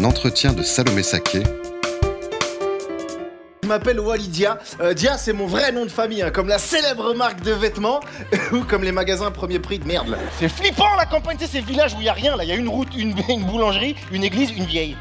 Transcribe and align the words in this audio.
Un 0.00 0.04
entretien 0.04 0.54
de 0.54 0.62
Salomé 0.62 1.02
Saké. 1.02 1.42
Je 3.62 3.68
m'appelle 3.68 4.00
Walidia. 4.00 4.58
Euh, 4.80 4.94
Dia, 4.94 5.18
c'est 5.18 5.34
mon 5.34 5.44
vrai 5.44 5.72
nom 5.72 5.84
de 5.84 5.90
famille, 5.90 6.22
hein, 6.22 6.30
comme 6.30 6.48
la 6.48 6.58
célèbre 6.58 7.12
marque 7.12 7.42
de 7.42 7.52
vêtements 7.52 8.00
ou 8.52 8.60
comme 8.60 8.82
les 8.82 8.92
magasins 8.92 9.30
premier 9.30 9.58
prix 9.58 9.78
de 9.78 9.86
merde. 9.86 10.08
là. 10.08 10.16
C'est 10.38 10.48
flippant 10.48 10.94
la 10.96 11.04
campagne, 11.04 11.36
tu 11.36 11.44
sais, 11.44 11.50
ces 11.52 11.60
villages 11.60 11.92
où 11.92 11.98
il 12.00 12.06
y 12.06 12.08
a 12.08 12.14
rien 12.14 12.34
là. 12.34 12.44
Il 12.44 12.48
y 12.48 12.52
a 12.52 12.56
une 12.56 12.70
route, 12.70 12.88
une, 12.96 13.14
une 13.28 13.44
boulangerie, 13.44 13.94
une 14.10 14.24
église, 14.24 14.50
une 14.52 14.64
vieille. 14.64 14.96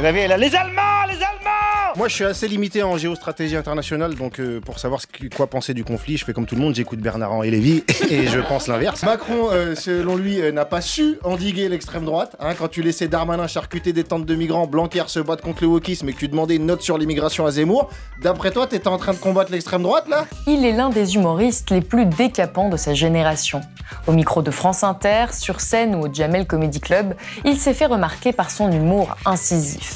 Vous 0.00 0.06
avez 0.06 0.26
là, 0.28 0.38
les 0.38 0.54
Allemands, 0.54 1.04
les 1.08 1.14
Allemands 1.16 1.94
Moi, 1.96 2.08
je 2.08 2.14
suis 2.14 2.24
assez 2.24 2.48
limité 2.48 2.82
en 2.82 2.96
géostratégie 2.96 3.54
internationale, 3.56 4.14
donc 4.14 4.40
euh, 4.40 4.58
pour 4.58 4.78
savoir 4.78 5.00
ce 5.02 5.06
que- 5.06 5.26
quoi 5.34 5.46
penser 5.46 5.74
du 5.74 5.84
conflit, 5.84 6.16
je 6.16 6.24
fais 6.24 6.32
comme 6.32 6.46
tout 6.46 6.54
le 6.54 6.62
monde, 6.62 6.74
j'écoute 6.74 7.00
Bernard 7.00 7.44
et 7.44 7.50
Lévy 7.50 7.84
et 8.10 8.26
je 8.26 8.38
pense 8.38 8.66
l'inverse. 8.66 9.02
Macron, 9.02 9.50
euh, 9.52 9.74
selon 9.74 10.16
lui, 10.16 10.40
euh, 10.40 10.52
n'a 10.52 10.64
pas 10.64 10.80
su 10.80 11.18
endiguer 11.22 11.68
l'extrême 11.68 12.06
droite. 12.06 12.34
hein, 12.40 12.54
quand 12.58 12.68
tu 12.68 12.80
laissais 12.80 13.08
Darmanin 13.08 13.46
charcuter 13.46 13.92
des 13.92 14.04
tentes 14.04 14.24
de 14.24 14.34
migrants, 14.34 14.66
Blanquer 14.66 15.04
se 15.08 15.20
battre 15.20 15.42
contre 15.42 15.62
le 15.64 15.68
wokisme 15.68 16.08
et 16.08 16.14
que 16.14 16.18
tu 16.18 16.28
demandais 16.28 16.56
une 16.56 16.64
note 16.66 16.80
sur 16.80 16.96
l'immigration 16.96 17.44
à 17.44 17.50
Zemmour, 17.50 17.90
d'après 18.22 18.52
toi, 18.52 18.66
t'étais 18.66 18.88
en 18.88 18.96
train 18.96 19.12
de 19.12 19.18
combattre 19.18 19.52
l'extrême 19.52 19.82
droite 19.82 20.08
là? 20.08 20.24
Il 20.46 20.64
est 20.64 20.72
l'un 20.72 20.88
des 20.88 21.16
humoristes 21.16 21.70
les 21.72 21.82
plus 21.82 22.06
décapants 22.06 22.70
de 22.70 22.78
sa 22.78 22.94
génération. 22.94 23.60
Au 24.06 24.12
micro 24.12 24.40
de 24.40 24.50
France 24.50 24.82
Inter, 24.82 25.26
sur 25.32 25.60
scène 25.60 25.94
ou 25.96 26.06
au 26.06 26.14
Jamel 26.14 26.46
Comedy 26.46 26.80
Club, 26.80 27.14
il 27.44 27.58
s'est 27.58 27.74
fait 27.74 27.86
remarquer 27.86 28.32
par 28.32 28.50
son 28.50 28.70
humour 28.72 29.16
incisif. 29.26 29.89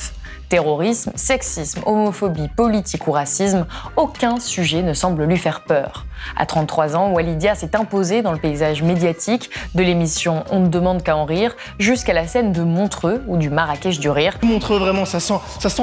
Terrorisme, 0.48 1.12
sexisme, 1.14 1.80
homophobie, 1.86 2.48
politique 2.48 3.06
ou 3.06 3.12
racisme, 3.12 3.66
aucun 3.96 4.38
sujet 4.40 4.82
ne 4.82 4.92
semble 4.92 5.24
lui 5.24 5.36
faire 5.36 5.62
peur. 5.62 6.06
À 6.36 6.46
33 6.46 6.96
ans, 6.96 7.10
Walidia 7.12 7.54
s'est 7.54 7.76
imposé 7.76 8.22
dans 8.22 8.32
le 8.32 8.38
paysage 8.38 8.82
médiatique 8.82 9.50
de 9.74 9.82
l'émission 9.82 10.44
On 10.50 10.60
ne 10.60 10.68
demande 10.68 11.02
qu'à 11.02 11.16
en 11.16 11.24
rire 11.24 11.54
jusqu'à 11.78 12.12
la 12.12 12.26
scène 12.26 12.52
de 12.52 12.62
Montreux 12.62 13.22
ou 13.26 13.36
du 13.36 13.50
Marrakech 13.50 13.98
du 13.98 14.10
rire. 14.10 14.38
Montreux 14.42 14.78
vraiment, 14.78 15.04
ça 15.04 15.20
sent, 15.20 15.34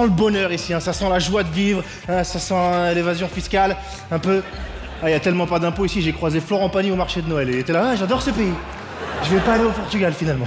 le 0.03 0.09
bonheur 0.09 0.51
ici, 0.51 0.73
hein, 0.73 0.79
ça 0.79 0.93
sent 0.93 1.09
la 1.09 1.19
joie 1.19 1.43
de 1.43 1.51
vivre, 1.51 1.83
hein, 2.07 2.23
ça 2.23 2.39
sent 2.39 2.53
euh, 2.55 2.93
l'évasion 2.93 3.27
fiscale, 3.27 3.75
un 4.11 4.19
peu. 4.19 4.43
Ah, 5.03 5.09
il 5.09 5.13
y 5.13 5.15
a 5.15 5.19
tellement 5.19 5.47
pas 5.47 5.59
d'impôts 5.59 5.85
ici, 5.85 6.01
j'ai 6.01 6.13
croisé 6.13 6.39
Florent 6.39 6.69
Pagny 6.69 6.91
au 6.91 6.95
marché 6.95 7.21
de 7.21 7.27
Noël 7.27 7.49
et 7.49 7.53
il 7.53 7.59
était 7.59 7.73
là, 7.73 7.89
ah, 7.91 7.95
j'adore 7.95 8.21
ce 8.21 8.29
pays. 8.29 8.53
Je 9.23 9.35
vais 9.35 9.41
pas 9.41 9.53
aller 9.53 9.63
au 9.63 9.71
Portugal 9.71 10.13
finalement. 10.13 10.45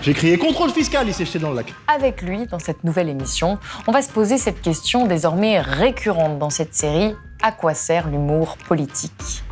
J'ai 0.00 0.14
crié 0.14 0.38
contrôle 0.38 0.70
fiscal, 0.70 1.08
il 1.08 1.14
s'est 1.14 1.26
jeté 1.26 1.40
dans 1.40 1.50
le 1.50 1.56
lac. 1.56 1.74
Avec 1.88 2.22
lui, 2.22 2.46
dans 2.46 2.60
cette 2.60 2.84
nouvelle 2.84 3.08
émission, 3.08 3.58
on 3.86 3.92
va 3.92 4.00
se 4.00 4.10
poser 4.10 4.38
cette 4.38 4.60
question 4.60 5.06
désormais 5.06 5.60
récurrente 5.60 6.38
dans 6.38 6.50
cette 6.50 6.74
série 6.74 7.14
à 7.42 7.52
quoi 7.52 7.74
sert 7.74 8.08
l'humour 8.08 8.56
politique? 8.68 9.42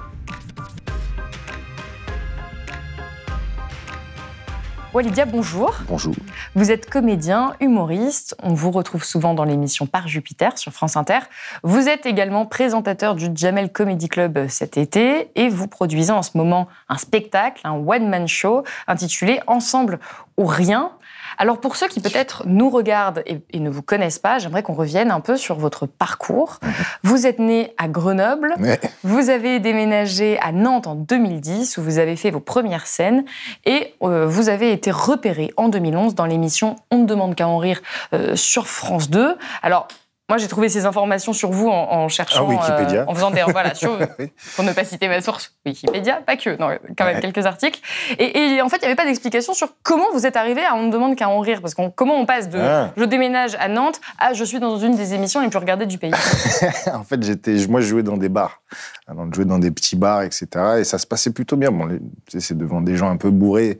Walidia, 4.97 5.27
bonjour. 5.27 5.75
Bonjour. 5.89 6.14
Vous 6.55 6.70
êtes 6.70 6.89
comédien, 6.89 7.52
humoriste. 7.61 8.34
On 8.43 8.54
vous 8.54 8.71
retrouve 8.71 9.04
souvent 9.04 9.34
dans 9.34 9.44
l'émission 9.44 9.84
Par 9.87 10.09
Jupiter 10.09 10.56
sur 10.56 10.72
France 10.72 10.97
Inter. 10.97 11.19
Vous 11.62 11.87
êtes 11.87 12.06
également 12.06 12.47
présentateur 12.47 13.15
du 13.15 13.28
Jamel 13.34 13.71
Comedy 13.71 14.09
Club 14.09 14.48
cet 14.48 14.78
été 14.78 15.28
et 15.34 15.50
vous 15.50 15.69
produisez 15.69 16.12
en 16.12 16.22
ce 16.22 16.38
moment 16.38 16.66
un 16.88 16.97
spectacle, 16.97 17.60
un 17.65 17.75
one-man 17.75 18.26
show 18.26 18.65
intitulé 18.87 19.38
Ensemble 19.47 19.98
ou 20.38 20.47
rien. 20.47 20.93
Alors 21.38 21.58
pour 21.60 21.76
ceux 21.76 21.88
qui 21.88 22.00
peut-être 22.00 22.42
nous 22.47 22.70
regardent 22.70 23.22
et, 23.26 23.38
et 23.50 23.60
ne 23.60 23.70
vous 23.70 23.82
connaissent 23.82 24.19
pas, 24.19 24.38
j'aimerais 24.38 24.62
qu'on 24.62 24.72
revienne 24.74 25.10
un 25.10 25.20
peu 25.20 25.36
sur 25.36 25.56
votre 25.58 25.86
parcours. 25.86 26.58
Vous 27.02 27.26
êtes 27.26 27.38
né 27.38 27.74
à 27.78 27.88
Grenoble, 27.88 28.54
Ouais. 28.58 28.80
vous 29.04 29.30
avez 29.30 29.60
déménagé 29.60 30.38
à 30.41 30.52
Nantes 30.52 30.86
en 30.86 30.94
2010 30.94 31.78
où 31.78 31.82
vous 31.82 31.98
avez 31.98 32.16
fait 32.16 32.30
vos 32.30 32.41
premières 32.41 32.86
scènes 32.86 33.24
et 33.64 33.94
euh, 34.02 34.26
vous 34.26 34.48
avez 34.48 34.72
été 34.72 34.91
repéré 34.91 35.52
en 35.56 35.69
2011 35.69 36.14
dans 36.14 36.26
l'émission 36.26 36.76
On 36.91 36.98
ne 36.98 37.06
demande 37.06 37.34
qu'à 37.34 37.48
en 37.48 37.58
rire 37.58 37.80
euh, 38.12 38.36
sur 38.36 38.66
France 38.66 39.10
2. 39.10 39.36
Alors, 39.62 39.88
moi, 40.28 40.38
j'ai 40.38 40.48
trouvé 40.48 40.69
ces 40.69 40.87
informations 40.87 41.32
sur 41.32 41.50
vous 41.53 41.69
en, 41.69 41.72
en 41.92 42.09
cherchant, 42.09 42.48
Ah, 42.48 42.50
Wikipédia. 42.50 43.04
en 43.06 43.14
faisant 43.14 43.31
des 43.31 43.42
voilà, 43.48 43.75
sur, 43.75 43.97
Oui. 44.19 44.32
pour 44.56 44.64
ne 44.64 44.72
pas 44.72 44.84
citer 44.84 45.06
ma 45.06 45.20
source, 45.20 45.54
Wikipédia, 45.64 46.20
pas 46.26 46.37
que, 46.37 46.50
non, 46.59 46.76
quand 46.98 47.04
même 47.04 47.16
Ouais. 47.16 47.20
quelques 47.20 47.47
articles. 47.47 47.81
Et, 48.19 48.54
et 48.56 48.62
en 48.62 48.69
fait, 48.69 48.78
il 48.78 48.81
n'y 48.81 48.86
avait 48.86 48.97
pas 48.97 49.04
d'explication 49.04 49.54
sur 49.54 49.69
comment 49.84 50.06
vous 50.12 50.26
êtes 50.26 50.36
arrivé 50.36 50.65
à 50.65 50.75
On 50.75 50.82
ne 50.84 50.91
demande 50.91 51.15
qu'à 51.15 51.28
en 51.28 51.38
rire, 51.38 51.60
parce 51.60 51.75
qu'on 51.75 51.91
comment 51.91 52.15
on 52.16 52.26
passe 52.26 52.48
de 52.48 52.59
Ah. 52.59 52.92
je 52.97 53.04
déménage 53.04 53.54
à 53.60 53.69
Nantes 53.69 54.00
à 54.19 54.32
je 54.32 54.42
suis 54.44 54.59
dans 54.59 54.78
une 54.78 54.97
des 54.97 55.15
émissions 55.15 55.41
les 55.41 55.48
plus 55.48 55.59
regardées 55.60 55.86
du 55.86 55.98
pays. 55.98 56.10
en 56.92 57.04
fait, 57.04 57.22
j'étais, 57.22 57.54
moi, 57.69 57.81
je 57.81 57.86
jouais 57.86 58.03
dans 58.03 58.16
des 58.16 58.28
bars. 58.28 58.62
Alors, 59.06 59.26
je 59.31 59.36
jouais 59.36 59.44
dans 59.44 59.59
des 59.60 59.70
petits 59.70 59.94
bars, 59.97 60.22
etc. 60.22 60.48
Et 60.81 60.84
ça 60.84 60.98
se 60.98 61.06
passait 61.06 61.31
plutôt 61.31 61.56
bien. 61.56 61.70
Bon, 61.70 61.88
c'est 62.28 62.56
devant 62.59 62.81
des 62.81 62.97
gens 62.97 63.09
un 63.10 63.16
peu 63.16 63.31
bourrés. 63.31 63.78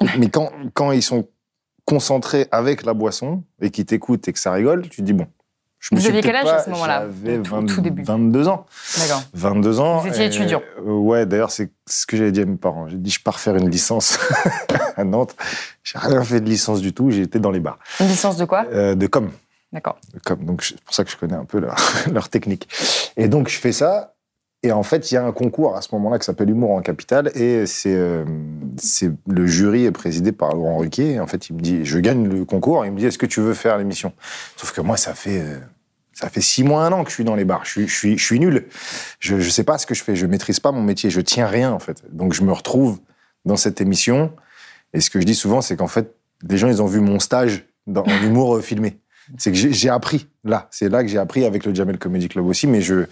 Mais 0.18 0.28
quand, 0.28 0.50
quand 0.74 0.92
ils 0.92 1.02
sont 1.02 1.26
concentrés 1.84 2.46
avec 2.52 2.84
la 2.84 2.94
boisson 2.94 3.42
et 3.60 3.70
qu'ils 3.70 3.86
t'écoutent 3.86 4.28
et 4.28 4.32
que 4.32 4.38
ça 4.38 4.52
rigole, 4.52 4.82
tu 4.88 4.98
te 4.98 5.02
dis 5.02 5.12
bon. 5.12 5.26
Je 5.80 5.88
Vous 5.94 6.06
aviez 6.06 6.20
quel 6.20 6.36
âge 6.36 6.46
à 6.46 6.62
ce 6.62 6.68
moment-là 6.70 7.06
J'avais 7.24 7.38
Au 7.38 7.42
tout- 7.42 7.50
20 7.54 7.66
tout 7.66 7.80
début. 7.80 8.02
22 8.02 8.48
ans. 8.48 8.66
D'accord. 8.98 9.22
22 9.32 9.80
ans. 9.80 9.98
Vous 9.98 10.08
étiez 10.08 10.24
et- 10.24 10.26
étudiant. 10.26 10.60
euh, 10.78 10.90
Ouais, 10.92 11.24
d'ailleurs, 11.24 11.50
c'est 11.50 11.70
ce 11.88 12.04
que 12.06 12.18
j'avais 12.18 12.32
dit 12.32 12.42
à 12.42 12.44
mes 12.44 12.56
parents. 12.58 12.86
J'ai 12.86 12.98
dit, 12.98 13.10
je 13.10 13.20
pars 13.22 13.40
faire 13.40 13.56
une 13.56 13.70
licence 13.70 14.18
à 14.96 15.04
Nantes. 15.04 15.34
J'ai 15.82 15.98
rien 15.98 16.22
fait 16.22 16.40
de 16.40 16.48
licence 16.50 16.80
du 16.82 16.92
tout. 16.92 17.10
J'ai 17.10 17.22
été 17.22 17.38
dans 17.38 17.50
les 17.50 17.60
bars. 17.60 17.78
Une 17.98 18.08
licence 18.08 18.36
de 18.36 18.44
quoi? 18.44 18.66
Euh, 18.72 18.94
de 18.94 19.06
com. 19.06 19.30
D'accord. 19.72 19.98
Comme, 20.26 20.44
donc 20.44 20.62
c'est 20.64 20.78
pour 20.82 20.92
ça 20.94 21.02
que 21.04 21.10
je 21.10 21.16
connais 21.16 21.34
un 21.36 21.44
peu 21.46 21.60
leur, 21.60 21.76
leur 22.12 22.28
technique. 22.28 22.68
Et 23.16 23.28
donc 23.28 23.48
je 23.48 23.58
fais 23.58 23.72
ça. 23.72 24.12
Et 24.62 24.72
en 24.72 24.82
fait, 24.82 25.10
il 25.10 25.14
y 25.14 25.16
a 25.16 25.24
un 25.24 25.32
concours 25.32 25.74
à 25.74 25.80
ce 25.80 25.88
moment-là 25.94 26.18
qui 26.18 26.26
s'appelle 26.26 26.50
Humour 26.50 26.72
en 26.72 26.82
Capitale. 26.82 27.30
Et 27.34 27.64
c'est 27.66 27.94
euh, 27.94 28.24
le 29.26 29.46
jury 29.46 29.86
est 29.86 29.90
présidé 29.90 30.32
par 30.32 30.54
Laurent 30.54 30.76
Ruquier. 30.76 31.12
Et 31.12 31.20
en 31.20 31.26
fait, 31.26 31.48
il 31.48 31.54
me 31.54 31.60
dit, 31.60 31.84
je 31.84 31.98
gagne 31.98 32.28
le 32.28 32.44
concours. 32.44 32.84
Il 32.84 32.92
me 32.92 32.98
dit, 32.98 33.06
est-ce 33.06 33.16
que 33.16 33.26
tu 33.26 33.40
veux 33.40 33.54
faire 33.54 33.78
l'émission? 33.78 34.12
Sauf 34.56 34.72
que 34.72 34.82
moi, 34.82 34.98
ça 34.98 35.14
fait 35.14 35.40
euh, 35.40 35.58
ça 36.12 36.28
fait 36.28 36.42
six 36.42 36.62
mois, 36.62 36.84
un 36.84 36.92
an 36.92 37.02
que 37.02 37.08
je 37.08 37.14
suis 37.14 37.24
dans 37.24 37.34
les 37.34 37.46
bars. 37.46 37.64
Je 37.64 37.70
suis, 37.70 37.88
je 37.88 37.94
suis, 37.94 38.18
je 38.18 38.24
suis 38.24 38.38
nul. 38.38 38.66
Je 39.18 39.36
ne 39.36 39.40
sais 39.40 39.64
pas 39.64 39.78
ce 39.78 39.86
que 39.86 39.94
je 39.94 40.04
fais. 40.04 40.14
Je 40.14 40.26
maîtrise 40.26 40.60
pas 40.60 40.72
mon 40.72 40.82
métier. 40.82 41.08
Je 41.08 41.22
tiens 41.22 41.46
rien 41.46 41.72
en 41.72 41.78
fait. 41.78 42.02
Donc 42.12 42.34
je 42.34 42.42
me 42.42 42.52
retrouve 42.52 42.98
dans 43.46 43.56
cette 43.56 43.80
émission. 43.80 44.30
Et 44.92 45.00
ce 45.00 45.08
que 45.08 45.18
je 45.18 45.24
dis 45.24 45.34
souvent, 45.34 45.62
c'est 45.62 45.76
qu'en 45.76 45.86
fait, 45.86 46.14
les 46.46 46.58
gens, 46.58 46.68
ils 46.68 46.82
ont 46.82 46.86
vu 46.86 47.00
mon 47.00 47.20
stage 47.20 47.64
dans 47.86 48.02
en 48.02 48.56
euh, 48.56 48.60
filmé. 48.60 48.98
C'est 49.38 49.50
que 49.50 49.56
j'ai 49.56 49.72
j'ai 49.72 49.88
appris 49.88 50.28
là. 50.44 50.68
C'est 50.70 50.90
là 50.90 51.02
que 51.02 51.08
j'ai 51.08 51.18
appris 51.18 51.46
avec 51.46 51.64
le 51.64 51.74
Jamel 51.74 51.98
Comedy 51.98 52.28
Club 52.28 52.44
aussi. 52.46 52.66
Mais 52.66 52.82
je, 52.82 53.06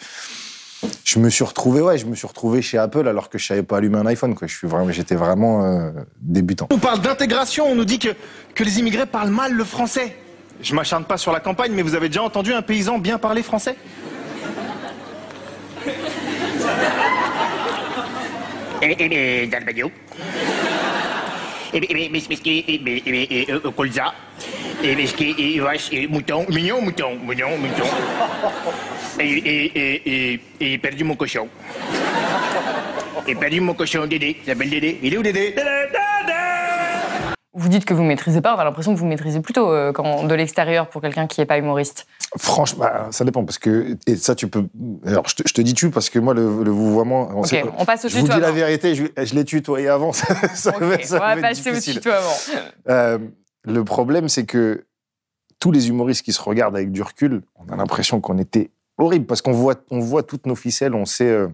je 1.04 1.18
me 1.18 1.30
suis 1.30 1.44
retrouvé, 1.44 1.80
ouais, 1.80 1.98
je 1.98 2.06
me 2.06 2.14
suis 2.14 2.26
retrouvé 2.26 2.62
chez 2.62 2.78
Apple 2.78 3.08
alors 3.08 3.28
que 3.28 3.38
je 3.38 3.46
savais 3.46 3.62
pas 3.62 3.78
allumer 3.78 3.98
un 3.98 4.06
iPhone. 4.06 4.34
Quoi. 4.34 4.46
Je 4.46 4.56
suis 4.56 4.68
vraiment, 4.68 4.90
j'étais 4.92 5.14
vraiment 5.14 5.64
euh, 5.64 5.90
débutant. 6.20 6.68
On 6.70 6.78
parle 6.78 7.00
d'intégration, 7.00 7.66
on 7.66 7.74
nous 7.74 7.84
dit 7.84 7.98
que, 7.98 8.10
que 8.54 8.64
les 8.64 8.78
immigrés 8.78 9.06
parlent 9.06 9.30
mal 9.30 9.52
le 9.52 9.64
français. 9.64 10.16
Je 10.62 10.74
m'acharne 10.74 11.04
pas 11.04 11.16
sur 11.16 11.32
la 11.32 11.40
campagne, 11.40 11.72
mais 11.72 11.82
vous 11.82 11.94
avez 11.94 12.08
déjà 12.08 12.22
entendu 12.22 12.52
un 12.52 12.62
paysan 12.62 12.98
bien 12.98 13.18
parler 13.18 13.42
français 13.42 13.76
Eh, 24.82 25.60
vache, 25.60 25.88
eh, 25.92 26.06
mouton, 26.06 26.46
mignon, 26.48 26.80
mouton, 26.80 27.18
mignon, 27.26 27.56
mouton. 27.58 27.84
Et, 29.18 29.24
et, 29.24 29.64
et, 29.78 30.02
et, 30.06 30.40
et 30.60 30.70
j'ai 30.70 30.78
perdu 30.78 31.02
mon 31.04 31.16
cochon. 31.16 31.48
J'ai 33.26 33.34
perdu 33.34 33.60
mon 33.60 33.74
cochon, 33.74 34.06
Dédé. 34.06 34.36
Il 34.40 34.46
s'appelle 34.46 34.70
Dédé. 34.70 34.98
Il 35.02 35.14
est 35.14 35.18
où 35.18 35.22
Dédé? 35.22 35.54
Vous 37.54 37.68
dites 37.68 37.84
que 37.84 37.92
vous 37.92 38.04
maîtrisez 38.04 38.40
pas, 38.40 38.54
on 38.54 38.58
a 38.60 38.64
l'impression 38.64 38.94
que 38.94 39.00
vous 39.00 39.06
maîtrisez 39.06 39.40
plutôt 39.40 39.72
euh, 39.72 39.90
quand, 39.90 40.22
de 40.24 40.34
l'extérieur 40.36 40.88
pour 40.88 41.02
quelqu'un 41.02 41.26
qui 41.26 41.40
n'est 41.40 41.46
pas 41.46 41.58
humoriste. 41.58 42.06
Franchement, 42.36 42.84
bah, 42.84 43.08
ça 43.10 43.24
dépend 43.24 43.44
parce 43.44 43.58
que 43.58 43.96
et 44.06 44.14
ça 44.14 44.36
tu 44.36 44.46
peux. 44.46 44.66
Alors 45.04 45.28
je 45.28 45.34
te, 45.34 45.42
je 45.44 45.54
te 45.54 45.60
dis 45.60 45.74
tu 45.74 45.90
parce 45.90 46.08
que 46.08 46.20
moi 46.20 46.34
le, 46.34 46.42
le 46.62 46.70
vouvoiement. 46.70 47.30
on 47.34 47.40
Ok, 47.40 47.46
sait- 47.48 47.64
on 47.76 47.84
passe 47.84 48.04
au 48.04 48.08
Je 48.08 48.18
vous 48.18 48.28
dis 48.28 48.38
la 48.38 48.52
vérité, 48.52 48.94
je, 48.94 49.06
je 49.24 49.34
l'ai 49.34 49.44
tutoyé 49.44 49.88
avant. 49.88 50.12
Ça, 50.12 50.26
ça 50.54 50.70
Ok, 50.76 50.82
va, 50.82 51.02
ça 51.02 51.16
on 51.16 51.18
va 51.18 51.36
passer 51.48 51.72
au 51.76 51.80
tutoiement. 51.80 52.36
Euh, 52.88 53.18
le 53.64 53.84
problème, 53.84 54.28
c'est 54.28 54.44
que 54.46 54.84
tous 55.60 55.72
les 55.72 55.88
humoristes 55.88 56.22
qui 56.24 56.32
se 56.32 56.40
regardent 56.40 56.76
avec 56.76 56.92
du 56.92 57.02
recul, 57.02 57.42
on 57.56 57.68
a 57.72 57.76
l'impression 57.76 58.20
qu'on 58.20 58.38
était 58.38 58.70
horrible 58.96 59.26
parce 59.26 59.42
qu'on 59.42 59.52
voit, 59.52 59.76
on 59.90 59.98
voit 60.00 60.22
toutes 60.22 60.46
nos 60.46 60.54
ficelles, 60.54 60.94
on 60.94 61.04
sait, 61.04 61.28
euh, 61.30 61.48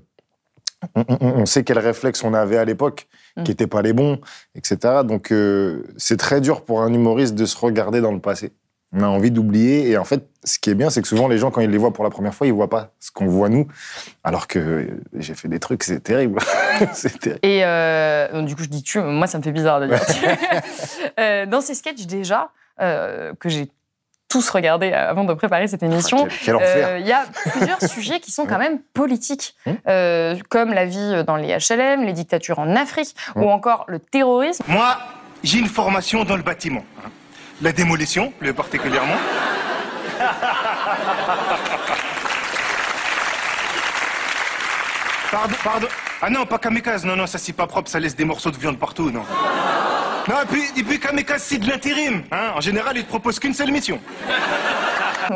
on, 0.94 1.04
on- 1.08 1.16
on 1.40 1.46
sait 1.46 1.64
quels 1.64 1.78
réflexes 1.78 2.22
on 2.24 2.34
avait 2.34 2.58
à 2.58 2.64
l'époque, 2.64 3.08
Mm. 3.36 3.42
qui 3.42 3.50
n'étaient 3.50 3.66
pas 3.66 3.82
les 3.82 3.92
bons, 3.92 4.20
etc. 4.54 5.02
Donc, 5.04 5.32
euh, 5.32 5.82
c'est 5.96 6.16
très 6.16 6.40
dur 6.40 6.64
pour 6.64 6.82
un 6.82 6.92
humoriste 6.92 7.34
de 7.34 7.46
se 7.46 7.56
regarder 7.56 8.00
dans 8.00 8.12
le 8.12 8.20
passé. 8.20 8.52
On 8.94 9.02
a 9.02 9.06
envie 9.08 9.30
d'oublier. 9.30 9.90
Et 9.90 9.98
en 9.98 10.04
fait, 10.04 10.24
ce 10.44 10.58
qui 10.58 10.70
est 10.70 10.74
bien, 10.74 10.88
c'est 10.90 11.02
que 11.02 11.08
souvent, 11.08 11.26
les 11.26 11.36
gens, 11.38 11.50
quand 11.50 11.60
ils 11.60 11.70
les 11.70 11.78
voient 11.78 11.92
pour 11.92 12.04
la 12.04 12.10
première 12.10 12.34
fois, 12.34 12.46
ils 12.46 12.52
voient 12.52 12.70
pas 12.70 12.90
ce 13.00 13.10
qu'on 13.10 13.26
voit 13.26 13.48
nous. 13.48 13.66
Alors 14.22 14.46
que 14.46 14.88
j'ai 15.14 15.34
fait 15.34 15.48
des 15.48 15.58
trucs, 15.58 15.82
c'est 15.82 16.00
terrible. 16.00 16.38
c'est 16.92 17.18
terrible. 17.18 17.40
Et 17.42 17.62
euh, 17.64 18.42
du 18.42 18.54
coup, 18.54 18.62
je 18.62 18.68
dis 18.68 18.82
tu, 18.82 19.00
moi, 19.00 19.26
ça 19.26 19.38
me 19.38 19.42
fait 19.42 19.52
bizarre 19.52 19.80
de 19.80 19.86
dire 19.88 20.04
tu. 20.06 20.24
Euh, 21.20 21.46
dans 21.46 21.60
ces 21.60 21.74
sketchs, 21.74 22.06
déjà, 22.06 22.50
euh, 22.80 23.32
que 23.38 23.48
j'ai 23.48 23.70
tous 24.28 24.50
regardés 24.50 24.92
avant 24.92 25.22
de 25.22 25.32
préparer 25.34 25.68
cette 25.68 25.82
émission. 25.84 26.26
Euh, 26.48 26.98
Il 27.00 27.06
y 27.06 27.12
a 27.12 27.24
plusieurs 27.52 27.80
sujets 27.88 28.18
qui 28.18 28.32
sont 28.32 28.46
quand 28.46 28.58
même 28.58 28.80
politiques, 28.94 29.54
Hum. 29.66 29.76
Euh, 29.86 30.36
comme 30.48 30.72
la 30.72 30.86
vie 30.86 31.22
dans 31.24 31.36
les 31.36 31.56
HLM, 31.56 32.04
les 32.04 32.12
dictatures 32.12 32.58
en 32.58 32.74
Afrique, 32.74 33.14
Hum. 33.36 33.44
ou 33.44 33.48
encore 33.50 33.84
le 33.86 34.00
terrorisme. 34.00 34.64
Moi, 34.66 34.98
j'ai 35.44 35.58
une 35.60 35.68
formation 35.68 36.24
dans 36.24 36.36
le 36.36 36.42
bâtiment. 36.42 36.84
La 37.62 37.72
démolition, 37.72 38.32
plus 38.38 38.52
particulièrement. 38.52 39.16
Pardon, 45.30 45.56
pardon. 45.64 45.88
Ah 46.22 46.30
non, 46.30 46.46
pas 46.46 46.58
kamikaze. 46.58 47.04
Non, 47.04 47.16
non, 47.16 47.26
ça 47.26 47.38
c'est 47.38 47.52
pas 47.52 47.66
propre, 47.66 47.90
ça 47.90 47.98
laisse 47.98 48.14
des 48.14 48.24
morceaux 48.24 48.52
de 48.52 48.56
viande 48.56 48.78
partout, 48.78 49.10
non. 49.10 49.24
Non, 50.28 50.36
et 50.42 50.46
puis, 50.46 50.62
et 50.76 50.84
puis 50.84 51.00
kamikaze, 51.00 51.42
c'est 51.42 51.58
de 51.58 51.68
l'intérim. 51.68 52.22
Hein. 52.30 52.52
En 52.54 52.60
général, 52.60 52.96
ils 52.96 53.02
te 53.02 53.08
proposent 53.08 53.40
qu'une 53.40 53.52
seule 53.52 53.72
mission. 53.72 54.00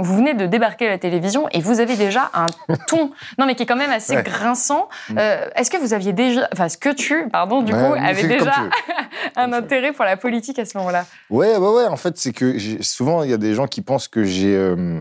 Vous 0.01 0.17
venez 0.17 0.35
de 0.35 0.47
débarquer 0.47 0.87
à 0.87 0.91
la 0.91 0.99
télévision 0.99 1.49
et 1.53 1.61
vous 1.61 1.81
avez 1.81 1.97
déjà 1.97 2.31
un 2.35 2.47
ton, 2.89 3.11
non 3.39 3.47
mais 3.47 3.55
qui 3.55 3.63
est 3.63 3.67
quand 3.67 3.77
même 3.77 3.91
assez 3.91 4.17
Ouais. 4.17 4.23
grinçant. 4.23 4.89
Euh, 5.17 5.47
est-ce 5.57 5.71
que 5.71 5.77
vous 5.77 5.95
aviez 5.95 6.13
déjà, 6.13 6.49
enfin, 6.53 6.67
est-ce 6.67 6.79
que 6.79 6.91
tu, 6.93 7.29
pardon, 7.31 7.63
du 7.63 7.73
Ouais, 7.73 7.79
coup, 7.89 7.95
avais 7.95 8.27
déjà 8.27 8.55
un 9.37 9.53
intérêt 9.53 9.93
pour 9.93 10.05
la 10.05 10.17
politique 10.17 10.59
à 10.59 10.65
ce 10.65 10.77
moment-là? 10.79 11.05
Ouais, 11.31 11.57
ouais, 11.57 11.69
ouais. 11.69 11.87
En 11.87 11.97
fait, 11.97 12.17
c'est 12.19 12.33
que 12.33 12.57
souvent, 12.83 13.23
il 13.23 13.31
y 13.31 13.35
a 13.35 13.39
des 13.39 13.55
gens 13.55 13.67
qui 13.67 13.83
pensent 13.83 14.09
que 14.09 14.25
j'ai 14.25 14.55
euh, 14.57 15.01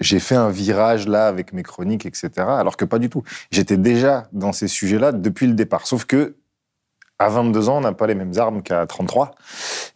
j'ai 0.00 0.18
fait 0.20 0.34
un 0.36 0.48
virage 0.50 1.06
là 1.08 1.26
avec 1.26 1.52
mes 1.52 1.62
chroniques, 1.62 2.06
etc. 2.06 2.30
Alors 2.38 2.76
que 2.76 2.84
pas 2.86 2.98
du 2.98 3.10
tout. 3.10 3.22
J'étais 3.50 3.76
déjà 3.76 4.28
dans 4.32 4.52
ces 4.52 4.66
sujets-là 4.68 5.12
depuis 5.12 5.46
le 5.46 5.52
départ. 5.54 5.86
Sauf 5.86 6.06
que 6.06 6.36
à 7.18 7.28
22 7.28 7.68
ans, 7.68 7.76
on 7.76 7.80
n'a 7.82 7.92
pas 7.92 8.06
les 8.06 8.14
mêmes 8.14 8.32
armes 8.38 8.62
qu'à 8.62 8.86
33. 8.86 9.32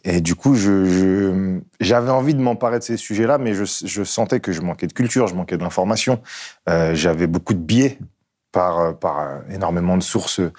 Et 0.07 0.21
du 0.21 0.35
coup, 0.35 0.53
je- 0.55 1.59
j'avais 1.79 2.11
envie 2.11 2.35
de 2.35 2.39
m'emparer 2.41 2.77
de 2.79 2.83
ces 2.83 2.95
sujets-là, 2.95 3.37
mais 3.39 3.53
je, 3.55 3.63
je 3.85 4.03
sentais 4.03 4.39
que 4.39 4.51
je 4.51 4.61
manquais 4.61 4.87
de 4.87 4.93
culture, 4.93 5.27
je 5.27 5.35
manquais 5.35 5.57
d'information. 5.57 6.21
Euh, 6.69 6.93
J'avais 6.95 7.25
beaucoup 7.27 7.53
de 7.55 7.59
biais 7.59 7.97
par, 8.51 8.79
euh, 8.79 8.91
par 8.93 9.19
euh, 9.19 9.39
énormément 9.51 9.97
de 9.97 10.03
sources. 10.03 10.39
Euh, 10.39 10.51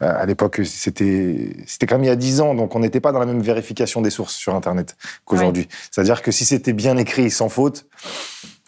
à 0.00 0.24
l'époque, 0.26 0.62
c'était 0.64 1.54
c'était 1.66 1.86
comme 1.86 2.02
il 2.02 2.06
y 2.08 2.10
a 2.10 2.16
10 2.16 2.40
ans, 2.40 2.54
donc 2.54 2.74
on 2.74 2.80
n'était 2.80 3.00
pas 3.00 3.12
dans 3.12 3.18
la 3.20 3.26
même 3.26 3.40
vérification 3.42 4.00
des 4.00 4.10
sources 4.10 4.34
sur 4.34 4.54
Internet 4.54 4.96
qu'aujourd'hui. 5.24 5.68
C'est-à-dire 5.90 6.20
que 6.22 6.32
si 6.32 6.44
c'était 6.46 6.72
bien 6.72 6.96
écrit, 6.96 7.30
sans 7.30 7.48
faute, 7.48 7.86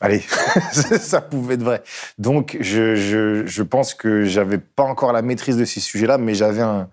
allez, 0.02 0.22
ça 1.00 1.20
pouvait 1.22 1.54
être 1.54 1.62
vrai. 1.64 1.82
Donc, 2.18 2.56
je, 2.60 2.94
je, 2.94 3.44
je 3.46 3.62
pense 3.62 3.94
que 3.94 4.24
j'avais 4.24 4.58
pas 4.58 4.84
encore 4.84 5.12
la 5.12 5.22
maîtrise 5.22 5.56
de 5.56 5.64
ces 5.64 5.80
sujets-là, 5.80 6.18
mais 6.18 6.34
j'avais 6.34 6.62
un, 6.62 6.88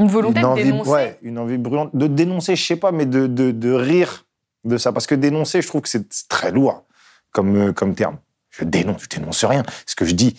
Une 0.00 0.08
volonté 0.08 0.40
une 0.40 0.46
de 0.46 0.48
envie, 0.48 0.64
dénoncer 0.64 0.90
ouais, 0.90 1.18
une 1.22 1.38
envie 1.38 1.58
brûlante 1.58 1.94
de 1.94 2.06
dénoncer, 2.06 2.56
je 2.56 2.64
sais 2.66 2.76
pas, 2.76 2.90
mais 2.90 3.06
de, 3.06 3.26
de, 3.26 3.50
de 3.50 3.72
rire 3.72 4.26
de 4.64 4.76
ça. 4.78 4.92
Parce 4.92 5.06
que 5.06 5.14
dénoncer, 5.14 5.62
je 5.62 5.68
trouve 5.68 5.82
que 5.82 5.88
c'est 5.88 6.08
très 6.28 6.50
lourd 6.50 6.84
comme, 7.32 7.56
euh, 7.56 7.72
comme 7.72 7.94
terme. 7.94 8.18
Je 8.48 8.64
dénonce, 8.64 9.02
je 9.02 9.18
dénonce 9.18 9.44
rien. 9.44 9.62
Ce 9.86 9.94
que 9.94 10.04
je 10.04 10.14
dis, 10.14 10.36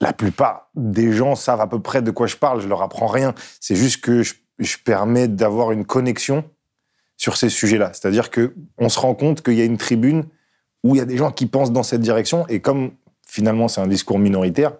la 0.00 0.12
plupart 0.12 0.70
des 0.74 1.12
gens 1.12 1.36
savent 1.36 1.60
à 1.60 1.66
peu 1.66 1.80
près 1.80 2.02
de 2.02 2.10
quoi 2.10 2.26
je 2.26 2.36
parle, 2.36 2.60
je 2.60 2.68
leur 2.68 2.82
apprends 2.82 3.06
rien. 3.06 3.34
C'est 3.60 3.76
juste 3.76 4.00
que 4.00 4.22
je, 4.22 4.34
je 4.58 4.76
permets 4.82 5.28
d'avoir 5.28 5.70
une 5.70 5.84
connexion 5.84 6.44
sur 7.16 7.36
ces 7.36 7.48
sujets-là. 7.48 7.90
C'est-à-dire 7.92 8.30
que 8.30 8.54
on 8.78 8.88
se 8.88 8.98
rend 8.98 9.14
compte 9.14 9.42
qu'il 9.42 9.54
y 9.54 9.60
a 9.60 9.64
une 9.64 9.78
tribune 9.78 10.24
où 10.82 10.94
il 10.94 10.98
y 10.98 11.00
a 11.00 11.04
des 11.04 11.16
gens 11.16 11.30
qui 11.30 11.46
pensent 11.46 11.72
dans 11.72 11.82
cette 11.82 12.00
direction, 12.00 12.46
et 12.48 12.60
comme 12.60 12.92
finalement 13.26 13.68
c'est 13.68 13.80
un 13.80 13.86
discours 13.86 14.18
minoritaire, 14.18 14.72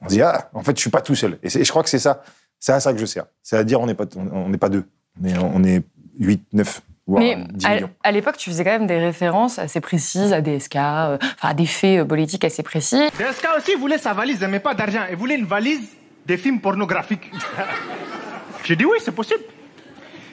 on 0.00 0.08
se 0.08 0.14
dit 0.14 0.22
ah, 0.22 0.50
en 0.54 0.62
fait, 0.62 0.76
je 0.76 0.80
suis 0.80 0.90
pas 0.90 1.00
tout 1.00 1.14
seul. 1.14 1.38
Et 1.42 1.48
je 1.48 1.70
crois 1.70 1.82
que 1.82 1.88
c'est 1.88 1.98
ça, 1.98 2.22
c'est 2.60 2.72
à 2.72 2.80
ça 2.80 2.92
que 2.92 2.98
je 2.98 3.06
sers. 3.06 3.24
C'est 3.42 3.56
à 3.56 3.64
dire 3.64 3.80
on 3.80 3.86
n'est 3.86 3.94
pas, 3.94 4.04
on 4.16 4.26
on 4.32 4.48
n'est 4.48 4.58
pas 4.58 4.68
deux, 4.68 4.84
on 5.20 5.26
est, 5.26 5.38
on 5.38 5.64
est 5.64 5.82
8, 6.18 6.42
9, 6.52 6.80
voire 7.06 7.22
Mais 7.22 7.36
10 7.52 7.66
à, 7.66 7.74
millions. 7.74 7.90
à 8.02 8.12
l'époque, 8.12 8.36
tu 8.36 8.50
faisais 8.50 8.64
quand 8.64 8.70
même 8.70 8.86
des 8.86 8.98
références 8.98 9.58
assez 9.58 9.80
précises 9.80 10.32
à 10.32 10.40
des 10.40 10.60
SK, 10.60 10.76
euh, 10.76 11.16
enfin 11.20 11.48
à 11.48 11.54
des 11.54 11.66
faits 11.66 12.00
euh, 12.00 12.04
politiques 12.04 12.44
assez 12.44 12.62
précis. 12.62 13.00
DSK 13.18 13.48
aussi 13.58 13.74
voulait 13.76 13.98
sa 13.98 14.12
valise, 14.14 14.40
mais 14.48 14.60
pas 14.60 14.74
d'argent. 14.74 15.02
Il 15.10 15.16
voulait 15.16 15.36
une 15.36 15.46
valise 15.46 15.88
des 16.26 16.36
films 16.36 16.60
pornographiques. 16.60 17.30
J'ai 18.64 18.76
dit 18.76 18.84
oui, 18.86 18.96
c'est 19.04 19.12
possible. 19.14 19.42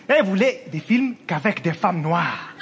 Et 0.09 0.13
il 0.19 0.25
voulait 0.25 0.63
des 0.71 0.79
films 0.79 1.15
qu'avec 1.27 1.62
des 1.62 1.73
femmes 1.73 2.01
noires. 2.01 2.53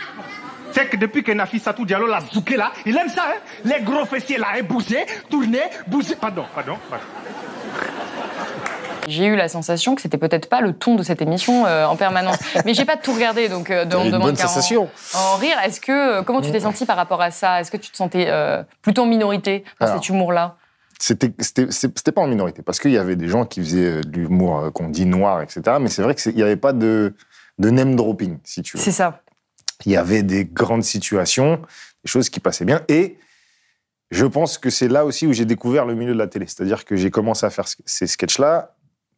C'est 0.71 0.88
que 0.88 0.97
depuis 0.97 1.23
que 1.23 1.31
Nafissatou 1.31 1.83
Diallo 1.85 2.06
l'a 2.07 2.21
zouké 2.21 2.56
là, 2.57 2.71
il 2.85 2.95
aime 2.95 3.09
ça, 3.09 3.23
hein 3.27 3.39
Les 3.65 3.81
gros 3.83 4.06
fessiers 4.06 4.38
là, 4.38 4.57
et 4.57 4.61
bouger, 4.61 5.03
tourner, 5.29 5.61
bouger. 5.88 6.15
Pardon, 6.15 6.45
pardon, 6.53 6.77
pardon. 6.89 7.06
J'ai 9.09 9.25
eu 9.25 9.35
la 9.35 9.47
sensation 9.50 9.95
que 9.95 10.01
c'était 10.01 10.17
peut-être 10.17 10.47
pas 10.50 10.61
le 10.61 10.73
ton 10.73 10.95
de 10.95 11.03
cette 11.03 11.21
émission 11.21 11.65
euh, 11.65 11.85
en 11.85 11.95
permanence. 11.95 12.38
Mais 12.65 12.73
j'ai 12.73 12.85
pas 12.85 12.97
tout 12.97 13.13
regardé, 13.13 13.50
donc 13.50 13.69
euh, 13.71 13.85
de- 13.85 13.95
on 13.95 14.00
me 14.01 14.06
une 14.06 14.11
demande 14.11 14.27
bonne 14.27 14.35
en- 14.35 14.47
sensation. 14.47 14.89
En, 15.13 15.35
rire, 15.38 15.57
est-ce 15.65 15.81
que 15.81 15.91
euh, 16.19 16.23
comment 16.23 16.41
tu 16.41 16.51
t'es 16.51 16.59
senti 16.61 16.85
par 16.85 16.95
rapport 16.97 17.21
à 17.21 17.31
ça? 17.31 17.59
Est-ce 17.59 17.71
que 17.71 17.77
tu 17.77 17.89
te 17.91 17.97
sentais 17.97 18.25
euh, 18.29 18.63
plutôt 18.81 19.01
en 19.03 19.07
minorité 19.07 19.63
dans 19.79 19.88
Alors. 19.88 19.97
cet 19.97 20.09
humour-là? 20.09 20.56
C'était 21.01 21.31
c'était- 21.39 22.11
pas 22.11 22.21
en 22.21 22.27
minorité, 22.27 22.61
parce 22.61 22.77
qu'il 22.79 22.91
y 22.91 22.97
avait 22.97 23.15
des 23.15 23.27
gens 23.29 23.45
qui 23.45 23.61
faisaient 23.61 24.01
de 24.01 24.19
l'humour 24.19 24.71
qu'on 24.73 24.89
dit 24.89 25.06
noir, 25.06 25.41
etc. 25.41 25.77
Mais 25.79 25.88
c'est 25.89 26.01
vrai 26.01 26.13
qu'il 26.13 26.35
n'y 26.35 26.41
avait 26.44 26.57
pas 26.57 26.73
de, 26.73 27.13
de 27.57 27.69
name 27.69 27.95
dropping, 27.95 28.38
si 28.44 28.61
tu 28.61 28.75
veux. 28.77 28.83
C'est 28.83 28.91
ça. 28.91 29.21
il 29.85 29.94
y 29.94 29.97
avait 29.97 30.23
des 30.23 30.44
grandes 30.45 30.83
situations, 30.83 31.56
des 32.03 32.09
choses 32.11 32.29
qui 32.29 32.41
passaient 32.41 32.65
bien. 32.65 32.81
Et 32.89 33.17
je 34.11 34.25
pense 34.25 34.57
que 34.57 34.69
c'est 34.69 34.88
là 34.89 35.06
aussi 35.06 35.25
où 35.25 35.31
j'ai 35.31 35.45
découvert 35.45 35.85
le 35.85 35.95
milieu 35.95 36.13
de 36.13 36.17
la 36.17 36.27
télé. 36.27 36.45
C'est-à-dire 36.47 36.83
que 36.83 36.95
j'ai 36.97 37.11
commencé 37.11 37.45
à 37.45 37.50
faire 37.50 37.67
ce- 37.67 37.77
ces 37.85 38.07
sketchs-là. 38.07 38.75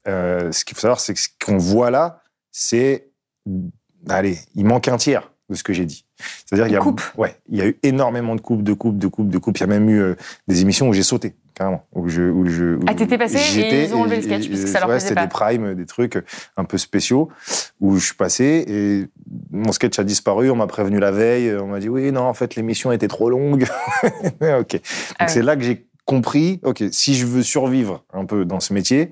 Euh, 0.08 0.52
ce 0.52 0.66
qu'il 0.66 0.76
faut 0.76 0.82
savoir, 0.82 1.00
c'est 1.00 1.14
que 1.14 1.20
ce 1.20 1.30
qu'on 1.44 1.58
voit 1.58 1.92
là, 1.92 2.22
c'est. 2.52 3.08
Allez, 4.10 4.38
il 4.56 4.66
manque 4.66 4.88
un 4.88 4.98
tiers 4.98 5.32
de 5.50 5.56
ce 5.56 5.64
que 5.64 5.74
j'ai 5.74 5.86
dit. 5.86 6.06
C'est-à-dire 6.46 6.66
qu'il 6.66 6.74
y 6.74 6.78
a, 6.78 6.80
Coupe. 6.80 7.02
ouais, 7.18 7.36
il 7.50 7.58
y 7.58 7.62
a 7.62 7.68
eu 7.68 7.78
énormément 7.84 8.36
de 8.36 8.42
coupes, 8.42 8.64
de 8.64 8.74
coupes, 8.74 8.98
de 8.98 9.08
coupes, 9.08 9.30
de 9.30 9.38
coupes. 9.38 9.58
Il 9.58 9.62
y 9.62 9.64
a 9.64 9.68
même 9.68 9.90
eu 9.90 10.00
euh, 10.02 10.16
des 10.48 10.62
émissions 10.62 10.88
où 10.88 10.94
j'ai 10.94 11.04
sauté, 11.04 11.36
carrément. 11.54 11.86
Où 11.94 12.08
je, 12.08 12.22
où 12.24 12.46
je, 12.48 12.76
où 12.78 12.80
Ah, 12.88 12.96
t'étais 12.96 13.18
passé 13.18 13.36
et 13.36 13.40
j'étais 13.40 13.86
ils 13.86 13.94
ont 13.94 14.02
enlevé 14.02 14.16
le 14.18 14.22
et- 14.22 14.26
sketch 14.26 14.46
et- 14.46 14.50
parce 14.50 14.62
que 14.62 14.68
ça 14.68 14.80
leur 14.80 14.88
ouais, 14.90 14.96
plaisait 14.96 15.08
c'était 15.10 15.16
pas. 15.22 15.26
des 15.28 15.30
primes, 15.58 15.74
des 15.76 15.86
trucs 15.86 16.18
un 16.58 16.64
peu 16.64 16.78
spéciaux 16.78 17.30
où 17.82 17.98
je 17.98 18.06
suis 18.06 18.16
passé 18.16 18.64
et 18.68 19.08
mon 19.52 19.72
sketch 19.72 20.00
a 20.00 20.04
disparu. 20.04 20.50
On 20.50 20.56
m'a 20.56 20.68
prévenu 20.68 21.00
la 21.00 21.12
veille. 21.12 21.54
On 21.58 21.68
m'a 21.68 21.80
dit 21.80 21.90
oui, 21.90 22.12
non, 22.12 22.22
en 22.22 22.34
fait, 22.34 22.56
l'émission 22.56 22.92
était 22.94 23.08
trop 23.10 23.30
longue. 23.30 23.66
ok. 24.04 24.40
Donc 24.42 24.82
Ah 25.20 25.26
ouais. 25.26 25.28
c'est 25.28 25.42
là 25.42 25.56
que 25.58 25.64
j'ai 25.64 25.86
compris. 26.06 26.60
Ok, 26.64 26.84
si 26.92 27.14
je 27.16 27.26
veux 27.26 27.44
survivre 27.44 28.04
un 28.14 28.26
peu 28.26 28.46
dans 28.46 28.60
ce 28.62 28.74
métier, 28.74 29.12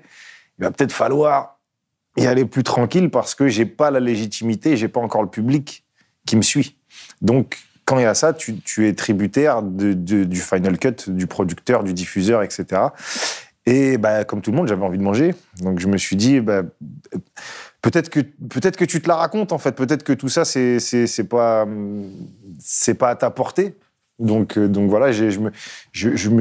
il 0.60 0.64
va 0.64 0.72
peut-être 0.72 0.92
falloir 0.92 1.60
y 2.18 2.28
aller 2.28 2.46
plus 2.46 2.64
tranquille 2.64 3.10
parce 3.10 3.34
que 3.34 3.48
j'ai 3.48 3.66
pas 3.66 3.92
la 3.92 4.00
légitimité, 4.00 4.78
j'ai 4.78 4.88
pas 4.88 5.00
encore 5.00 5.24
le 5.24 5.30
public 5.30 5.86
qui 6.26 6.36
me 6.36 6.42
suit. 6.42 6.78
Donc 7.22 7.58
quand 7.86 7.98
il 7.98 8.04
y 8.04 8.06
a 8.06 8.14
ça, 8.14 8.34
tu, 8.34 8.88
es 8.88 8.94
tributaire 8.94 9.64
du 9.64 10.42
final 10.42 10.78
cut, 10.78 11.10
du 11.10 11.26
producteur, 11.26 11.84
du 11.84 11.94
diffuseur, 11.94 12.44
etc. 12.44 12.82
Et 13.66 13.98
bah, 13.98 14.26
comme 14.26 14.42
tout 14.42 14.52
le 14.52 14.58
monde, 14.58 14.68
j'avais 14.68 14.84
envie 14.84 14.98
de 14.98 15.04
manger. 15.04 15.34
Donc 15.62 15.80
je 15.80 15.88
me 15.88 15.98
suis 15.98 16.16
dit, 16.16 16.40
bah, 16.40 16.62
peut-être 17.82 18.10
que, 18.10 18.20
tu 18.86 19.02
te 19.02 19.08
la 19.08 19.16
racontes, 19.16 19.52
en 19.52 19.58
fait. 19.58 19.74
Peut-être 19.74 20.04
que 20.04 20.14
tout 20.14 20.30
ça, 20.30 20.46
c'est, 20.46 20.80
c'est, 20.80 21.24
pas, 21.24 21.66
à 23.02 23.16
ta 23.16 23.30
portée. 23.30 23.76
Donc, 24.20 24.58
euh, 24.58 24.68
voilà, 24.88 25.12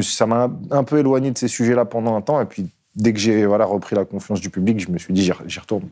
ça 0.02 0.26
m'a 0.26 0.50
un 0.70 0.84
peu 0.84 0.98
éloigné 0.98 1.30
de 1.30 1.38
ces 1.38 1.48
sujets-là 1.48 1.84
pendant 1.84 2.16
un 2.16 2.20
temps. 2.20 2.40
Et 2.40 2.46
puis, 2.46 2.68
dès 2.98 3.12
que 3.12 3.18
j'ai 3.18 3.46
voilà, 3.46 3.64
repris 3.64 3.96
la 3.96 4.04
confiance 4.04 4.40
du 4.40 4.50
public, 4.50 4.80
je 4.80 4.90
me 4.90 4.98
suis 4.98 5.14
dit, 5.14 5.22
j'y, 5.22 5.58
retourne. 5.60 5.88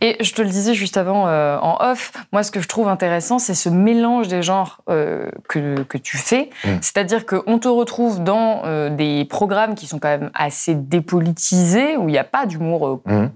Et 0.00 0.16
je 0.20 0.32
te 0.32 0.42
le 0.42 0.48
disais 0.48 0.74
juste 0.74 0.96
avant 0.96 1.28
euh, 1.28 1.56
en 1.58 1.76
off, 1.80 2.12
moi 2.32 2.42
ce 2.42 2.50
que 2.50 2.60
je 2.60 2.66
trouve 2.66 2.88
intéressant, 2.88 3.38
c'est 3.38 3.54
ce 3.54 3.68
mélange 3.68 4.26
des 4.26 4.42
genres 4.42 4.80
euh, 4.88 5.30
que, 5.48 5.82
que 5.84 5.98
tu 5.98 6.16
fais. 6.16 6.50
Mm. 6.64 6.68
C'est-à-dire 6.80 7.26
qu'on 7.26 7.58
te 7.60 7.68
retrouve 7.68 8.24
dans 8.24 8.62
euh, 8.64 8.90
des 8.90 9.24
programmes 9.24 9.76
qui 9.76 9.86
sont 9.86 10.00
quand 10.00 10.08
même 10.08 10.30
assez 10.34 10.74
dépolitisés, 10.74 11.96
où 11.96 12.08
il 12.08 12.12
n'y 12.12 12.18
a 12.18 12.24
pas 12.24 12.46
d'humour 12.46 12.88
euh, 12.88 13.00
Mhm. 13.06 13.30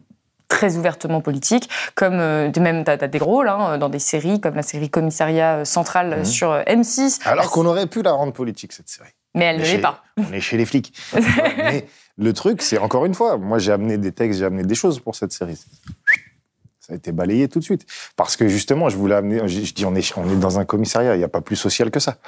très 0.48 0.76
ouvertement 0.76 1.20
politique, 1.20 1.68
comme 1.94 2.18
euh, 2.18 2.50
même 2.58 2.84
tu 2.84 2.90
as, 2.90 2.96
des 2.96 3.18
rôles 3.18 3.48
hein, 3.48 3.78
dans 3.78 3.88
des 3.88 3.98
séries 4.00 4.40
comme 4.40 4.54
la 4.54 4.62
série 4.62 4.90
Commissariat 4.90 5.64
Central 5.64 6.18
Mhm. 6.18 6.24
sur 6.24 6.50
euh, 6.50 6.62
M6. 6.66 7.20
Alors 7.24 7.50
qu'on 7.50 7.66
aurait 7.66 7.86
pu 7.86 8.02
la 8.02 8.12
rendre 8.12 8.32
politique, 8.32 8.72
cette 8.72 8.88
série. 8.88 9.10
Mais 9.36 9.44
elle 9.44 9.58
ne 9.58 9.62
l'est 9.62 9.78
pas. 9.78 10.02
On 10.16 10.32
est 10.32 10.40
chez 10.40 10.56
les 10.56 10.66
flics. 10.66 10.92
Mais 11.58 11.86
le 12.16 12.32
truc, 12.32 12.62
c'est 12.62 12.78
encore 12.78 13.04
une 13.04 13.14
fois, 13.14 13.36
moi 13.36 13.58
j'ai 13.58 13.70
amené 13.70 13.98
des 13.98 14.10
textes, 14.12 14.40
j'ai 14.40 14.46
amené 14.46 14.64
des 14.64 14.74
choses 14.74 14.98
pour 14.98 15.14
cette 15.14 15.32
série. 15.32 15.56
Ça 16.80 16.92
a 16.92 16.96
été 16.96 17.12
balayé 17.12 17.48
tout 17.48 17.58
de 17.58 17.64
suite. 17.64 17.84
Parce 18.16 18.36
que 18.36 18.48
justement, 18.48 18.88
je 18.88 18.96
voulais 18.96 19.16
amener. 19.16 19.46
Je, 19.46 19.60
je 19.60 19.74
dis, 19.74 19.84
on 19.84 19.94
est, 19.94 20.16
on 20.16 20.30
est 20.30 20.36
dans 20.36 20.58
un 20.58 20.64
commissariat, 20.64 21.14
il 21.14 21.18
n'y 21.18 21.24
a 21.24 21.28
pas 21.28 21.40
plus 21.40 21.56
social 21.56 21.90
que 21.90 22.00
ça. 22.00 22.18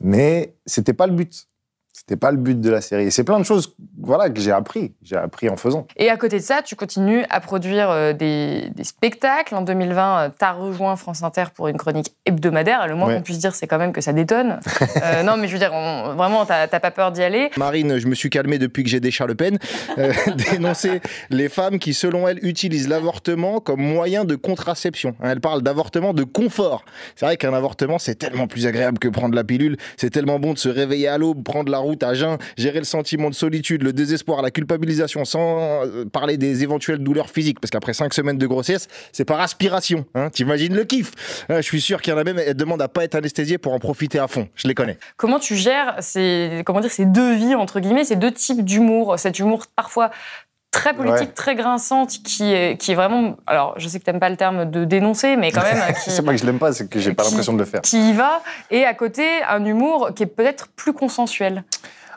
Mais 0.00 0.54
c'était 0.66 0.92
pas 0.92 1.06
le 1.06 1.14
but. 1.14 1.48
C'était 1.96 2.16
pas 2.16 2.32
le 2.32 2.38
but 2.38 2.60
de 2.60 2.70
la 2.70 2.80
série. 2.80 3.04
Et 3.04 3.10
c'est 3.12 3.22
plein 3.22 3.38
de 3.38 3.44
choses 3.44 3.76
voilà, 4.02 4.28
que 4.28 4.40
j'ai 4.40 4.50
appris. 4.50 4.92
J'ai 5.04 5.14
appris 5.16 5.48
en 5.48 5.56
faisant. 5.56 5.86
Et 5.96 6.10
à 6.10 6.16
côté 6.16 6.38
de 6.38 6.42
ça, 6.42 6.60
tu 6.60 6.74
continues 6.74 7.24
à 7.30 7.38
produire 7.40 7.88
euh, 7.88 8.12
des, 8.12 8.68
des 8.74 8.82
spectacles. 8.82 9.54
En 9.54 9.62
2020, 9.62 10.32
tu 10.36 10.44
as 10.44 10.52
rejoint 10.52 10.96
France 10.96 11.22
Inter 11.22 11.44
pour 11.54 11.68
une 11.68 11.76
chronique 11.76 12.12
hebdomadaire. 12.26 12.88
Le 12.88 12.96
moins 12.96 13.04
Ouais. 13.08 13.16
qu'on 13.16 13.22
puisse 13.22 13.38
dire, 13.38 13.54
c'est 13.54 13.68
quand 13.68 13.78
même 13.78 13.92
que 13.92 14.00
ça 14.00 14.12
détonne. 14.12 14.58
Euh, 15.02 15.22
non, 15.22 15.36
mais 15.36 15.48
je 15.48 15.52
veux 15.52 15.58
dire, 15.58 15.72
on- 15.72 16.14
vraiment, 16.14 16.46
t'as 16.46 16.66
pas 16.68 16.90
peur 16.90 17.12
d'y 17.12 17.22
aller. 17.22 17.50
Marine, 17.56 17.98
je 17.98 18.06
me 18.06 18.14
suis 18.14 18.30
calmé 18.30 18.58
depuis 18.58 18.82
que 18.84 18.88
j'ai 18.88 19.00
des 19.00 19.10
Charles 19.10 19.30
Le 19.30 19.34
Pen, 19.36 19.58
euh, 19.98 20.12
dénoncer 20.52 21.00
les 21.30 21.48
femmes 21.48 21.78
qui, 21.78 21.94
selon 21.94 22.26
elle, 22.28 22.38
utilisent 22.44 22.88
l'avortement 22.88 23.60
comme 23.60 23.80
moyen 23.80 24.24
de 24.24 24.34
contraception. 24.36 25.14
Hein, 25.20 25.30
Elle 25.32 25.40
parle 25.40 25.62
d'avortement 25.62 26.14
de 26.14 26.22
confort. 26.24 26.84
C'est 27.16 27.26
vrai 27.26 27.36
qu'un 27.36 27.52
avortement, 27.54 27.98
c'est 27.98 28.14
tellement 28.14 28.46
plus 28.46 28.66
agréable 28.66 28.98
que 28.98 29.08
prendre 29.08 29.34
la 29.34 29.44
pilule. 29.44 29.76
C'est 29.96 30.10
tellement 30.10 30.38
bon 30.38 30.52
de 30.54 30.58
se 30.58 30.68
réveiller 30.68 31.08
à 31.08 31.18
l'aube, 31.18 31.42
prendre 31.42 31.70
la 31.70 31.78
route 31.84 32.02
à 32.02 32.14
jeun, 32.14 32.36
gérer 32.58 32.78
le 32.78 32.84
sentiment 32.84 33.30
de 33.30 33.34
solitude, 33.34 33.82
le 33.82 33.92
désespoir, 33.92 34.42
la 34.42 34.50
culpabilisation, 34.50 35.24
sans 35.24 35.84
euh, 35.86 36.04
parler 36.04 36.36
des 36.36 36.62
éventuelles 36.62 36.98
douleurs 36.98 37.30
physiques. 37.30 37.60
Parce 37.60 37.70
qu'après 37.70 37.92
cinq 37.94 38.12
semaines 38.14 38.38
de 38.38 38.46
grossesse, 38.46 38.88
c'est 39.12 39.24
par 39.24 39.40
aspiration. 39.40 40.04
Hein, 40.14 40.30
T'imagines 40.30 40.74
le 40.74 40.84
kiff 40.84 41.12
Euh, 41.50 41.56
Je 41.58 41.62
suis 41.62 41.80
sûr 41.80 42.02
qu'il 42.02 42.12
y 42.12 42.16
en 42.16 42.18
a 42.18 42.24
même, 42.24 42.38
elles 42.38 42.54
demandent 42.54 42.82
à 42.82 42.88
pas 42.88 43.04
être 43.04 43.14
anesthésiées 43.14 43.58
pour 43.58 43.72
en 43.72 43.78
profiter 43.78 44.18
à 44.18 44.26
fond. 44.28 44.48
Je 44.56 44.66
les 44.68 44.74
connais. 44.74 44.98
Comment 45.16 45.38
tu 45.38 45.56
gères 45.56 45.96
ces, 46.00 46.62
comment 46.66 46.80
dire, 46.80 46.90
ces 46.90 47.06
deux 47.06 47.34
vies, 47.34 47.54
entre 47.54 47.80
guillemets, 47.80 48.04
ces 48.04 48.16
deux 48.16 48.32
types 48.32 48.64
d'humour 48.64 49.18
Cet 49.18 49.38
humour 49.38 49.66
parfois 49.76 50.10
très 50.74 50.94
politique, 50.94 51.28
Ouais. 51.28 51.34
très 51.34 51.54
grinçante, 51.54 52.10
qui 52.22 52.52
est, 52.52 52.76
qui 52.80 52.92
est 52.92 52.94
vraiment... 52.94 53.36
Alors, 53.46 53.74
je 53.78 53.88
sais 53.88 53.98
que 53.98 54.04
t'aimes 54.04 54.20
pas 54.20 54.28
le 54.28 54.36
terme 54.36 54.70
de 54.70 54.84
dénoncer, 54.84 55.36
mais 55.36 55.50
quand 55.52 55.62
même... 55.62 55.82
C'est 55.96 56.24
pas 56.24 56.32
que 56.32 56.38
je 56.38 56.44
l'aime 56.46 56.58
pas, 56.58 56.72
c'est 56.72 56.88
que 56.88 56.98
j'ai 57.00 57.14
pas 57.14 57.24
l'impression 57.24 57.52
de 57.54 57.58
le 57.58 57.64
faire. 57.64 57.80
qui 57.80 58.10
y 58.10 58.12
va, 58.12 58.42
et 58.70 58.84
à 58.84 58.94
côté, 58.94 59.24
un 59.48 59.64
humour 59.64 60.10
qui 60.14 60.22
est 60.24 60.26
peut-être 60.26 60.68
plus 60.68 60.92
consensuel. 60.92 61.64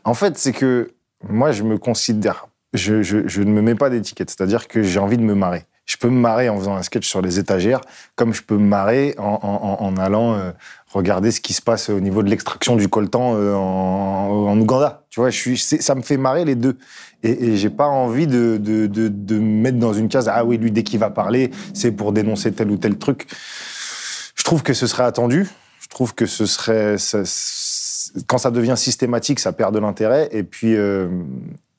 En 0.03 0.13
fait, 0.13 0.37
c'est 0.37 0.53
que 0.53 0.91
moi, 1.27 1.51
je 1.51 1.63
me 1.63 1.77
considère. 1.77 2.47
Je, 2.73 3.01
je- 3.01 3.27
je 3.27 3.41
ne 3.41 3.51
me 3.51 3.61
mets 3.61 3.75
pas 3.75 3.89
d'étiquette. 3.89 4.29
C'est-à-dire 4.29 4.67
que 4.67 4.83
j'ai 4.83 4.99
envie 4.99 5.17
de 5.17 5.23
me 5.23 5.33
marrer. 5.35 5.63
Je 5.87 5.95
peux 5.97 6.09
me 6.09 6.19
marrer 6.19 6.49
en 6.49 6.57
faisant 6.59 6.75
un 6.75 6.83
sketch 6.83 7.07
sur 7.07 7.21
les 7.21 7.39
étagères, 7.39 7.79
comme 8.15 8.33
je 8.33 8.43
peux 8.43 8.57
me 8.57 8.67
marrer 8.67 9.15
en, 9.17 9.39
en- 9.41 9.83
en- 9.85 9.95
allant 9.97 10.33
euh, 10.35 10.51
regarder 10.91 11.31
ce 11.31 11.39
qui 11.39 11.53
se 11.53 11.61
passe 11.61 11.89
au 11.89 12.01
niveau 12.01 12.21
de 12.23 12.29
l'extraction 12.29 12.75
du 12.75 12.89
coltan 12.89 13.35
euh, 13.35 13.55
en, 13.55 14.49
en 14.49 14.59
Ouganda. 14.59 15.05
Tu 15.09 15.21
vois, 15.21 15.29
je 15.29 15.37
suis, 15.37 15.57
ça 15.57 15.95
me 15.95 16.01
fait 16.01 16.17
marrer 16.17 16.43
les 16.43 16.55
deux. 16.55 16.77
Et, 17.23 17.45
et 17.51 17.57
j'ai 17.57 17.69
pas 17.69 17.87
envie 17.87 18.27
de, 18.27 18.57
de, 18.57 18.85
de, 18.87 19.07
de 19.07 19.35
me 19.39 19.61
mettre 19.61 19.79
dans 19.79 19.93
une 19.93 20.09
case. 20.09 20.29
Ah 20.31 20.43
oui, 20.43 20.57
lui, 20.57 20.71
dès 20.71 20.83
qu'il 20.83 20.99
va 20.99 21.09
parler, 21.09 21.51
c'est 21.73 21.93
pour 21.93 22.11
dénoncer 22.11 22.51
tel 22.51 22.69
ou 22.69 22.75
tel 22.77 22.97
truc. 22.97 23.25
Je 24.35 24.43
trouve 24.43 24.63
que 24.63 24.73
ce 24.73 24.87
serait 24.87 25.03
attendu. 25.05 25.47
Je 25.79 25.87
trouve 25.87 26.13
que 26.13 26.25
ce 26.25 26.45
serait. 26.45 26.97
ça- 26.97 27.23
quand 28.27 28.37
ça 28.37 28.51
devient 28.51 28.75
systématique, 28.77 29.39
ça 29.39 29.53
perd 29.53 29.73
de 29.73 29.79
l'intérêt. 29.79 30.27
Et 30.31 30.43
puis, 30.43 30.75
euh, 30.75 31.07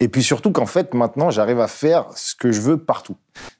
et 0.00 0.08
puis 0.08 0.22
surtout 0.22 0.50
qu'en 0.50 0.66
fait, 0.66 0.94
maintenant, 0.94 1.30
j'arrive 1.30 1.60
à 1.60 1.68
faire 1.68 2.06
ce 2.16 2.34
que 2.34 2.52
je 2.52 2.60
veux 2.60 2.78
partout. 2.78 3.16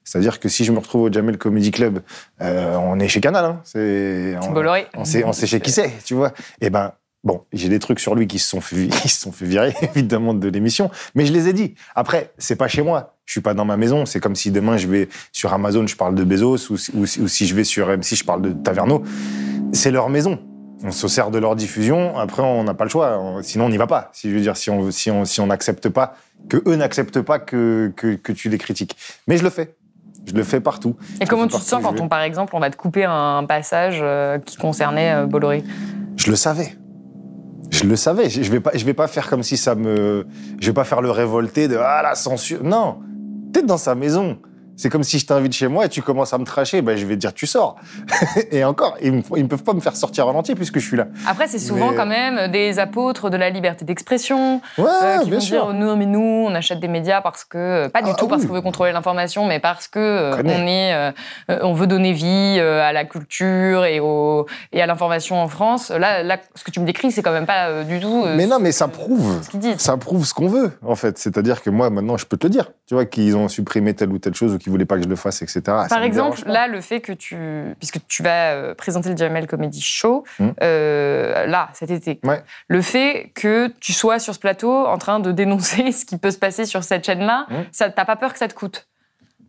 C'est-à-dire 0.09 0.41
que 0.41 0.49
si 0.49 0.65
je 0.65 0.73
me 0.73 0.79
retrouve 0.79 1.03
au 1.03 1.13
Jamel 1.13 1.37
Comedy 1.37 1.71
Club, 1.71 2.01
euh, 2.41 2.75
on 2.77 2.99
est 2.99 3.09
chez 3.09 3.21
Canal. 3.21 3.45
Hein. 3.45 3.61
C'est, 3.65 4.37
on, 4.43 4.53
Bolloré. 4.53 4.87
on 4.97 5.05
sait, 5.05 5.23
on 5.25 5.33
sait 5.35 5.47
chez 5.47 5.61
qui 5.61 5.71
c'est, 5.71 5.93
tu 6.05 6.15
vois. 6.15 6.33
Et 6.63 6.71
ben, 6.71 6.93
bon, 7.25 7.43
j'ai 7.53 7.69
des 7.69 7.79
trucs 7.79 8.01
sur 8.01 8.15
lui 8.15 8.27
qui 8.27 8.39
se 8.39 8.49
sont 8.49 8.61
fait, 8.63 8.87
qui 9.03 9.09
se 9.11 9.21
sont 9.21 9.33
fait 9.33 9.45
virer, 9.45 9.75
évidemment, 9.95 10.33
de 10.33 10.49
l'émission. 10.49 10.91
Mais 11.15 11.27
je 11.27 11.33
les 11.35 11.49
ai 11.49 11.53
dit. 11.53 11.75
Après, 11.95 12.33
c'est 12.39 12.57
pas 12.57 12.69
chez 12.69 12.81
moi. 12.83 13.17
Je 13.27 13.33
suis 13.33 13.41
pas 13.43 13.53
dans 13.53 13.67
ma 13.67 13.77
maison. 13.77 14.07
C'est 14.07 14.21
comme 14.21 14.35
si 14.35 14.51
demain, 14.51 14.79
je 14.79 14.87
vais 14.89 15.09
sur 15.33 15.53
Amazon, 15.53 15.87
je 15.87 15.95
parle 15.97 16.15
de 16.15 16.25
Bezos, 16.25 16.71
ou, 16.71 16.77
si- 16.79 16.91
ou, 16.95 17.05
si- 17.05 17.21
ou 17.21 17.29
si 17.29 17.47
je 17.47 17.55
vais 17.55 17.65
sur 17.65 17.89
M6, 17.91 18.17
je 18.17 18.25
parle 18.25 18.41
de 18.41 18.53
Taverneau. 18.53 19.03
C'est 19.75 19.91
leur 19.91 20.09
maison. 20.09 20.39
On 20.85 20.93
se 20.93 21.09
sert 21.09 21.31
de 21.31 21.39
leur 21.39 21.57
diffusion. 21.57 22.17
Après, 22.17 22.41
on 22.43 22.65
n'a 22.65 22.73
pas 22.73 22.85
le 22.85 22.91
choix. 22.91 23.19
On- 23.19 23.43
Sinon, 23.43 23.67
on 23.67 23.69
n'y 23.69 23.77
va 23.77 23.87
pas. 23.89 24.11
Si 24.15 24.31
je 24.31 24.35
veux 24.37 24.41
dire, 24.41 24.57
si 24.57 24.71
on, 24.71 24.91
si 24.91 25.11
on, 25.11 25.25
si 25.27 25.41
on 25.41 25.49
n'accepte 25.49 25.89
pas, 25.91 26.17
que 26.49 26.57
eux 26.67 26.77
n'acceptent 26.77 27.21
pas 27.21 27.39
que, 27.41 27.93
que, 27.97 28.15
que 28.15 28.33
tu 28.33 28.49
les 28.49 28.59
critiques. 28.59 28.97
Mais 29.27 29.37
je 29.37 29.43
le 29.43 29.51
fais. 29.51 29.75
Je 30.27 30.35
le 30.35 30.43
fais 30.43 30.61
partout. 30.61 30.97
Et 31.21 31.27
comment 31.27 31.47
tu 31.47 31.57
te 31.57 31.63
sens 31.63 31.83
quand 31.83 32.01
on, 32.01 32.09
par 32.09 32.21
exemple, 32.21 32.55
on 32.55 32.61
va 32.61 32.71
te 32.71 32.77
couper 32.77 33.05
un 33.05 33.45
passage 33.45 34.01
euh, 34.03 34.39
qui 34.39 34.57
concernait 34.57 35.13
euh, 35.13 35.27
Bolloré? 35.27 35.65
Je 36.17 36.31
le 36.31 36.37
savais. 36.37 36.77
Je 37.71 37.85
le 37.85 37.97
savais. 37.97 38.29
Je 38.29 38.51
vais 38.51 38.61
pas, 38.61 38.73
je 38.75 38.85
vais 38.85 38.95
pas 38.95 39.09
faire 39.09 39.29
comme 39.29 39.43
si 39.43 39.57
ça 39.57 39.75
me, 39.75 40.27
je 40.61 40.67
vais 40.67 40.75
pas 40.75 40.85
faire 40.85 41.01
le 41.01 41.11
révolté 41.11 41.69
de 41.69 41.77
ah 41.77 42.03
la 42.03 42.15
censure. 42.15 42.63
Non, 42.63 42.99
t'es 43.53 43.63
dans 43.63 43.79
sa 43.79 43.95
maison. 43.95 44.39
C'est 44.79 44.89
comme 44.89 45.03
si 45.03 45.19
je 45.19 45.27
t'invite 45.27 45.53
chez 45.53 45.69
moi 45.69 45.85
et 45.85 45.89
tu 45.91 46.01
commences 46.01 46.33
à 46.33 46.39
me 46.39 46.45
tracher, 46.45 46.81
ben 46.81 46.97
je 46.97 47.05
vais 47.05 47.17
te 47.17 47.21
dire 47.21 47.35
tu 47.35 47.47
sors. 47.47 47.77
et 48.53 48.65
encore, 48.65 48.97
ils 49.03 49.13
me 49.13 49.47
peuvent 49.49 49.65
pas 49.65 49.75
me 49.75 49.81
faire 49.81 49.97
sortir 49.97 50.27
en 50.29 50.35
entier 50.35 50.55
puisque 50.55 50.79
je 50.79 50.87
suis 50.87 50.97
là. 50.97 51.09
Après, 51.27 51.49
c'est 51.49 51.59
souvent 51.59 51.91
Mais- 51.91 51.97
quand 51.97 52.07
même 52.07 52.51
des 52.51 52.79
apôtres 52.79 53.29
de 53.29 53.37
la 53.37 53.51
liberté 53.51 53.85
d'expression 53.85 54.61
Ouais, 54.79 54.85
euh, 55.03 55.19
qui 55.19 55.31
bien 55.31 55.39
vont 55.41 55.45
sûr. 55.45 55.67
dire 55.67 55.75
non 55.75 55.97
mais 55.97 56.07
nous 56.07 56.21
on 56.49 56.55
achète 56.55 56.81
des 56.81 56.89
médias 56.89 57.21
parce 57.21 57.45
que 57.45 57.89
pas 57.89 58.03
du 58.03 58.11
Ah, 58.13 58.15
tout 58.17 58.29
parce 58.29 58.43
oui. 58.43 58.49
qu'on 58.49 58.55
veut 58.55 58.61
contrôler 58.63 58.93
l'information 58.93 59.47
mais 59.47 59.59
parce 59.59 59.89
que 59.89 59.99
euh, 59.99 60.43
on 60.45 60.67
est 60.67 60.95
euh, 60.95 61.11
euh, 61.51 61.59
on 61.63 61.73
veut 61.75 61.87
donner 61.89 62.13
vie 62.13 62.57
euh, 62.59 62.81
à 62.81 62.93
la 62.93 63.05
culture 63.05 63.85
et 63.85 63.99
au 64.01 64.47
et 64.73 64.81
à 64.81 64.87
l'information 64.87 65.43
en 65.43 65.49
France 65.49 65.91
là 65.91 66.23
là 66.23 66.39
ce 66.55 66.63
que 66.65 66.71
tu 66.71 66.79
me 66.81 66.87
décris 66.87 67.11
c'est 67.11 67.23
quand 67.23 67.33
même 67.33 67.47
pas 67.47 67.69
euh, 67.69 67.83
du 67.85 67.99
tout 68.01 68.23
euh, 68.25 68.37
Mais 68.37 68.47
non, 68.47 68.59
mais 68.61 68.71
ça 68.73 68.87
prouve. 68.89 69.41
ce 69.43 69.59
Ça 69.79 69.97
prouve 69.97 70.25
ce 70.25 70.35
qu'on 70.35 70.49
veut, 70.49 70.71
en 70.87 70.95
fait. 70.95 71.19
C'est-à-dire 71.19 71.63
que 71.63 71.71
moi, 71.71 71.91
maintenant, 71.91 72.17
je 72.17 72.27
peux 72.27 72.37
te 72.37 72.47
le 72.47 72.51
dire. 72.51 72.71
Tu 72.87 72.95
vois, 72.95 73.05
qu'ils 73.07 73.37
ont 73.37 73.49
supprimé 73.49 73.95
telle 73.95 74.11
ou 74.13 74.19
telle 74.19 74.35
chose 74.35 74.55
ou 74.55 74.59
qu'ils 74.59 74.68
voulaient 74.71 74.85
pas 74.85 74.97
que 74.97 75.03
je 75.05 75.09
le 75.09 75.17
fasse, 75.17 75.43
etc. 75.43 75.61
Par 75.89 76.03
exemple, 76.03 76.43
là, 76.47 76.69
le 76.69 76.81
fait 76.81 77.01
que 77.01 77.13
tu. 77.13 77.37
Puisque 77.79 77.99
tu 78.07 78.23
vas 78.23 78.53
euh, 78.53 78.75
présenter 78.75 79.11
le 79.11 79.17
Jamel 79.17 79.47
Comedy 79.47 79.81
Show, 79.81 80.25
Mm. 80.39 80.49
euh, 80.63 81.47
là, 81.47 81.71
cet 81.73 81.91
été. 81.91 82.21
Ouais. 82.25 82.43
Le 82.69 82.81
fait 82.83 83.33
que 83.35 83.69
tu 83.81 83.93
sois 83.93 84.19
sur 84.19 84.35
ce 84.35 84.39
plateau 84.39 84.87
en 84.87 84.99
train 84.99 85.21
de 85.21 85.33
dénoncer 85.33 85.93
ce 85.93 86.05
qui 86.05 86.17
peut 86.19 86.31
se 86.31 86.39
passer 86.39 86.67
sur 86.67 86.85
cette 86.85 87.05
chaîne-là, 87.05 87.47
Mm. 87.51 87.55
ça 87.73 87.91
t'as 87.91 88.05
pas 88.05 88.17
peur 88.17 88.33
que 88.33 88.39
ça 88.39 88.49
te 88.49 88.55
coûte? 88.55 88.87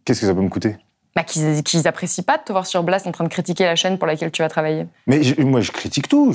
Qu'est-ce 0.05 0.21
que 0.21 0.25
ça 0.27 0.33
peut 0.33 0.41
me 0.41 0.49
coûter? 0.49 0.77
Bah, 1.15 1.23
qu'ils, 1.23 1.63
qu'ils 1.63 1.87
apprécient 1.87 2.23
pas 2.23 2.37
de 2.37 2.43
te 2.43 2.51
voir 2.51 2.65
sur 2.67 2.83
Blast 2.83 3.07
en 3.07 3.11
train 3.11 3.23
de 3.23 3.29
critiquer 3.29 3.65
la 3.65 3.75
chaîne 3.75 3.97
pour 3.97 4.07
laquelle 4.07 4.31
tu 4.31 4.41
vas 4.41 4.49
travailler. 4.49 4.85
Mais 5.07 5.23
je- 5.23 5.41
moi, 5.41 5.59
je 5.61 5.71
critique 5.71 6.07
tout. 6.07 6.33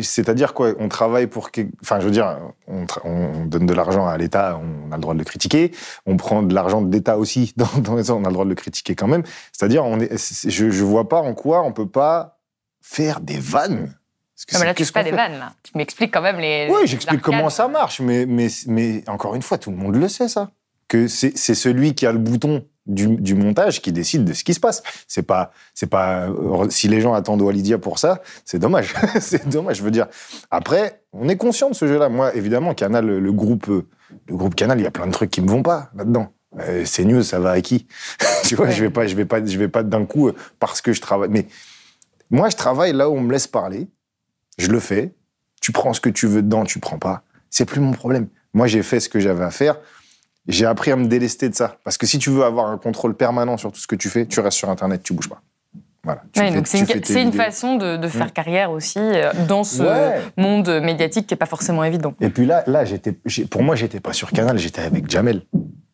C'est-à-dire 0.00 0.54
quoi 0.54 0.72
On 0.78 0.88
travaille 0.88 1.26
pour. 1.26 1.50
que- 1.50 1.62
Enfin, 1.82 2.00
je 2.00 2.04
veux 2.06 2.10
dire, 2.10 2.38
on, 2.68 3.44
donne 3.46 3.66
de 3.66 3.74
l'argent 3.74 4.06
à 4.06 4.16
l'État, 4.16 4.60
on 4.62 4.92
a 4.92 4.96
le 4.96 5.00
droit 5.02 5.14
de 5.14 5.18
le 5.18 5.24
critiquer. 5.24 5.72
On 6.06 6.16
prend 6.16 6.42
de 6.42 6.54
l'argent 6.54 6.80
de 6.82 6.92
l'État 6.92 7.18
aussi, 7.18 7.52
dans, 7.56 7.66
dans 7.82 7.96
les- 7.96 8.10
on 8.10 8.24
a 8.24 8.28
le 8.28 8.32
droit 8.32 8.44
de 8.44 8.50
le 8.50 8.54
critiquer 8.54 8.94
quand 8.94 9.08
même. 9.08 9.22
C'est-à-dire, 9.52 9.84
on 9.84 9.98
est, 10.00 10.16
je, 10.48 10.70
je 10.70 10.84
vois 10.84 11.08
pas 11.08 11.20
en 11.20 11.34
quoi 11.34 11.62
on 11.62 11.72
peut 11.72 11.88
pas 11.88 12.38
faire 12.80 13.20
des 13.20 13.38
vannes. 13.38 13.94
Non, 14.52 14.58
mais 14.58 14.66
là, 14.66 14.74
tu 14.74 14.84
fais 14.84 14.92
pas 14.92 15.04
des 15.04 15.10
fait 15.10 15.16
vannes, 15.16 15.38
là. 15.38 15.52
Tu 15.62 15.70
m'expliques 15.76 16.12
quand 16.12 16.22
même 16.22 16.38
les. 16.38 16.68
Oui, 16.70 16.80
j'explique 16.86 17.20
comment 17.22 17.48
ça 17.50 17.68
marche, 17.68 18.00
mais, 18.00 18.26
mais, 18.26 18.48
mais 18.66 19.04
encore 19.08 19.34
une 19.36 19.42
fois, 19.42 19.56
tout 19.58 19.70
le 19.70 19.76
monde 19.76 19.94
le 19.96 20.08
sait, 20.08 20.26
ça. 20.28 20.50
Que 20.88 21.06
c'est 21.06 21.36
celui 21.36 21.94
qui 21.94 22.06
a 22.06 22.12
le 22.12 22.18
bouton 22.18 22.64
du, 22.86 23.06
du 23.16 23.34
montage 23.34 23.80
qui 23.80 23.92
décide 23.92 24.24
de 24.24 24.32
ce 24.32 24.42
qui 24.44 24.54
se 24.54 24.60
passe. 24.60 24.82
C'est 25.06 25.22
pas, 25.22 25.52
c'est 25.74 25.86
pas. 25.86 26.28
euh, 26.28 26.68
Si 26.70 26.88
les 26.88 27.00
gens 27.00 27.14
attendent 27.14 27.42
Walidia 27.42 27.78
pour 27.78 27.98
ça, 27.98 28.22
c'est 28.44 28.58
dommage. 28.58 28.94
c'est 29.20 29.48
dommage. 29.48 29.76
Je 29.78 29.82
veux 29.82 29.90
dire. 29.90 30.06
Après, 30.50 31.02
on 31.12 31.28
est 31.28 31.36
conscient 31.36 31.70
de 31.70 31.74
ce 31.74 31.86
jeu-là. 31.86 32.08
Moi, 32.08 32.34
évidemment, 32.34 32.74
Canal, 32.74 33.06
le, 33.06 33.20
le 33.20 33.32
groupe, 33.32 33.68
euh, 33.68 33.86
le 34.28 34.36
groupe 34.36 34.54
Canal, 34.54 34.80
il 34.80 34.82
y 34.82 34.86
a 34.86 34.90
plein 34.90 35.06
de 35.06 35.12
trucs 35.12 35.30
qui 35.30 35.40
me 35.40 35.48
vont 35.48 35.62
pas 35.62 35.90
là-dedans. 35.94 36.32
Euh, 36.60 36.82
c'est 36.84 37.04
news, 37.04 37.22
ça 37.22 37.38
va 37.38 37.52
à 37.52 37.60
qui? 37.60 37.86
Tu 38.44 38.56
vois, 38.56 38.68
je 38.70 38.82
vais 38.82 38.90
pas, 38.90 39.06
je 39.06 39.14
vais 39.16 39.24
pas, 39.24 39.42
je 39.44 39.56
vais 39.56 39.68
pas 39.68 39.82
d'un 39.82 40.04
coup 40.04 40.30
parce 40.58 40.80
que 40.82 40.92
je 40.92 41.00
travaille. 41.00 41.30
Mais 41.30 41.46
moi, 42.30 42.50
je 42.50 42.56
travaille 42.56 42.92
là 42.92 43.08
où 43.08 43.14
on 43.16 43.20
me 43.20 43.32
laisse 43.32 43.46
parler. 43.46 43.88
Je 44.58 44.66
le 44.68 44.80
fais. 44.80 45.14
Tu 45.60 45.70
prends 45.72 45.92
ce 45.94 46.00
que 46.00 46.10
tu 46.10 46.26
veux 46.26 46.42
dedans, 46.42 46.64
tu 46.64 46.80
prends 46.80 46.98
pas. 46.98 47.22
C'est 47.48 47.64
plus 47.64 47.80
mon 47.80 47.92
problème. 47.92 48.26
Moi, 48.52 48.66
j'ai 48.66 48.82
fait 48.82 48.98
ce 49.00 49.08
que 49.08 49.20
j'avais 49.20 49.44
à 49.44 49.50
faire. 49.50 49.78
J'ai 50.48 50.66
appris 50.66 50.90
à 50.90 50.96
me 50.96 51.06
délester 51.06 51.48
de 51.48 51.54
ça. 51.54 51.76
Parce 51.84 51.96
que 51.98 52.06
si 52.06 52.18
tu 52.18 52.30
veux 52.30 52.44
avoir 52.44 52.66
un 52.68 52.78
contrôle 52.78 53.14
permanent 53.14 53.56
sur 53.56 53.70
tout 53.72 53.80
ce 53.80 53.86
que 53.86 53.94
tu 53.96 54.08
fais, 54.08 54.26
tu 54.26 54.40
restes 54.40 54.58
sur 54.58 54.70
Internet, 54.70 55.02
tu 55.02 55.12
bouges 55.14 55.28
pas. 55.28 55.40
Voilà. 56.04 56.22
Ouais, 56.36 56.50
c'est 56.64 57.22
une, 57.22 57.32
façon 57.32 57.76
de, 57.76 57.96
de 57.96 58.08
faire 58.08 58.26
Mm. 58.26 58.30
carrière 58.32 58.72
aussi 58.72 58.98
euh, 58.98 59.30
dans 59.46 59.62
ce 59.62 59.82
Ouais. 59.84 60.20
monde 60.36 60.68
médiatique 60.82 61.28
qui 61.28 61.34
est 61.34 61.36
pas 61.36 61.46
forcément 61.46 61.84
évident. 61.84 62.12
Et 62.20 62.28
puis 62.28 62.44
là, 62.44 62.64
là 62.66 62.82
pour 63.48 63.62
moi, 63.62 63.76
j'étais 63.76 64.00
pas 64.00 64.12
sur 64.12 64.32
Canal, 64.32 64.58
j'étais 64.58 64.82
avec 64.82 65.08
Jamel. 65.08 65.42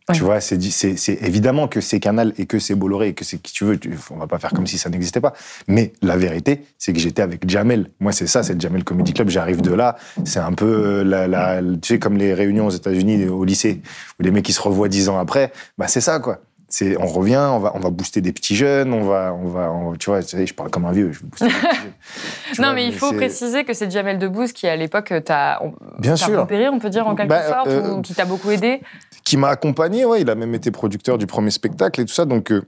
Ouais. 0.08 0.14
Tu 0.14 0.22
vois, 0.24 0.40
c'est, 0.40 0.60
c'est, 0.62 0.96
c'est 0.96 1.18
évidemment 1.22 1.68
que 1.68 1.80
c'est 1.80 2.00
Canal 2.00 2.32
et 2.38 2.46
que 2.46 2.58
c'est 2.58 2.74
Bolloré 2.74 3.08
et 3.08 3.14
que 3.14 3.24
c'est 3.24 3.38
qui 3.38 3.52
tu 3.52 3.64
veux. 3.64 3.78
on 4.10 4.16
va 4.16 4.26
pas 4.26 4.38
faire 4.38 4.50
comme 4.52 4.66
si 4.66 4.78
ça 4.78 4.88
n'existait 4.88 5.20
pas. 5.20 5.34
Mais 5.66 5.92
la 6.02 6.16
vérité, 6.16 6.62
c'est 6.78 6.92
que 6.92 6.98
j'étais 6.98 7.20
avec 7.22 7.48
Jamel. 7.48 7.90
Moi, 8.00 8.12
c'est 8.12 8.26
ça, 8.26 8.42
c'est 8.42 8.54
le 8.54 8.60
Jamel 8.60 8.84
Comedy 8.84 9.12
Club. 9.12 9.28
J'arrive 9.28 9.60
de 9.60 9.72
là. 9.74 9.96
C'est 10.24 10.38
un 10.40 10.52
peu 10.52 10.64
euh, 10.66 11.04
la, 11.04 11.28
la- 11.28 11.60
tu 11.82 11.94
sais, 11.94 11.98
comme 11.98 12.16
les 12.16 12.32
réunions 12.32 12.66
aux 12.66 12.70
États-Unis 12.70 13.26
au 13.28 13.44
lycée 13.44 13.82
où 14.18 14.22
les 14.22 14.30
mecs 14.30 14.44
qui 14.44 14.52
se 14.54 14.60
revoient 14.62 14.88
dix 14.88 15.08
ans 15.10 15.18
après. 15.18 15.52
Bah, 15.76 15.88
c'est 15.88 16.00
ça, 16.00 16.18
quoi. 16.20 16.40
C'est, 16.70 16.98
on 17.00 17.06
revient, 17.06 17.48
on 17.50 17.58
va, 17.60 17.72
on 17.74 17.80
va 17.80 17.88
booster 17.88 18.20
des 18.20 18.32
petits 18.32 18.54
jeunes, 18.54 18.92
on 18.92 19.02
va, 19.04 19.32
on 19.34 19.48
va, 19.48 19.70
on- 19.72 19.94
tu 19.96 20.10
vois, 20.10 20.20
je 20.20 20.52
parle 20.52 20.68
comme 20.70 20.84
un 20.84 20.92
vieux. 20.92 21.12
Je 21.12 21.20
vais 21.20 21.26
booster 21.26 21.46
des 21.46 21.52
petits 21.54 21.76
jeunes. 21.82 21.92
Tu 22.54 22.60
non, 22.60 22.68
vois, 22.68 22.74
mais 22.74 22.86
il 22.86 22.92
faut 22.94 23.12
préciser 23.14 23.64
que 23.64 23.72
c'est 23.72 23.90
Jamel 23.90 24.18
Debbouze 24.18 24.52
qui, 24.52 24.66
à 24.66 24.76
l'époque, 24.76 25.12
t'a 25.24 25.60
on- 25.62 25.72
Bien 25.98 26.12
t'a 26.12 26.26
sûr. 26.26 26.40
repéré, 26.40 26.68
on 26.68 26.78
peut 26.78 26.90
dire, 26.90 27.06
en 27.06 27.14
quelque 27.14 27.30
Bah, 27.30 27.48
sorte, 27.48 27.68
euh, 27.68 27.94
ou 27.94 28.02
qui 28.02 28.12
t'a 28.14 28.26
beaucoup 28.26 28.50
aidé. 28.50 28.80
qui 29.24 29.36
m'a 29.38 29.48
accompagné, 29.48 30.04
ouais, 30.04 30.20
il 30.20 30.28
a 30.30 30.34
même 30.34 30.54
été 30.54 30.70
producteur 30.70 31.16
du 31.16 31.26
premier 31.26 31.50
spectacle 31.50 32.00
et 32.02 32.04
tout 32.04 32.12
ça, 32.14 32.24
donc 32.26 32.52
euh, 32.52 32.62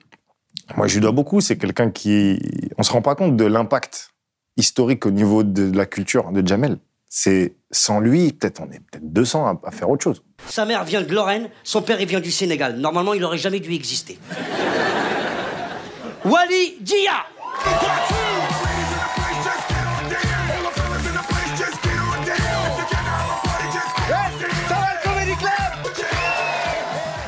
moi 0.77 0.87
je 0.87 0.95
lui 0.95 1.01
dois 1.03 1.13
beaucoup, 1.13 1.41
c'est 1.43 1.57
quelqu'un 1.59 1.91
qui... 1.91 2.39
On 2.79 2.83
se 2.83 2.93
rend 2.93 3.03
pas 3.03 3.15
compte 3.15 3.37
de 3.37 3.45
l'impact 3.45 4.13
historique 4.57 5.05
au 5.07 5.11
niveau 5.11 5.43
de 5.43 5.75
la 5.77 5.85
culture 5.87 6.33
de 6.33 6.47
Jamel. 6.47 6.79
C'est 7.09 7.55
sans 7.71 8.01
lui, 8.01 8.33
peut-être 8.33 8.61
on 8.61 8.71
est 8.73 8.81
peut-être 8.81 9.13
200 9.13 9.47
à, 9.47 9.69
à 9.69 9.71
faire 9.71 9.91
autre 9.91 10.03
chose. 10.05 10.23
Sa 10.47 10.65
mère 10.65 10.85
vient 10.85 11.03
de 11.03 11.13
Lorraine, 11.15 11.49
son 11.63 11.83
père 11.83 12.01
il 12.01 12.09
vient 12.09 12.21
du 12.21 12.31
Sénégal. 12.31 12.77
Normalement, 12.77 13.15
il 13.15 13.23
aurait 13.25 13.39
jamais 13.39 13.61
dû 13.61 13.73
exister. 13.75 14.19
Wally 16.25 16.77
Dia 16.81 17.25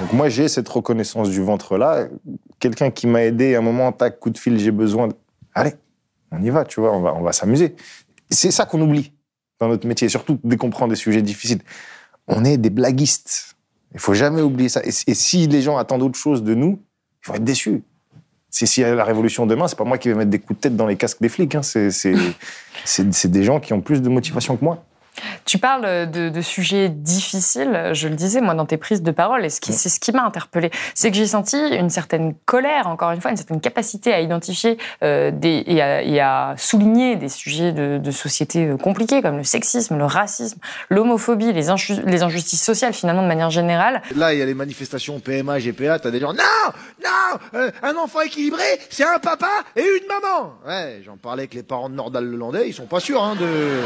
Donc 0.01 0.13
moi, 0.13 0.29
j'ai 0.29 0.49
cette 0.49 0.69
reconnaissance 0.69 1.31
du 1.31 1.43
ventre-là. 1.43 2.07
Quelqu'un 2.59 2.91
qui 2.91 3.07
m'a 3.07 3.23
aidé 3.25 3.55
à 3.55 3.59
un 3.59 3.63
moment, 3.63 3.93
tac, 3.93 4.19
coup 4.19 4.31
de 4.31 4.39
fil, 4.39 4.59
j'ai 4.59 4.71
besoin. 4.73 5.09
de- 5.09 5.15
Allez, 5.55 5.75
on 6.33 6.43
y 6.43 6.51
va, 6.51 6.65
tu 6.65 6.81
vois, 6.81 6.93
on 6.93 7.01
va, 7.01 7.15
on 7.15 7.23
va 7.23 7.33
s'amuser. 7.33 7.77
C'est 8.31 8.51
ça 8.51 8.67
qu'on 8.67 8.81
oublie 8.81 9.13
dans 9.63 9.69
notre 9.69 9.87
métier, 9.87 10.09
surtout 10.09 10.41
dès 10.43 10.57
des 10.89 10.97
sujets 10.97 11.23
difficiles. 11.23 11.61
On 12.27 12.45
est 12.45 12.57
des 12.57 12.71
blaguistes. 12.71 13.55
Il 13.95 14.01
faut 14.01 14.15
jamais 14.15 14.43
oublier 14.43 14.69
ça. 14.69 14.83
Et, 14.85 14.91
si 14.91 15.47
les 15.47 15.63
gens 15.63 15.77
attendent 15.77 16.03
autre 16.03 16.19
chose 16.19 16.43
de 16.43 16.55
nous, 16.55 16.81
ils 17.25 17.29
vont 17.29 17.35
être 17.35 17.45
déçus. 17.45 17.83
C'est 18.51 18.67
s'il 18.67 18.83
y 18.83 18.87
a 18.87 18.95
la 18.95 19.05
révolution 19.05 19.47
demain, 19.47 19.69
c'est 19.69 19.79
pas 19.79 19.85
moi 19.85 19.99
qui 19.99 20.09
vais 20.09 20.15
mettre 20.15 20.31
des 20.31 20.41
coups 20.41 20.59
de 20.59 20.63
tête 20.63 20.77
dans 20.77 20.87
les 20.87 20.97
casques 20.97 21.21
des 21.21 21.29
flics. 21.29 21.55
hein. 21.55 21.63
C'est 21.63 23.31
des 23.31 23.45
gens 23.45 23.61
qui 23.61 23.73
ont 23.73 23.81
plus 23.81 24.03
de 24.03 24.09
motivation 24.09 24.57
que 24.57 24.65
moi. 24.65 24.85
Tu 25.45 25.59
parles 25.59 26.11
de, 26.11 26.31
de 26.31 26.41
sujets 26.41 26.89
difficiles, 26.89 27.91
je 27.93 28.09
le 28.09 28.15
disais 28.15 28.41
moi 28.41 28.55
dans 28.55 28.65
tes 28.65 28.77
prises 28.79 29.03
de 29.03 29.11
parole, 29.11 29.45
et 29.45 29.51
ce 29.51 29.61
qui- 29.61 29.73
c'est 29.75 29.89
ce 29.91 30.01
qui 30.01 30.11
m'a 30.13 30.25
interpellée, 30.25 30.71
c'est 30.95 31.11
que 31.11 31.17
j'ai 31.17 31.27
senti 31.27 31.57
une 31.59 31.91
certaine 31.91 32.35
colère, 32.47 32.87
encore 32.87 33.11
une 33.11 33.21
fois, 33.21 33.31
une 33.31 33.37
certaine 33.37 33.61
capacité 33.61 34.13
à 34.15 34.21
identifier 34.21 34.79
euh, 35.03 35.31
des, 35.31 35.63
et, 35.67 35.83
à, 35.83 36.03
et 36.03 36.19
à 36.21 36.55
souligner 36.57 37.17
des 37.17 37.29
sujets 37.29 37.73
de, 37.73 37.99
de 37.99 38.11
société 38.11 38.67
euh, 38.67 38.77
compliqués 38.79 39.21
comme 39.21 39.37
le 39.37 39.45
sexisme, 39.45 39.99
le 39.99 40.07
racisme, 40.07 40.59
l'homophobie, 40.89 41.53
les, 41.53 41.69
inju- 41.69 42.03
les 42.07 42.23
injustices 42.23 42.63
sociales 42.63 42.95
finalement 42.95 43.23
de 43.23 43.29
manière 43.29 43.51
générale. 43.51 44.01
Là, 44.17 44.33
il 44.33 44.39
y 44.39 44.43
a 44.43 44.47
les 44.47 44.55
manifestations 44.55 45.21
PMA, 45.21 45.59
GPA, 45.59 45.99
t'as 45.99 46.11
des 46.11 46.21
gens. 46.21 46.33
Non 46.33 46.43
Non 47.05 47.39
Euh, 47.55 47.71
Un 47.83 47.97
enfant 47.97 48.21
équilibré, 48.23 48.63
c'est 48.89 49.05
un 49.05 49.19
papa 49.19 49.51
et 49.77 49.83
une 49.83 50.07
maman 50.09 50.55
Ouais, 50.67 51.03
j'en 51.05 51.17
parlais 51.17 51.43
avec 51.43 51.55
les 51.55 51.63
parents 51.63 51.91
de 51.91 51.95
Nordal 51.95 52.25
le 52.25 52.37
Landais, 52.37 52.69
ils 52.69 52.73
sont 52.75 52.87
pas 52.87 53.01
sûrs, 53.01 53.23
hein, 53.23 53.35
de. 53.39 53.81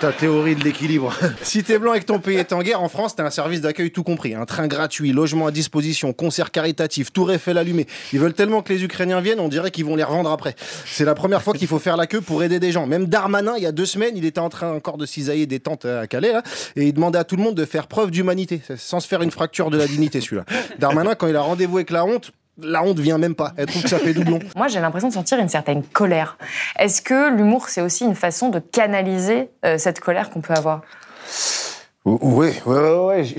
Ta 0.00 0.12
théorie 0.12 0.54
de 0.54 0.62
l'équilibre. 0.62 1.14
Si 1.42 1.64
t'es 1.64 1.78
blanc 1.78 1.94
et 1.94 2.00
que 2.00 2.04
ton 2.04 2.18
pays 2.18 2.36
est 2.36 2.52
en 2.52 2.60
guerre, 2.60 2.82
en 2.82 2.88
France, 2.88 3.16
t'as 3.16 3.24
un 3.24 3.30
service 3.30 3.62
d'accueil 3.62 3.90
tout 3.90 4.02
compris. 4.02 4.34
Un 4.34 4.44
train 4.44 4.66
gratuit, 4.66 5.12
logement 5.12 5.46
à 5.46 5.50
disposition, 5.50 6.12
concert 6.12 6.50
caritatif, 6.50 7.12
tour 7.12 7.32
Eiffel 7.32 7.56
allumé. 7.56 7.86
Ils 8.12 8.18
veulent 8.18 8.34
tellement 8.34 8.60
que 8.60 8.72
les 8.72 8.84
Ukrainiens 8.84 9.22
viennent, 9.22 9.40
on 9.40 9.48
dirait 9.48 9.70
qu'ils 9.70 9.86
vont 9.86 9.96
les 9.96 10.04
revendre 10.04 10.30
après. 10.30 10.54
C'est 10.84 11.06
la 11.06 11.14
première 11.14 11.42
fois 11.42 11.54
qu'il 11.54 11.66
faut 11.66 11.78
faire 11.78 11.96
la 11.96 12.06
queue 12.06 12.20
pour 12.20 12.42
aider 12.42 12.60
des 12.60 12.72
gens. 12.72 12.86
Même 12.86 13.06
Darmanin, 13.06 13.54
il 13.56 13.62
y 13.62 13.66
a 13.66 13.72
deux 13.72 13.86
semaines, 13.86 14.16
il 14.16 14.26
était 14.26 14.40
en 14.40 14.50
train 14.50 14.70
encore 14.70 14.98
de 14.98 15.06
cisailler 15.06 15.46
des 15.46 15.60
tentes 15.60 15.86
à 15.86 16.06
Calais, 16.06 16.34
et 16.74 16.84
il 16.84 16.92
demandait 16.92 17.18
à 17.18 17.24
tout 17.24 17.36
le 17.36 17.42
monde 17.42 17.54
de 17.54 17.64
faire 17.64 17.86
preuve 17.86 18.10
d'humanité, 18.10 18.60
sans 18.76 19.00
se 19.00 19.08
faire 19.08 19.22
une 19.22 19.30
fracture 19.30 19.70
de 19.70 19.78
la 19.78 19.86
dignité, 19.86 20.20
celui-là. 20.20 20.44
Darmanin, 20.78 21.14
quand 21.14 21.28
il 21.28 21.36
a 21.36 21.42
rendez-vous 21.42 21.78
avec 21.78 21.90
la 21.90 22.04
honte, 22.04 22.32
la 22.58 22.82
honte 22.82 22.98
vient 22.98 23.18
même 23.18 23.34
pas. 23.34 23.52
Elle 23.56 23.66
trouve 23.66 23.82
que 23.82 23.88
ça 23.88 23.98
fait 23.98 24.14
doublon. 24.14 24.38
Moi, 24.56 24.68
j'ai 24.68 24.80
l'impression 24.80 25.08
de 25.08 25.12
sentir 25.14 25.38
une 25.38 25.48
certaine 25.48 25.82
colère. 25.82 26.38
Est-ce 26.78 27.02
que 27.02 27.34
l'humour, 27.34 27.68
c'est 27.68 27.80
aussi 27.82 28.04
une 28.04 28.14
façon 28.14 28.48
de 28.48 28.58
canaliser 28.58 29.50
euh, 29.64 29.78
cette 29.78 30.00
colère 30.00 30.30
qu'on 30.30 30.40
peut 30.40 30.54
avoir? 30.54 30.82
Oui, 32.04 32.50
oui, 32.66 32.76
oui, 32.76 33.36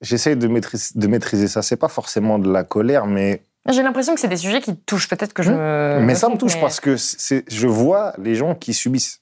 J'essaie 0.00 0.36
de 0.36 0.46
maîtriser, 0.48 0.90
de 0.94 1.06
maîtriser 1.06 1.48
ça. 1.48 1.62
C'est 1.62 1.76
pas 1.76 1.88
forcément 1.88 2.38
de 2.38 2.52
la 2.52 2.62
colère, 2.64 3.06
mais, 3.06 3.42
J'ai 3.70 3.82
l'impression 3.82 4.14
que 4.14 4.20
c'est 4.20 4.28
des 4.28 4.36
sujets 4.36 4.60
qui 4.60 4.76
touchent. 4.76 5.08
Peut-être 5.08 5.32
que 5.32 5.42
je 5.42 5.52
me. 5.52 6.00
mais 6.02 6.14
ça 6.14 6.28
me 6.28 6.36
touche 6.36 6.56
mais- 6.56 6.60
parce 6.60 6.80
que 6.80 6.96
c'est, 6.96 7.44
je 7.50 7.66
vois 7.66 8.12
les 8.18 8.34
gens 8.34 8.54
qui 8.54 8.74
subissent. 8.74 9.20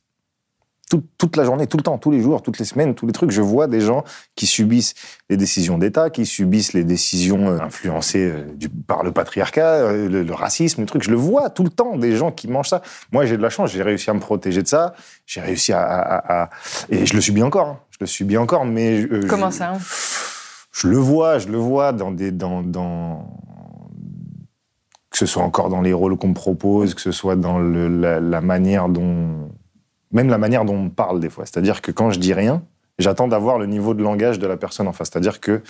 Toute, 0.93 1.07
toute 1.17 1.37
la 1.39 1.45
journée, 1.45 1.67
tout 1.67 1.79
le 1.79 1.83
temps, 1.83 1.97
tous 1.97 2.11
les 2.11 2.21
jours, 2.21 2.43
toutes 2.43 2.59
les 2.59 2.67
semaines, 2.67 2.95
tous 2.95 3.07
les 3.07 3.15
trucs, 3.15 3.31
je 3.31 3.41
vois 3.41 3.67
des 3.67 3.81
gens 3.81 4.05
qui 4.37 4.45
subissent 4.47 4.93
les 5.31 5.39
décisions 5.39 5.79
d'État, 5.79 6.11
qui 6.11 6.27
subissent 6.27 6.75
les 6.75 6.85
décisions 6.85 7.49
euh, 7.49 7.59
influencées 7.61 8.31
euh, 8.31 8.45
du- 8.55 8.69
par 8.69 9.03
le 9.03 9.11
patriarcat, 9.11 9.67
euh, 9.67 10.07
le, 10.11 10.23
le 10.23 10.35
racisme, 10.35 10.83
le 10.83 10.87
truc. 10.87 11.03
Je 11.03 11.09
le 11.11 11.16
vois 11.16 11.49
tout 11.49 11.62
le 11.64 11.71
temps, 11.71 11.97
des 11.97 12.14
gens 12.14 12.31
qui 12.31 12.47
mangent 12.47 12.69
ça. 12.69 12.83
Moi, 13.11 13.25
j'ai 13.25 13.38
de 13.38 13.43
la 13.43 13.49
chance, 13.49 13.71
j'ai 13.73 13.83
réussi 13.83 14.11
à 14.11 14.12
me 14.12 14.21
protéger 14.21 14.62
de 14.62 14.69
ça, 14.69 14.93
j'ai 15.25 15.40
réussi 15.40 15.73
à, 15.73 15.81
à- 15.83 16.43
à- 16.43 16.51
Et 16.90 17.07
je 17.07 17.14
le 17.14 17.23
subis 17.23 17.43
encore, 17.43 17.69
hein. 17.69 17.79
je 17.88 17.97
le 18.01 18.07
subis 18.07 18.37
encore, 18.37 18.66
mais... 18.66 19.09
Comment 19.31 19.51
je- 19.51 19.57
ça 19.57 19.73
je 20.75 20.88
le 20.88 20.99
vois, 20.99 21.38
je 21.38 21.49
le 21.49 21.57
vois 21.57 21.93
dans 21.93 22.11
des 22.11 22.33
dans, 22.33 22.62
dans 22.62 23.31
que 25.11 25.16
ce 25.16 25.25
soit 25.27 25.43
encore 25.43 25.69
dans 25.71 25.81
les 25.81 25.93
rôles 25.95 26.16
qu'on 26.19 26.29
me 26.29 26.35
propose, 26.35 26.93
que 26.95 27.01
ce 27.01 27.12
soit 27.12 27.37
dans 27.37 27.59
le, 27.59 27.88
la, 27.88 28.21
la 28.21 28.40
manière 28.43 28.88
dont 28.90 29.51
même 30.12 30.29
la 30.29 30.38
manière 30.38 30.64
dont 30.64 30.77
on 30.77 30.90
parle 30.90 31.20
des 31.20 31.31
fois. 31.31 31.44
C'est-à-dire 31.46 31.83
que 31.83 31.90
quand 31.90 32.11
je 32.11 32.18
dis 32.18 32.35
rien, 32.35 32.62
j'attends 32.98 33.29
d'avoir 33.29 33.59
le 33.59 33.66
niveau 33.66 33.94
de 33.94 34.03
langage 34.03 34.38
de 34.38 34.46
la 34.46 34.57
personne 34.57 34.87
en 34.88 34.92
face. 34.92 35.11
C'est-à-dire 35.12 35.40
que 35.40 35.62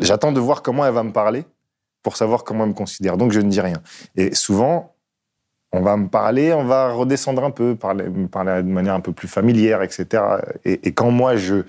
j'attends 0.00 0.32
de 0.32 0.40
voir 0.40 0.62
comment 0.62 0.86
elle 0.86 0.94
va 0.94 1.02
me 1.02 1.12
parler 1.12 1.44
pour 2.02 2.16
savoir 2.16 2.44
comment 2.44 2.64
elle 2.64 2.70
me 2.70 2.74
considère. 2.74 3.16
Donc 3.16 3.32
je 3.32 3.40
ne 3.40 3.50
dis 3.50 3.60
rien. 3.60 3.82
Et 4.14 4.34
souvent, 4.34 4.94
on 5.72 5.82
va 5.82 5.96
me 5.96 6.08
parler, 6.08 6.52
on 6.52 6.64
va 6.64 6.92
redescendre 6.92 7.44
un 7.44 7.50
peu, 7.50 7.74
parler, 7.74 8.04
parler 8.30 8.62
de 8.62 8.68
manière 8.68 8.94
un 8.94 9.00
peu 9.00 9.12
plus 9.12 9.28
familière, 9.28 9.82
etc. 9.82 10.22
Et, 10.64 10.92
quand 10.92 11.10
moi, 11.10 11.34
je, 11.36 11.62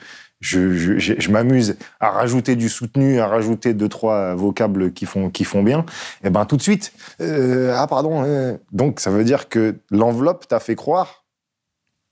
m'amuse 1.29 1.77
à 1.99 2.11
rajouter 2.11 2.55
du 2.55 2.69
soutenu, 2.69 3.19
à 3.19 3.27
rajouter 3.27 3.73
deux, 3.73 3.89
trois 3.89 4.35
vocables 4.35 4.93
qui 4.93 5.05
font, 5.05 5.29
qui 5.29 5.43
font 5.43 5.63
bien, 5.63 5.85
et 6.23 6.29
ben 6.29 6.45
tout 6.45 6.57
de 6.57 6.61
suite, 6.61 6.93
euh, 7.19 7.73
ah 7.75 7.87
pardon. 7.87 8.23
euh. 8.23 8.55
Donc 8.71 8.99
ça 8.99 9.09
veut 9.09 9.23
dire 9.23 9.49
que 9.49 9.75
l'enveloppe 9.89 10.47
t'a 10.47 10.59
fait 10.59 10.75
croire 10.75 11.25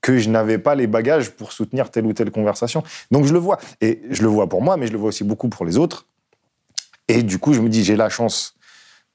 que 0.06 0.18
je 0.18 0.30
n'avais 0.30 0.58
pas 0.58 0.76
les 0.76 0.86
bagages 0.86 1.30
pour 1.30 1.50
soutenir 1.50 1.90
telle 1.90 2.06
ou 2.06 2.12
telle 2.12 2.30
conversation. 2.30 2.84
Donc 3.10 3.24
je 3.24 3.32
le 3.32 3.40
vois. 3.40 3.58
Et 3.80 4.02
je 4.08 4.22
le 4.22 4.28
vois 4.28 4.48
pour 4.48 4.62
moi, 4.62 4.76
mais 4.76 4.86
je 4.86 4.92
le 4.92 4.98
vois 4.98 5.08
aussi 5.08 5.24
beaucoup 5.24 5.48
pour 5.48 5.66
les 5.66 5.78
autres. 5.78 6.06
Et 7.08 7.24
du 7.24 7.40
coup, 7.40 7.52
je 7.54 7.60
me 7.60 7.68
dis, 7.68 7.82
j'ai 7.82 7.96
la 7.96 8.08
chance 8.08 8.54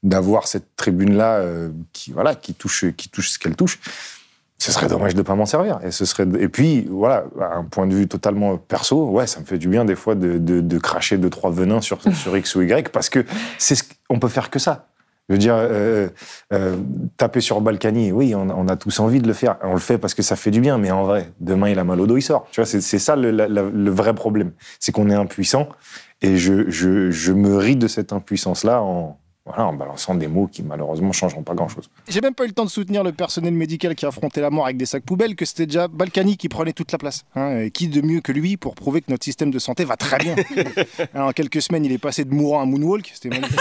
d'avoir 0.04 0.48
cette 0.48 0.76
tribune-là 0.76 1.36
euh, 1.36 1.70
qui, 1.94 2.12
voilà, 2.12 2.36
qui, 2.36 2.54
touche, 2.54 2.92
qui 2.98 3.08
touche 3.08 3.30
ce 3.30 3.40
qu'elle 3.40 3.56
touche. 3.56 3.80
Ce 4.58 4.70
serait 4.74 4.90
dommage 4.90 5.14
de 5.14 5.20
ne 5.20 5.24
pas 5.24 5.36
m'en 5.36 5.46
servir. 5.46 5.80
Et, 5.82 5.92
ce 5.92 6.04
serait... 6.04 6.28
et 6.38 6.50
puis, 6.50 6.86
voilà, 6.90 7.24
un 7.40 7.64
point 7.64 7.88
de 7.88 7.96
vue 7.96 8.10
totalement 8.10 8.58
perso, 8.58 9.12
ouais, 9.12 9.28
ça 9.28 9.40
me 9.40 9.46
fait 9.46 9.58
du 9.58 9.70
bien 9.70 9.86
des 9.86 9.96
fois 9.96 10.16
de, 10.16 10.40
de, 10.40 10.78
cracher 10.78 11.18
deux, 11.18 11.30
trois 11.30 11.52
venins 11.52 11.80
sur, 11.80 12.00
sur 12.14 12.36
X 12.36 12.54
ou 12.56 12.64
Y, 12.64 12.90
parce 12.90 13.08
que 13.08 13.26
c'est 13.58 13.76
ce 13.76 13.84
qu'on 14.10 14.20
peut 14.20 14.28
faire 14.28 14.50
que 14.50 14.60
ça. 14.60 14.91
Je 15.30 15.36
veux 15.36 15.40
dire, 15.40 15.56
euh, 15.56 16.10
euh, 16.52 16.76
taper 17.16 17.40
sur 17.40 17.62
Balkany, 17.62 18.12
oui, 18.12 18.36
on, 18.36 18.68
a 18.68 18.76
tous 18.76 19.00
envie 19.00 19.22
de 19.22 19.28
le 19.28 19.34
faire. 19.34 19.58
On 19.64 19.74
le 19.74 19.80
fait 19.80 19.98
parce 19.98 20.14
que 20.14 20.22
ça 20.22 20.36
fait 20.36 20.52
du 20.52 20.60
bien, 20.60 20.78
mais 20.78 20.92
en 20.92 21.04
vrai, 21.04 21.32
demain 21.40 21.70
il 21.70 21.80
a 21.80 21.84
mal 21.84 22.02
au 22.02 22.08
dos, 22.08 22.18
il 22.18 22.22
sort. 22.22 22.48
Tu 22.52 22.60
vois, 22.60 22.66
c'est 22.66 22.82
ça 22.82 23.16
le 23.16 23.92
vrai 23.92 24.14
problème. 24.14 24.52
C'est 24.80 24.92
qu'on 24.92 25.10
est 25.10 25.16
impuissant 25.16 25.70
et 26.22 26.38
je, 26.38 26.70
je, 26.70 27.12
je 27.12 27.34
me 27.34 27.58
ris 27.58 27.76
de 27.76 27.88
cette 27.88 28.14
impuissance-là 28.14 28.82
en, 28.82 29.18
voilà, 29.54 29.70
en 29.70 29.74
balançant 29.74 30.16
des 30.16 30.28
mots 30.28 30.48
qui 30.48 30.64
malheureusement 30.64 31.12
changeront 31.12 31.44
pas 31.44 31.54
grand-chose. 31.54 31.90
J'ai 32.08 32.22
même 32.22 32.34
pas 32.34 32.44
eu 32.46 32.48
le 32.48 32.54
temps 32.54 32.66
de 32.66 32.70
soutenir 32.70 33.04
le 33.04 33.12
personnel 33.12 33.54
médical 33.54 33.96
qui 33.96 34.06
affrontait 34.06 34.42
la 34.42 34.50
mort 34.50 34.66
avec 34.66 34.78
des 34.78 34.86
sacs 34.86 35.04
poubelles, 35.04 35.36
que 35.36 35.46
c'était 35.46 35.66
déjà 35.66 35.88
Balkany 35.88 36.38
qui 36.38 36.50
prenait 36.50 36.74
toute 36.74 36.92
la 36.92 36.98
place. 36.98 37.24
Hein, 37.36 37.60
et 37.60 37.72
qui 37.72 37.88
de 37.88 38.02
mieux 38.02 38.22
que 38.22 38.32
lui 38.32 38.58
pour 38.58 38.76
prouver 38.76 39.02
que 39.02 39.12
notre 39.12 39.24
système 39.24 39.52
de 39.52 39.60
santé 39.60 39.86
va 39.86 39.98
très 39.98 40.18
bien 40.18 40.36
Alors, 41.14 41.30
En 41.30 41.32
quelques 41.34 41.62
semaines, 41.62 41.86
il 41.86 41.92
est 41.92 41.98
passé 41.98 42.24
de 42.26 42.34
mourant 42.34 42.62
à 42.62 42.66
moonwalk, 42.66 43.12
c'était 43.14 43.30
magnifique. 43.30 43.60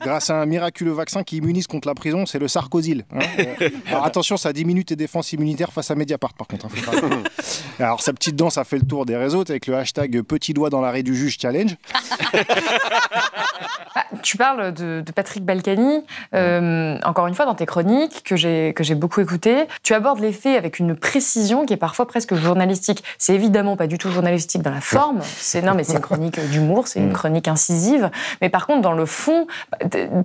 Grâce 0.00 0.30
à 0.30 0.40
un 0.40 0.46
miraculeux 0.46 0.92
vaccin 0.92 1.22
qui 1.22 1.36
immunise 1.38 1.66
contre 1.66 1.88
la 1.88 1.94
prison, 1.94 2.26
c'est 2.26 2.38
le 2.38 2.48
Sarkozyl. 2.48 3.04
hein. 3.12 3.18
Euh, 3.60 3.70
Alors 3.86 4.04
attention, 4.04 4.36
ça 4.36 4.52
diminue 4.52 4.84
tes 4.84 4.96
défenses 4.96 5.32
immunitaires 5.32 5.72
face 5.72 5.90
à 5.90 5.94
Mediapart, 5.94 6.34
par 6.34 6.46
contre. 6.46 6.66
hein, 6.66 6.68
faut 6.70 7.08
pas- 7.08 7.84
Alors 7.84 8.02
sa 8.02 8.12
petite 8.12 8.36
danse 8.36 8.58
a 8.58 8.64
fait 8.64 8.78
le 8.78 8.86
tour 8.86 9.06
des 9.06 9.16
réseaux 9.16 9.42
avec 9.48 9.66
le 9.66 9.76
hashtag 9.76 10.22
petit 10.22 10.52
doigt 10.54 10.70
dans 10.70 10.80
l'arrêt 10.80 11.02
du 11.02 11.14
juge 11.16 11.38
challenge. 11.40 11.76
Ah, 13.96 14.04
tu 14.22 14.36
parles 14.36 14.72
de, 14.74 15.02
de 15.06 15.12
Patrick 15.14 15.44
Balkany, 15.44 16.04
euh, 16.34 16.98
encore 17.04 17.26
une 17.26 17.34
fois 17.34 17.46
dans 17.46 17.54
tes 17.54 17.66
chroniques 17.66 18.22
que 18.24 18.36
j'ai 18.36 18.72
que 18.74 18.84
j'ai 18.84 18.94
beaucoup 18.94 19.20
écoutées. 19.20 19.66
Tu 19.82 19.94
abordes 19.94 20.20
les 20.20 20.32
faits 20.32 20.56
avec 20.56 20.78
une 20.78 20.96
précision 20.96 21.64
qui 21.64 21.72
est 21.72 21.78
parfois 21.78 22.06
presque 22.06 22.34
journalistique. 22.34 23.04
C'est 23.18 23.34
évidemment 23.34 23.76
pas 23.76 23.86
du 23.86 23.98
tout 23.98 24.10
journalistique 24.10 24.62
dans 24.62 24.70
la 24.70 24.80
forme. 24.80 25.20
C'est 25.22 25.62
non, 25.62 25.74
mais 25.74 25.84
c'est 25.84 25.94
une 25.94 26.00
chronique 26.00 26.40
d'humour, 26.50 26.88
c'est 26.88 27.00
une 27.00 27.12
chronique 27.12 27.48
incisive. 27.48 28.10
Mais 28.40 28.48
par 28.48 28.66
contre, 28.66 28.82
dans 28.82 28.92
le 28.92 29.06
fond, 29.06 29.46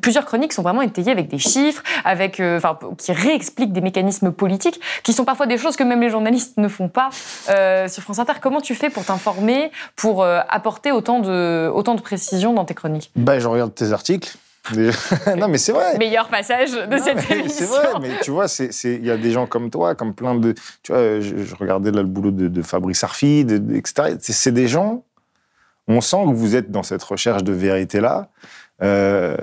plusieurs 0.01 0.25
chroniques 0.25 0.53
sont 0.53 0.63
vraiment 0.63 0.81
étayées 0.81 1.11
avec 1.11 1.27
des 1.29 1.37
chiffres, 1.37 1.83
avec 2.03 2.39
euh, 2.39 2.57
enfin 2.57 2.77
qui 2.97 3.11
réexpliquent 3.11 3.73
des 3.73 3.81
mécanismes 3.81 4.31
politiques 4.31 4.79
qui 5.03 5.13
sont 5.13 5.25
parfois 5.25 5.45
des 5.45 5.57
choses 5.57 5.75
que 5.75 5.83
même 5.83 6.01
les 6.01 6.09
journalistes 6.09 6.57
ne 6.57 6.67
font 6.67 6.89
pas 6.89 7.09
euh, 7.49 7.87
sur 7.87 8.03
France 8.03 8.19
Inter. 8.19 8.33
Comment 8.41 8.61
tu 8.61 8.75
fais 8.75 8.89
pour 8.89 9.05
t'informer, 9.05 9.71
pour 9.95 10.25
apporter 10.25 10.91
autant 10.91 11.19
de 11.19 11.71
autant 11.73 11.95
de 11.95 12.01
précision 12.01 12.53
dans 12.53 12.65
tes 12.65 12.73
chroniques? 12.73 13.11
Ben, 13.15 13.39
je 13.39 13.47
regarde 13.47 13.73
tes 13.73 13.93
articles. 13.93 14.37
Non, 15.37 15.47
mais 15.47 15.57
c'est 15.57 15.71
vrai. 15.71 15.97
Meilleur 15.97 16.27
passage 16.29 16.71
de 16.71 16.85
Non, 16.95 17.03
cette 17.03 17.29
émission. 17.31 17.49
C'est 17.49 17.65
vrai, 17.65 17.87
mais 18.01 18.09
tu 18.21 18.31
vois, 18.31 18.45
il 18.83 19.05
y 19.05 19.11
a 19.11 19.17
des 19.17 19.31
gens 19.31 19.47
comme 19.47 19.69
toi, 19.69 19.95
comme 19.95 20.13
plein 20.13 20.35
de. 20.35 20.53
Tu 20.83 20.91
vois, 20.91 21.19
je, 21.19 21.37
je 21.43 21.55
regardais 21.55 21.91
là 21.91 22.01
le 22.01 22.07
boulot 22.07 22.31
de, 22.31 22.47
de 22.47 22.61
Fabrice 22.61 23.03
Arfi, 23.03 23.45
de- 23.45 23.57
de- 23.57 23.75
etc. 23.75 24.15
C'est 24.19 24.51
des 24.53 24.67
gens. 24.67 25.03
On 25.87 26.01
sent 26.01 26.23
que 26.25 26.33
vous 26.33 26.55
êtes 26.55 26.69
dans 26.71 26.83
cette 26.83 27.01
recherche 27.03 27.43
de 27.43 27.51
vérité-là. 27.53 28.29
Euh, 28.83 29.35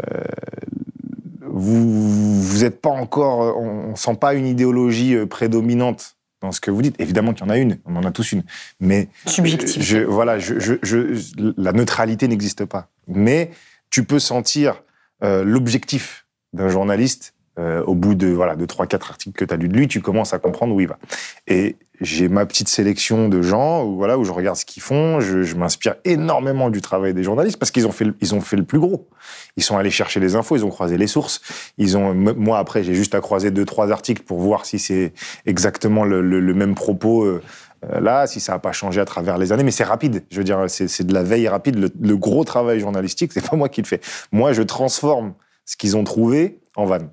vous 1.48 2.40
vous 2.40 2.64
êtes 2.64 2.80
pas 2.80 2.90
encore. 2.90 3.56
On, 3.58 3.90
on 3.90 3.96
sent 3.96 4.14
pas 4.20 4.34
une 4.34 4.46
idéologie 4.46 5.14
euh, 5.14 5.26
prédominante 5.26 6.16
dans 6.40 6.52
ce 6.52 6.60
que 6.60 6.70
vous 6.70 6.82
dites. 6.82 6.96
Évidemment 7.00 7.32
qu'il 7.32 7.44
y 7.46 7.48
en 7.48 7.52
a 7.52 7.58
une, 7.58 7.78
on 7.86 7.96
en 7.96 8.04
a 8.04 8.10
tous 8.12 8.32
une. 8.32 8.42
Mais 8.80 9.08
Subjectif. 9.26 9.82
je, 9.82 9.98
voilà, 9.98 10.38
je, 10.38 10.58
je, 10.58 10.74
je- 10.82 11.14
la 11.56 11.72
neutralité 11.72 12.28
n'existe 12.28 12.64
pas. 12.64 12.88
Mais 13.08 13.50
tu 13.90 14.04
peux 14.04 14.18
sentir 14.18 14.82
l'objectif 15.22 16.26
d'un 16.52 16.68
journaliste 16.68 17.34
euh, 17.58 17.82
au 17.84 17.94
bout 17.94 18.14
de 18.14 18.26
voilà 18.28 18.54
de 18.54 18.66
trois 18.66 18.86
quatre 18.86 19.10
articles 19.10 19.34
que 19.38 19.44
tu 19.46 19.54
as 19.54 19.56
lus 19.56 19.68
de 19.68 19.74
lui, 19.76 19.88
tu 19.88 20.02
commences 20.02 20.34
à 20.34 20.38
comprendre 20.38 20.74
où 20.74 20.80
il 20.80 20.88
va. 20.88 20.98
Et 21.46 21.76
j'ai 22.02 22.28
ma 22.28 22.44
petite 22.44 22.68
sélection 22.68 23.30
de 23.30 23.40
gens 23.40 23.82
où 23.82 23.96
voilà 23.96 24.18
où 24.18 24.24
je 24.24 24.30
regarde 24.32 24.56
ce 24.58 24.66
qu'ils 24.66 24.82
font, 24.82 25.20
je, 25.20 25.42
je 25.42 25.54
m'inspire 25.56 25.94
énormément 26.04 26.68
du 26.68 26.82
travail 26.82 27.14
des 27.14 27.22
journalistes 27.22 27.58
parce 27.58 27.70
qu'ils 27.70 27.86
ont 27.86 27.92
fait 27.92 28.04
le, 28.04 28.14
ils 28.20 28.34
ont 28.34 28.42
fait 28.42 28.58
le 28.58 28.64
plus 28.64 28.78
gros. 28.78 29.08
Ils 29.56 29.62
sont 29.62 29.78
allés 29.78 29.90
chercher 29.90 30.20
les 30.20 30.36
infos, 30.36 30.54
ils 30.56 30.66
ont 30.66 30.70
croisé 30.70 30.98
les 30.98 31.06
sources. 31.06 31.40
Ils 31.78 31.96
ont 31.96 32.12
moi 32.14 32.58
après 32.58 32.84
j'ai 32.84 32.92
juste 32.94 33.14
à 33.14 33.20
croiser 33.22 33.50
deux 33.50 33.64
trois 33.64 33.90
articles 33.90 34.22
pour 34.22 34.38
voir 34.40 34.66
si 34.66 34.78
c'est 34.78 35.14
exactement 35.46 36.04
le, 36.04 36.20
le- 36.20 36.40
le 36.40 36.52
même 36.54 36.74
propos. 36.74 37.24
euh, 37.24 37.36
euh, 37.36 37.40
là, 37.82 38.26
si 38.26 38.40
ça 38.40 38.52
n'a 38.52 38.58
pas 38.58 38.72
changé 38.72 39.00
à 39.00 39.04
travers 39.04 39.38
les 39.38 39.52
années, 39.52 39.64
mais 39.64 39.70
c'est 39.70 39.84
rapide. 39.84 40.24
Je 40.30 40.38
veux 40.38 40.44
dire, 40.44 40.64
c'est 40.68 41.06
de 41.06 41.12
la 41.14 41.22
veille 41.22 41.48
rapide. 41.48 41.76
Le, 41.78 41.90
le 42.00 42.16
gros 42.16 42.44
travail 42.44 42.80
journalistique, 42.80 43.32
c'est 43.32 43.48
pas 43.48 43.56
moi 43.56 43.68
qui 43.68 43.82
le 43.82 43.86
fais. 43.86 44.00
Moi, 44.32 44.52
je 44.52 44.62
transforme 44.62 45.34
ce 45.64 45.76
qu'ils 45.76 45.96
ont 45.96 46.04
trouvé 46.04 46.60
en 46.76 46.84
vanne. 46.86 47.10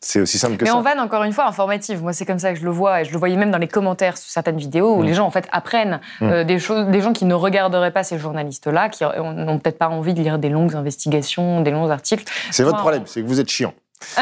C'est 0.00 0.20
aussi 0.20 0.38
simple 0.38 0.56
que 0.56 0.62
Mais 0.64 0.70
ça. 0.70 0.76
en 0.76 0.80
vanne, 0.82 1.00
encore 1.00 1.24
une 1.24 1.32
fois, 1.32 1.48
informative. 1.48 2.02
Moi, 2.02 2.12
c'est 2.12 2.24
comme 2.24 2.38
ça 2.38 2.52
que 2.52 2.58
je 2.60 2.64
le 2.64 2.70
vois. 2.70 3.00
Et 3.00 3.04
je 3.04 3.10
le 3.12 3.18
voyais 3.18 3.36
même 3.36 3.50
dans 3.50 3.58
les 3.58 3.66
commentaires 3.66 4.16
sur 4.16 4.30
certaines 4.30 4.56
vidéos 4.56 4.94
où 4.94 5.02
Mm. 5.02 5.06
les 5.06 5.14
gens, 5.14 5.26
en 5.26 5.30
fait, 5.32 5.48
apprennent 5.50 6.00
Mm. 6.20 6.24
euh, 6.24 6.44
des 6.44 6.60
choses, 6.60 6.86
des 6.86 7.00
gens 7.00 7.12
qui 7.12 7.24
ne 7.24 7.34
regarderaient 7.34 7.90
pas 7.90 8.04
ces 8.04 8.16
journalistes-là, 8.16 8.90
qui 8.90 9.02
n'ont 9.02 9.58
peut-être 9.58 9.76
pas 9.78 9.88
envie 9.88 10.14
de 10.14 10.22
lire 10.22 10.38
des 10.38 10.50
longues 10.50 10.76
investigations, 10.76 11.62
des 11.62 11.72
longs 11.72 11.90
articles. 11.90 12.24
C'est 12.52 12.62
votre 12.62 12.78
problème, 12.78 13.02
c'est 13.06 13.22
que 13.22 13.26
vous 13.26 13.40
êtes 13.40 13.48
chiant. 13.50 13.74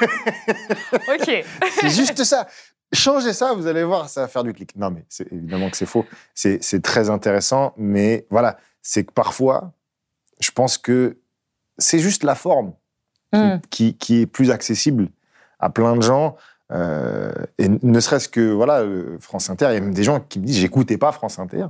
Ok. 0.00 1.44
C'est 1.80 1.90
juste 1.90 2.22
ça. 2.22 2.46
Changez 2.92 3.32
ça, 3.34 3.52
vous 3.54 3.66
allez 3.66 3.84
voir, 3.84 4.08
ça 4.08 4.22
va 4.22 4.28
faire 4.28 4.44
du 4.44 4.52
clic. 4.54 4.74
Non, 4.76 4.90
mais 4.90 5.04
c'est 5.08 5.30
évidemment 5.32 5.68
que 5.70 5.76
c'est 5.76 5.86
faux. 5.86 6.06
C'est 6.34 6.82
très 6.82 7.10
intéressant, 7.10 7.74
mais 7.76 8.26
voilà, 8.30 8.58
c'est 8.82 9.04
que 9.04 9.12
parfois, 9.12 9.72
je 10.40 10.50
pense 10.50 10.78
que 10.78 11.18
c'est 11.76 11.98
juste 11.98 12.24
la 12.24 12.34
forme 12.34 12.72
qui, 13.32 13.38
Mm. 13.38 13.60
qui, 13.68 13.94
qui 13.98 14.20
est 14.22 14.26
plus 14.26 14.50
accessible 14.50 15.08
à 15.60 15.68
plein 15.70 15.94
de 15.96 16.02
gens. 16.02 16.36
euh, 16.72 17.32
et 17.58 17.68
ne 17.68 18.00
serait-ce 18.00 18.28
que, 18.28 18.50
voilà, 18.52 18.80
euh, 18.80 19.18
France 19.20 19.50
Inter, 19.50 19.66
il 19.70 19.74
y 19.74 19.76
a 19.76 19.80
même 19.80 19.92
des 19.94 20.02
gens 20.02 20.20
qui 20.20 20.38
me 20.38 20.44
disent 20.46 20.56
j'écoutais 20.58 20.96
pas 20.98 21.12
France 21.12 21.38
Inter. 21.38 21.66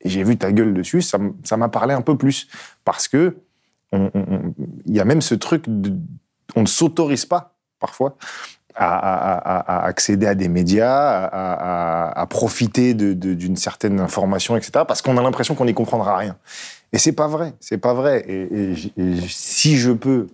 Et 0.00 0.08
j'ai 0.08 0.22
vu 0.22 0.36
ta 0.36 0.52
gueule 0.52 0.72
dessus, 0.74 1.02
ça 1.02 1.18
m'a 1.56 1.68
parlé 1.68 1.94
un 1.94 2.00
peu 2.02 2.16
plus. 2.16 2.46
Parce 2.84 3.08
que 3.08 3.36
il 3.92 4.92
y 4.94 5.00
a 5.00 5.04
même 5.04 5.20
ce 5.22 5.34
truc, 5.36 5.64
de, 5.68 5.96
on 6.56 6.62
ne 6.62 6.66
s'autorise 6.66 7.26
pas, 7.26 7.54
parfois, 7.78 8.16
à, 8.74 8.96
à- 8.96 9.58
à- 9.58 9.78
à 9.78 9.86
accéder 9.86 10.26
à 10.26 10.34
des 10.34 10.48
médias, 10.48 11.26
à, 11.32 12.26
profiter 12.28 12.94
de- 12.94 13.12
de- 13.12 13.34
d'une 13.34 13.56
certaine 13.56 14.00
information, 14.00 14.56
etc. 14.56 14.84
Parce 14.86 15.02
qu'on 15.02 15.16
a 15.16 15.22
l'impression 15.22 15.54
qu'on 15.54 15.64
n'y 15.66 15.74
comprendra 15.74 16.16
rien. 16.16 16.36
Et 16.92 16.98
c'est 16.98 17.12
pas 17.12 17.28
vrai, 17.28 17.54
c'est 17.60 17.78
pas 17.78 17.94
vrai. 17.94 18.24
Et, 18.28 18.74
si 19.28 19.76
je 19.76 19.92
peux 19.92 20.26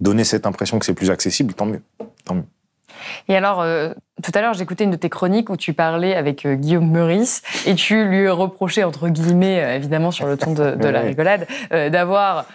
donner 0.00 0.24
cette 0.24 0.46
impression 0.46 0.78
que 0.78 0.86
c'est 0.86 0.94
plus 0.94 1.10
accessible, 1.10 1.54
tant 1.54 1.66
mieux. 1.66 1.82
Tant 2.24 2.34
mieux. 2.36 2.44
Et 3.28 3.36
alors, 3.36 3.60
euh, 3.60 3.92
tout 4.22 4.32
à 4.34 4.40
l'heure, 4.40 4.54
j'écoutais 4.54 4.84
une 4.84 4.90
de 4.90 4.96
tes 4.96 5.08
chroniques 5.08 5.50
où 5.50 5.56
tu 5.56 5.72
parlais 5.72 6.14
avec 6.14 6.44
euh, 6.46 6.54
Guillaume 6.56 6.90
Meurice 6.90 7.42
et 7.66 7.74
tu 7.74 8.04
lui 8.04 8.28
reprochais, 8.28 8.84
entre 8.84 9.08
guillemets, 9.08 9.62
euh, 9.62 9.76
évidemment 9.76 10.10
sur 10.10 10.26
le 10.26 10.36
ton 10.36 10.52
de, 10.52 10.72
de 10.72 10.88
la 10.88 11.00
rigolade, 11.10 11.46
d'avoir 11.70 12.46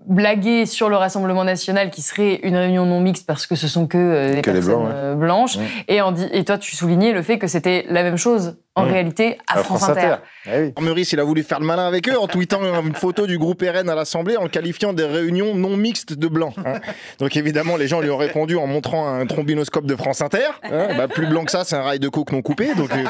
euh, 0.00 0.04
blagué 0.06 0.66
sur 0.66 0.88
le 0.88 0.96
Rassemblement 0.96 1.44
national 1.44 1.90
qui 1.90 2.02
serait 2.02 2.40
une 2.42 2.56
réunion 2.56 2.86
non 2.86 3.00
mixte 3.00 3.26
parce 3.26 3.46
que 3.46 3.54
ce 3.54 3.68
sont 3.68 3.86
que 3.86 3.98
euh, 3.98 4.34
des 4.34 4.42
Que 4.42 4.50
des 4.50 4.56
personnes 4.58 4.74
Blancs, 4.74 4.86
ouais. 4.88 4.94
euh, 4.94 5.14
blanches. 5.14 5.56
Ouais. 5.56 5.64
Et, 5.88 6.00
en 6.00 6.14
et 6.14 6.44
toi, 6.44 6.58
tu 6.58 6.76
soulignais 6.76 7.12
le 7.12 7.22
fait 7.22 7.38
que 7.38 7.46
c'était 7.46 7.86
la 7.88 8.02
même 8.02 8.16
chose 8.16 8.58
en 8.76 8.84
Mm. 8.86 8.88
réalité 8.90 9.38
à, 9.46 9.62
France, 9.62 9.84
Inter. 9.88 10.16
Eh 10.46 10.58
oui. 10.60 10.72
Meurice, 10.80 11.12
il 11.12 11.20
a 11.20 11.24
voulu 11.24 11.42
faire 11.44 11.60
le 11.60 11.66
malin 11.66 11.86
avec 11.86 12.08
eux 12.08 12.18
en 12.18 12.26
tweetant 12.26 12.60
une 12.82 12.94
photo 12.94 13.26
du 13.26 13.38
groupe 13.38 13.62
RN 13.62 13.88
à 13.88 13.94
l'Assemblée 13.94 14.36
en 14.36 14.42
le 14.42 14.48
qualifiant 14.48 14.92
des 14.92 15.04
réunions 15.04 15.54
non 15.54 15.76
mixtes 15.76 16.12
de 16.14 16.26
blancs. 16.28 16.54
hein. 16.64 16.80
Donc 17.20 17.36
évidemment, 17.36 17.76
les 17.76 17.86
gens 17.86 18.00
lui 18.00 18.10
ont 18.10 18.16
répondu 18.16 18.56
en 18.56 18.66
montrant 18.66 19.06
un 19.08 19.24
trombinoscope 19.26 19.86
de 19.86 19.94
France 19.94 20.22
Inter. 20.22 20.48
hein. 20.64 20.88
Bah, 20.96 21.06
plus 21.08 21.26
blanc 21.26 21.44
que 21.44 21.52
ça, 21.52 21.62
c'est 21.64 21.76
un 21.76 21.82
rail 21.82 22.00
de 22.00 22.08
coke 22.08 22.32
non 22.32 22.42
coupé. 22.42 22.74
Donc 22.74 22.92
euh, 22.92 23.04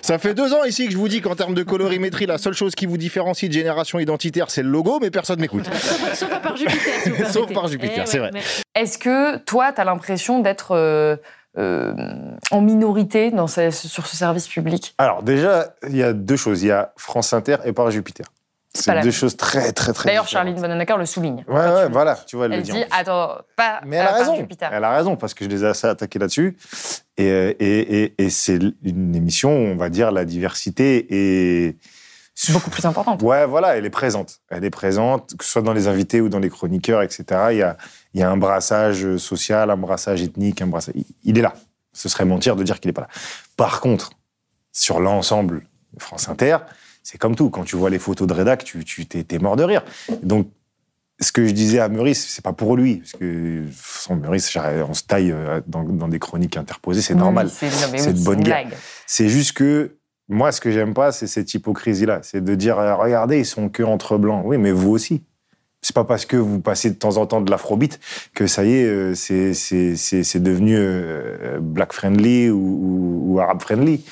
ça 0.00 0.18
fait 0.18 0.32
deux 0.34 0.54
ans 0.54 0.64
ici 0.64 0.86
que 0.86 0.92
je 0.92 0.96
vous 0.98 1.08
dis 1.08 1.20
qu'en 1.20 1.34
termes 1.34 1.54
de 1.54 1.62
colorimétrie, 1.62 2.26
la 2.26 2.38
seule 2.38 2.54
chose 2.54 2.74
qui 2.74 2.86
vous 2.86 2.96
différencie 2.96 3.48
de 3.50 3.54
génération 3.54 3.98
identitaire, 3.98 4.50
c'est 4.50 4.62
le 4.62 4.70
logo, 4.70 4.98
mais 5.02 5.10
personne 5.10 5.38
m'écoute. 5.40 5.68
Sauf 6.14 6.32
à 6.32 6.40
part 6.40 6.56
Jupiter. 6.56 6.80
si 7.02 7.10
vous 7.10 7.24
Sauf 7.26 7.52
par 7.52 7.68
Jupiter, 7.68 8.04
Eh 8.04 8.06
c'est 8.06 8.20
ouais, 8.20 8.30
vrai. 8.30 8.40
mais- 8.74 8.80
Est-ce 8.82 8.96
que 8.98 9.36
toi, 9.38 9.72
tu 9.72 9.80
as 9.80 9.84
l'impression 9.84 10.40
d'être 10.40 10.72
euh, 10.74 11.16
euh, 11.56 11.94
en 12.50 12.60
minorité 12.60 13.30
dans 13.30 13.46
ce- 13.46 13.70
sur 13.70 14.06
ce 14.06 14.16
service 14.16 14.48
public 14.48 14.94
Alors 14.98 15.22
déjà, 15.22 15.74
il 15.88 15.96
y 15.96 16.02
a 16.02 16.12
deux 16.12 16.36
choses. 16.36 16.62
Il 16.62 16.66
y 16.68 16.72
a 16.72 16.92
France 16.96 17.32
Inter 17.32 17.56
et 17.64 17.72
par 17.72 17.90
Jupiter. 17.90 18.26
C'est 18.76 18.90
deux 18.90 18.98
même. 19.02 19.12
choses 19.12 19.36
très, 19.36 19.70
très, 19.70 19.92
très 19.92 20.08
D'ailleurs. 20.08 20.26
Charline 20.26 20.56
Vanhoenacker 20.56 20.96
le 20.98 21.06
souligne. 21.06 21.44
Ouais, 21.46 21.54
ouais, 21.54 21.88
voilà, 21.88 22.16
tu 22.26 22.34
vois, 22.34 22.46
elle, 22.46 22.54
Elle 22.54 22.58
le 22.58 22.64
dit. 22.64 22.72
dit 22.72 22.82
attends, 22.90 23.36
pas 23.54 23.80
Mais 23.86 23.96
elle 23.98 24.06
a 24.08 24.12
raison. 24.14 24.34
Jupiter. 24.34 24.68
Elle 24.72 24.82
a 24.82 24.90
raison 24.96 25.14
parce 25.14 25.32
que 25.32 25.44
je 25.44 25.48
les 25.50 25.62
ai 25.62 25.68
assez 25.68 25.86
attaqués 25.86 26.18
là-dessus. 26.18 26.56
Et, 27.16 27.30
euh, 27.30 27.52
et, 27.60 28.02
et, 28.02 28.14
et 28.18 28.30
c'est 28.30 28.58
une 28.82 29.14
émission 29.14 29.50
où 29.56 29.66
on 29.68 29.76
va 29.76 29.90
dire 29.90 30.10
la 30.10 30.24
diversité 30.24 31.06
est 31.08 31.76
Beaucoup 32.50 32.70
plus 32.70 32.84
importante. 32.84 33.22
Ouais, 33.22 33.46
voilà, 33.46 33.76
elle 33.76 33.84
est 33.86 33.90
présente. 33.90 34.40
Elle 34.50 34.64
est 34.64 34.70
présente, 34.70 35.36
que 35.36 35.44
ce 35.44 35.50
soit 35.52 35.62
dans 35.62 35.72
les 35.72 35.86
invités 35.88 36.20
ou 36.20 36.28
dans 36.28 36.40
les 36.40 36.50
chroniqueurs, 36.50 37.02
etc. 37.02 37.24
Il 37.52 37.58
y 37.58 37.62
a, 37.62 37.76
il 38.12 38.20
y 38.20 38.22
a 38.24 38.30
un 38.30 38.36
brassage 38.36 39.16
social, 39.18 39.70
un 39.70 39.76
brassage 39.76 40.20
ethnique, 40.22 40.60
un 40.60 40.66
brassage. 40.66 40.94
il- 41.24 41.38
est 41.38 41.42
là. 41.42 41.54
Ce 41.92 42.08
serait 42.08 42.24
mentir 42.24 42.56
de 42.56 42.64
dire 42.64 42.80
qu'il 42.80 42.88
n'est 42.88 42.92
pas 42.92 43.02
là. 43.02 43.08
Par 43.56 43.80
contre, 43.80 44.10
sur 44.72 44.98
l'ensemble 44.98 45.62
France 45.98 46.28
Inter, 46.28 46.58
c'est 47.04 47.18
comme 47.18 47.36
tout. 47.36 47.50
Quand 47.50 47.62
tu 47.62 47.76
vois 47.76 47.88
les 47.90 48.00
photos 48.00 48.26
de 48.26 48.32
rédac, 48.34 48.64
tu, 48.64 48.84
tu 48.84 49.06
t'es, 49.06 49.22
t'es 49.22 49.38
mort 49.38 49.54
de 49.54 49.62
rire. 49.62 49.84
Donc, 50.24 50.48
ce 51.20 51.30
que 51.30 51.46
je 51.46 51.52
disais 51.52 51.78
à 51.78 51.88
Meurice, 51.88 52.26
c'est 52.28 52.42
pas 52.42 52.52
pour 52.52 52.76
lui, 52.76 52.96
parce 52.96 53.12
que 53.12 53.60
de 53.60 53.66
toute 53.68 53.76
façon, 53.76 54.16
Meurice, 54.16 54.58
on 54.88 54.94
se 54.94 55.04
taille 55.04 55.30
euh, 55.30 55.60
dans, 55.68 55.84
dans 55.84 56.08
des 56.08 56.18
chroniques 56.18 56.56
interposées, 56.56 57.00
c'est 57.02 57.14
Oui, 57.14 57.20
normal. 57.20 57.48
c'est 57.48 57.66
non, 57.70 58.12
de 58.12 58.24
bonne 58.24 58.38
une 58.38 58.44
guerre. 58.44 58.64
blague. 58.66 58.76
C'est 59.06 59.28
juste 59.28 59.52
que 59.52 59.92
moi, 60.28 60.52
ce 60.52 60.60
que 60.60 60.70
j'aime 60.70 60.94
pas, 60.94 61.12
c'est 61.12 61.26
cette 61.26 61.52
hypocrisie-là. 61.54 62.20
C'est 62.22 62.42
de 62.42 62.54
dire, 62.54 62.78
euh, 62.78 62.94
regardez, 62.94 63.38
ils 63.40 63.44
sont 63.46 63.68
que 63.68 63.82
entre 63.82 64.16
blancs. 64.18 64.42
Oui, 64.46 64.58
mais 64.58 64.72
vous 64.72 64.90
aussi. 64.90 65.22
C'est 65.82 65.94
pas 65.94 66.04
parce 66.04 66.24
que 66.24 66.38
vous 66.38 66.60
passez 66.60 66.88
de 66.88 66.94
temps 66.94 67.18
en 67.18 67.26
temps 67.26 67.42
de 67.42 67.50
l'afrobeat 67.50 68.00
que 68.34 68.46
ça 68.46 68.64
y 68.64 68.72
est, 68.72 68.84
euh, 68.86 69.14
c'est 69.14 69.52
c'est- 69.52 69.96
c'est- 69.96 70.22
c'est 70.24 70.40
devenu 70.42 70.76
euh, 70.78 71.58
black 71.60 71.92
friendly 71.92 72.48
ou, 72.48 72.56
ou, 72.56 73.22
ou 73.34 73.40
arabe 73.40 73.60
friendly. 73.60 74.02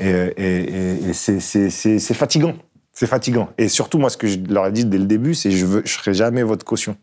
Et, 0.00 0.08
et, 0.08 0.34
et- 0.36 1.08
et 1.10 1.12
c'est- 1.12 1.38
c'est 1.38 1.70
c'est- 1.70 2.00
c'est 2.00 2.14
fatigant. 2.14 2.54
C'est 2.92 3.06
fatigant. 3.06 3.50
Et 3.56 3.68
surtout, 3.68 3.98
moi, 3.98 4.10
ce 4.10 4.16
que 4.16 4.26
je 4.26 4.38
leur 4.50 4.66
ai 4.66 4.72
dit 4.72 4.84
dès 4.84 4.98
le 4.98 5.04
début, 5.06 5.34
c'est 5.36 5.52
je 5.52 5.64
veux, 5.64 5.82
je 5.84 5.92
serai 5.92 6.12
jamais 6.12 6.42
votre 6.42 6.64
caution. 6.64 6.96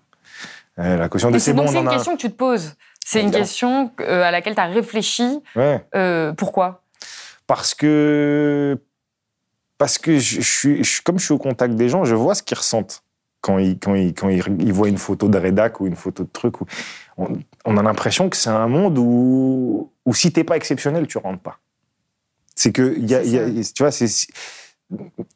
Euh, 0.79 0.97
la 0.97 1.07
caution 1.09 1.31
de 1.31 1.39
c'est 1.39 1.45
c'est 1.45 1.53
bon, 1.53 1.61
donc 1.63 1.69
on 1.69 1.73
c'est 1.73 1.79
une 1.81 1.87
a. 1.87 1.91
question 1.91 2.15
que 2.17 2.21
tu 2.21 2.29
te 2.29 2.35
poses. 2.35 2.75
C'est 3.05 3.21
une 3.21 3.31
question 3.31 3.89
à 4.05 4.31
laquelle 4.31 4.53
tu 4.53 4.61
as 4.61 4.65
réfléchi. 4.65 5.39
Ouais. 5.55 5.83
Euh, 5.95 6.33
pourquoi? 6.33 6.83
Parce 7.49 7.73
que 7.73 8.77
parce 9.79 9.97
que 9.97 10.19
je, 10.19 10.41
suis 10.41 10.83
comme 11.03 11.17
je 11.17 11.25
suis 11.25 11.33
au 11.33 11.39
contact 11.39 11.73
des 11.73 11.89
gens, 11.89 12.05
je 12.05 12.13
vois 12.13 12.35
ce 12.35 12.43
qu'ils 12.43 12.57
ressentent 12.57 13.01
quand 13.41 13.57
ils 13.57 13.79
quand 13.79 13.95
ils 13.95 14.13
quand 14.13 14.29
ils, 14.29 14.43
ils 14.61 14.71
voient 14.71 14.87
une 14.87 14.99
photo 14.99 15.27
de 15.27 15.37
rédac 15.39 15.81
ou 15.81 15.87
une 15.87 15.95
photo 15.95 16.23
de 16.23 16.29
truc. 16.29 16.61
Où 16.61 16.65
on, 17.17 17.39
on 17.65 17.75
a 17.77 17.81
l'impression 17.81 18.29
que 18.29 18.37
c'est 18.37 18.51
un 18.51 18.67
monde 18.67 18.99
où 18.99 19.91
où 20.05 20.13
si 20.13 20.31
t'es 20.31 20.43
pas 20.43 20.57
exceptionnel, 20.57 21.07
tu 21.07 21.17
rentres 21.17 21.41
pas. 21.41 21.57
C'est 22.55 22.71
que 22.71 22.95
y 22.99 23.15
a, 23.15 23.23
y 23.23 23.39
a- 23.39 23.49
tu 23.75 23.81
vois 23.81 23.89
c'est 23.91 24.05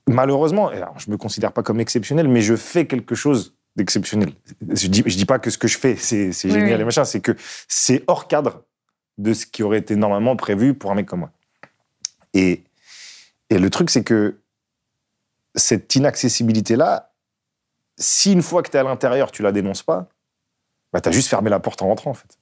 malheureusement 0.08 0.68
alors, 0.68 1.00
je 1.00 1.10
me 1.10 1.18
considère 1.18 1.52
pas 1.52 1.64
comme 1.64 1.80
exceptionnel, 1.80 2.28
mais 2.28 2.42
je 2.42 2.56
fais 2.56 2.86
quelque 2.86 3.16
chose 3.16 3.56
d'exceptionnel. 3.76 4.34
Je 4.70 4.86
dis 4.88 5.02
je 5.04 5.18
dis 5.18 5.26
pas 5.26 5.40
que 5.40 5.50
ce 5.50 5.58
que 5.58 5.68
je 5.68 5.80
fais 5.80 5.96
c'est 5.96 6.32
c'est 6.32 6.48
Oui, 6.50 6.54
génial 6.54 6.76
oui. 6.76 6.82
et 6.82 6.86
machin, 6.86 7.06
c'est 7.06 7.22
que 7.22 7.32
c'est 7.68 8.04
hors 8.06 8.28
cadre 8.28 8.62
de 9.18 9.34
ce 9.34 9.48
qui 9.48 9.64
aurait 9.64 9.80
été 9.80 9.96
normalement 9.96 10.36
prévu 10.36 10.76
pour 10.76 10.92
un 10.92 10.96
mec 10.96 11.08
comme 11.08 11.22
moi. 11.22 11.32
Et, 12.34 12.64
et 13.50 13.58
le 13.58 13.70
truc, 13.70 13.90
c'est 13.90 14.04
que 14.04 14.40
cette 15.56 15.96
inaccessibilité-là, 15.96 17.14
si 17.98 18.34
une 18.34 18.42
fois 18.42 18.64
que 18.64 18.70
tu 18.70 18.78
es 18.78 18.80
à 18.80 18.84
l'intérieur, 18.84 19.32
tu 19.32 19.44
la 19.44 19.52
dénonces 19.52 19.84
pas, 19.84 20.10
bah, 20.92 21.02
tu 21.02 21.10
as 21.10 21.12
juste 21.12 21.30
fermé 21.30 21.50
la 21.50 21.60
porte 21.60 21.82
en 21.82 21.88
rentrant, 21.88 22.12
en 22.12 22.16
fait. 22.16 22.38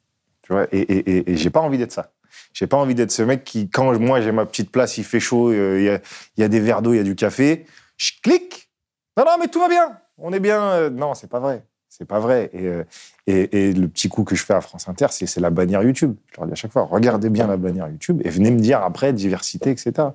Et 0.72 1.32
et, 1.32 1.38
j'ai 1.38 1.50
pas 1.50 1.62
envie 1.62 1.78
d'être 1.78 1.92
ça. 1.92 2.12
J'ai 2.54 2.68
pas 2.68 2.78
envie 2.78 2.96
d'être 2.96 3.12
ce 3.12 3.22
mec 3.22 3.44
qui, 3.44 3.70
quand 3.70 3.98
moi 4.00 4.22
j'ai 4.22 4.32
ma 4.32 4.46
petite 4.46 4.72
place, 4.72 4.98
il 4.98 5.04
fait 5.04 5.20
chaud, 5.20 5.50
euh, 5.52 5.80
il 5.80 5.86
y, 5.86 5.90
a, 5.90 6.00
il 6.38 6.42
y 6.42 6.44
a 6.44 6.48
des 6.48 6.60
verres 6.60 6.82
d'eau, 6.82 6.94
il 6.94 6.98
y 6.98 7.00
a 7.00 7.04
du 7.04 7.16
café, 7.16 7.66
je 7.98 8.12
clique. 8.22 8.70
Non, 9.18 9.26
non, 9.26 9.38
mais 9.40 9.48
tout 9.48 9.60
va 9.60 9.70
bien. 9.70 9.98
On 10.18 10.34
est 10.34 10.40
bien. 10.40 10.62
Euh, 10.62 10.90
Non, 10.90 11.14
c'est 11.14 11.30
pas 11.30 11.40
vrai. 11.40 11.66
C'est 11.92 12.06
pas 12.06 12.20
vrai. 12.20 12.50
Et, 12.54 12.68
euh, 12.68 12.84
et, 13.28 13.68
et 13.68 13.74
le 13.74 13.90
petit 13.90 14.08
coup 14.08 14.24
que 14.24 14.34
je 14.34 14.46
fais 14.46 14.54
à 14.54 14.62
France 14.62 14.88
Inter, 14.88 15.08
c'est 15.10 15.40
la 15.42 15.50
bannière 15.50 15.84
YouTube. 15.84 16.16
Je 16.32 16.38
leur 16.38 16.48
dis 16.48 16.54
à 16.54 16.56
chaque 16.56 16.72
fois, 16.72 16.84
regardez 16.84 17.30
bien 17.30 17.48
la 17.48 17.58
bannière 17.58 17.90
YouTube 17.90 18.22
et 18.24 18.30
venez 18.30 18.50
me 18.50 18.60
dire 18.60 18.82
après 18.82 19.12
diversité, 19.12 19.72
etc. 19.72 20.08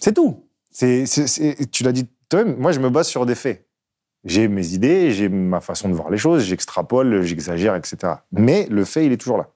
C'est 0.00 0.14
tout. 0.14 0.42
Tu 0.72 1.84
l'as 1.84 1.92
dit 1.92 2.08
toi-même, 2.30 2.56
moi 2.56 2.72
je 2.72 2.80
me 2.80 2.88
base 2.88 3.06
sur 3.06 3.26
des 3.26 3.34
faits. 3.34 3.66
J'ai 4.24 4.48
mes 4.48 4.68
idées, 4.68 5.10
j'ai 5.10 5.28
ma 5.28 5.60
façon 5.60 5.90
de 5.90 5.94
voir 5.94 6.08
les 6.10 6.18
choses, 6.18 6.42
j'extrapole, 6.42 7.22
j'exagère, 7.22 7.74
etc. 7.74 8.14
Mais 8.32 8.66
le 8.70 8.86
fait, 8.86 9.04
il 9.04 9.12
est 9.12 9.18
toujours 9.18 9.36
là. 9.36 9.48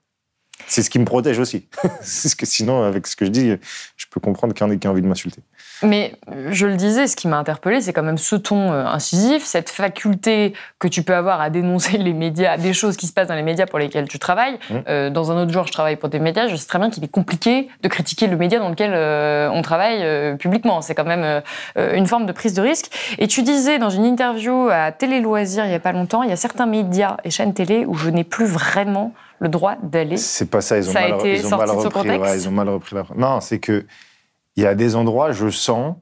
C'est 0.66 0.82
ce 0.82 0.90
qui 0.90 0.98
me 0.98 1.06
protège 1.06 1.38
aussi. 1.38 1.66
ce 2.02 2.36
que 2.36 2.44
sinon, 2.44 2.82
avec 2.82 3.06
ce 3.06 3.16
que 3.16 3.24
je 3.24 3.30
dis, 3.30 3.52
je 3.96 4.06
peux 4.10 4.20
comprendre 4.20 4.52
qu'il 4.52 4.66
y 4.66 4.68
en 4.68 4.72
ait 4.72 4.78
qui 4.78 4.86
a 4.86 4.90
envie 4.90 5.02
de 5.02 5.06
m'insulter. 5.06 5.42
Mais 5.84 6.14
je 6.50 6.66
le 6.66 6.76
disais, 6.76 7.06
ce 7.06 7.16
qui 7.16 7.28
m'a 7.28 7.36
interpellé, 7.36 7.80
c'est 7.80 7.92
quand 7.92 8.02
même 8.02 8.18
ce 8.18 8.36
ton 8.36 8.72
euh, 8.72 8.84
incisif, 8.86 9.44
cette 9.44 9.70
faculté 9.70 10.54
que 10.78 10.88
tu 10.88 11.02
peux 11.02 11.14
avoir 11.14 11.40
à 11.40 11.50
dénoncer 11.50 11.98
les 11.98 12.12
médias, 12.12 12.56
des 12.56 12.72
choses 12.72 12.96
qui 12.96 13.06
se 13.06 13.12
passent 13.12 13.28
dans 13.28 13.34
les 13.34 13.42
médias 13.42 13.66
pour 13.66 13.78
lesquels 13.78 14.08
tu 14.08 14.18
travailles. 14.18 14.58
Mmh. 14.70 14.74
Euh, 14.88 15.10
dans 15.10 15.30
un 15.30 15.42
autre 15.42 15.52
genre, 15.52 15.66
je 15.66 15.72
travaille 15.72 15.96
pour 15.96 16.08
des 16.08 16.18
médias. 16.18 16.48
Je 16.48 16.56
sais 16.56 16.66
très 16.66 16.78
bien 16.78 16.90
qu'il 16.90 17.04
est 17.04 17.08
compliqué 17.08 17.68
de 17.82 17.88
critiquer 17.88 18.26
le 18.26 18.36
média 18.36 18.58
dans 18.58 18.68
lequel 18.68 18.92
euh, 18.94 19.48
on 19.52 19.62
travaille 19.62 20.00
euh, 20.02 20.36
publiquement. 20.36 20.80
C'est 20.80 20.94
quand 20.94 21.04
même 21.04 21.42
une 21.76 22.06
forme 22.06 22.26
de 22.26 22.32
prise 22.32 22.54
de 22.54 22.62
risque. 22.62 22.90
Et 23.18 23.26
tu 23.26 23.42
disais 23.42 23.78
dans 23.78 23.90
une 23.90 24.04
interview 24.04 24.68
à 24.70 24.92
Télé 24.92 25.20
Loisirs 25.20 25.66
il 25.66 25.72
y 25.72 25.74
a 25.74 25.80
pas 25.80 25.92
longtemps, 25.92 26.22
il 26.22 26.30
y 26.30 26.32
a 26.32 26.36
certains 26.36 26.66
médias 26.66 27.16
et 27.24 27.30
chaînes 27.30 27.54
télé 27.54 27.84
où 27.86 27.94
je 27.94 28.10
n'ai 28.10 28.24
plus 28.24 28.46
vraiment 28.46 29.12
le 29.38 29.48
droit 29.48 29.76
d'aller. 29.82 30.16
C'est 30.16 30.50
pas 30.50 30.60
ça, 30.60 30.78
ils 30.78 30.88
ont 30.88 30.92
Ça 30.92 31.00
a 31.00 31.08
mal, 31.08 31.18
été 31.18 31.34
ils 31.34 31.46
ont 31.46 31.50
sorti 31.50 31.66
mal 31.66 31.76
de 31.76 31.82
repris. 31.82 32.00
contexte 32.00 32.30
ouais, 32.30 32.36
ils 32.38 32.48
ont 32.48 32.52
mal 32.52 32.68
repris 32.68 32.96
la. 32.96 33.04
Non, 33.16 33.40
c'est 33.40 33.58
que 33.58 33.84
il 34.56 34.62
y 34.62 34.66
a 34.66 34.74
des 34.74 34.94
endroits, 34.96 35.32
je 35.32 35.50
sens 35.50 35.96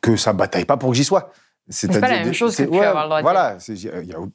que 0.00 0.16
ça 0.16 0.32
bataille 0.32 0.64
pas 0.64 0.76
pour 0.76 0.90
que 0.90 0.96
j'y 0.96 1.04
sois. 1.04 1.30
C'est 1.70 1.88
pas 2.00 2.08
la 2.08 2.24
même 2.24 2.32
chose 2.32 2.56
que 2.56 2.62
plus 2.62 2.78
avoir 2.80 3.04
le 3.04 3.08
droit 3.08 3.20
Voilà, 3.22 3.58
il 3.68 3.76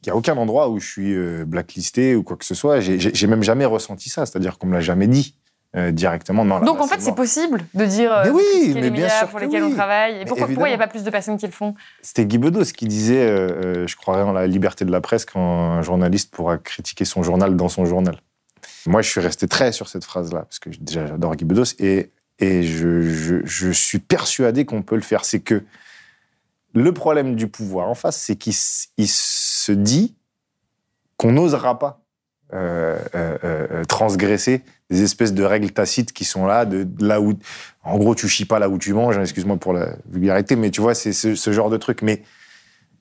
y, 0.06 0.10
a- 0.10 0.16
aucun 0.16 0.38
endroit 0.38 0.70
où 0.70 0.80
je 0.80 0.88
suis 0.88 1.14
euh, 1.16 1.46
blacklisté 1.46 2.16
ou 2.16 2.22
quoi 2.24 2.38
que 2.38 2.46
ce 2.46 2.54
soit. 2.54 2.80
J'ai- 2.80 3.28
même 3.28 3.42
jamais 3.44 3.66
ressenti 3.66 4.10
ça, 4.10 4.26
c'est-à-dire 4.26 4.60
qu'on 4.60 4.68
me 4.68 4.74
l'a 4.74 4.82
jamais 4.82 5.08
dit 5.08 5.36
euh, 5.76 5.90
directement. 5.90 6.46
Non, 6.46 6.60
Donc 6.60 6.78
là, 6.78 6.84
en 6.84 6.88
fait, 6.88 7.02
c'est 7.02 7.16
possible 7.16 7.66
de 7.74 7.86
dire 7.88 8.14
euh, 8.14 8.24
Mais 8.26 8.30
oui, 8.30 8.44
mais 8.76 8.82
les 8.82 8.92
bien 8.92 9.06
médias 9.06 9.18
sûr 9.20 9.30
pour 9.30 9.40
que 9.40 9.46
lesquels 9.46 9.64
oui. 9.64 9.70
on 9.72 9.76
travaille. 9.76 10.22
Et 10.22 10.26
pourquoi 10.26 10.48
il 10.48 10.72
n'y 10.72 10.74
a 10.76 10.78
pas 10.78 10.86
plus 10.86 11.04
de 11.04 11.10
personnes 11.10 11.38
qui 11.38 11.48
le 11.48 11.52
font? 11.52 11.74
C'était 12.04 12.28
Guy 12.28 12.38
Bedos 12.38 12.66
qui 12.66 12.86
disait, 12.88 13.26
euh, 13.28 13.88
je 13.88 13.96
croirais 13.96 14.22
en 14.22 14.34
la 14.34 14.46
liberté 14.46 14.86
de 14.86 14.92
la 14.92 15.02
presse 15.02 15.26
quand 15.26 15.40
un 15.72 15.82
journaliste 15.82 16.32
pourra 16.32 16.60
critiquer 16.60 17.06
son 17.06 17.24
journal 17.24 17.56
dans 17.56 17.70
son 17.70 17.86
journal. 17.86 18.18
Moi, 18.86 19.02
je 19.02 19.10
suis 19.10 19.22
resté 19.22 19.48
très 19.48 19.72
sur 19.72 19.88
cette 19.88 20.04
phrase-là, 20.04 20.42
parce 20.42 20.60
que 20.60 20.70
déjà, 20.70 21.08
j'adore 21.08 21.36
Guy 21.36 21.46
Bedos, 21.46 21.76
et, 21.80 22.10
et 22.40 22.64
je, 22.64 23.72
suis 23.72 24.00
persuadé 24.00 24.66
qu'on 24.66 24.82
peut 24.82 24.96
le 24.96 25.02
faire. 25.02 25.26
C'est 25.26 25.40
que 25.40 25.64
le 26.74 26.92
problème 26.92 27.36
du 27.36 27.48
pouvoir 27.48 27.90
en 27.90 27.96
face, 27.96 28.18
c'est 28.18 28.36
qu'il 28.36 28.54
se 28.54 29.72
dit 29.72 30.16
qu'on 31.18 31.32
n'osera 31.32 31.80
pas 31.80 32.02
euh, 32.54 33.00
euh, 33.16 33.38
euh, 33.44 33.86
transgresser 33.86 34.62
des 34.90 35.02
espèces 35.02 35.34
de 35.34 35.44
règles 35.44 35.72
tacites 35.72 36.12
qui 36.12 36.26
sont 36.26 36.46
là, 36.46 36.66
de, 36.66 36.88
là 37.00 37.22
où, 37.22 37.34
en 37.84 37.98
gros, 37.98 38.16
tu 38.16 38.28
chies 38.28 38.46
pas 38.46 38.60
là 38.60 38.70
où 38.70 38.78
tu 38.78 38.94
manges. 38.94 39.18
hein, 39.18 39.22
Excuse-moi 39.22 39.58
pour 39.58 39.74
la 39.74 39.96
vulgarité, 40.10 40.56
mais 40.56 40.70
tu 40.70 40.82
vois, 40.82 40.94
c'est 40.94 41.14
ce, 41.14 41.52
genre 41.52 41.70
de 41.70 41.78
truc. 41.78 42.02
Mais 42.02 42.22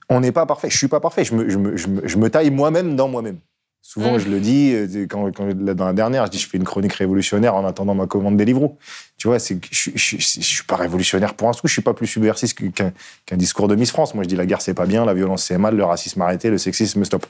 on 0.09 0.21
n'est 0.21 0.33
pas 0.33 0.47
parfait. 0.47 0.71
Je 0.71 0.77
suis 0.77 0.88
pas 0.88 1.01
parfait. 1.01 1.25
Je 1.25 1.35
me 1.35 2.29
taille 2.29 2.51
moi-même 2.51 2.95
dans 2.95 3.09
moi-même. 3.09 3.38
Souvent, 3.85 4.14
Mm. 4.14 4.18
je 4.21 4.29
le 4.29 4.40
dis, 4.40 4.73
euh, 4.73 5.07
quand, 5.11 5.31
quand- 5.37 5.53
dans 5.53 5.87
la 5.87 5.92
dernière, 5.92 6.25
je 6.27 6.31
dis 6.31 6.38
je 6.38 6.49
fais 6.49 6.57
une 6.57 6.64
chronique 6.64 6.92
révolutionnaire 6.95 7.57
en 7.57 7.66
attendant 7.66 7.95
ma 7.97 8.07
commande 8.07 8.37
Deliveroo. 8.37 8.79
Tu 9.18 9.27
vois, 9.27 9.38
c'est 9.40 9.59
je, 9.73 9.90
je 9.97 10.16
suis 10.21 10.62
pas 10.64 10.77
révolutionnaire 10.77 11.35
pour 11.35 11.49
un 11.49 11.53
sou, 11.53 11.62
je 11.66 11.73
suis 11.73 11.83
pas 11.83 11.92
plus 11.92 12.07
subversif 12.07 12.55
qu'un 12.55 12.92
qu'un 13.27 13.37
discours 13.37 13.66
de 13.68 13.75
Miss 13.75 13.90
France. 13.90 14.14
Moi, 14.14 14.23
je 14.25 14.29
dis 14.29 14.37
la 14.37 14.47
guerre, 14.47 14.62
c'est 14.62 14.73
pas 14.75 14.87
bien, 14.87 15.05
la 15.05 15.14
violence, 15.14 15.45
c'est 15.45 15.59
mal, 15.59 15.75
le 15.77 15.85
racisme 15.85 16.23
arrêté, 16.23 16.49
le 16.49 16.59
sexisme, 16.59 17.05
stop. 17.05 17.27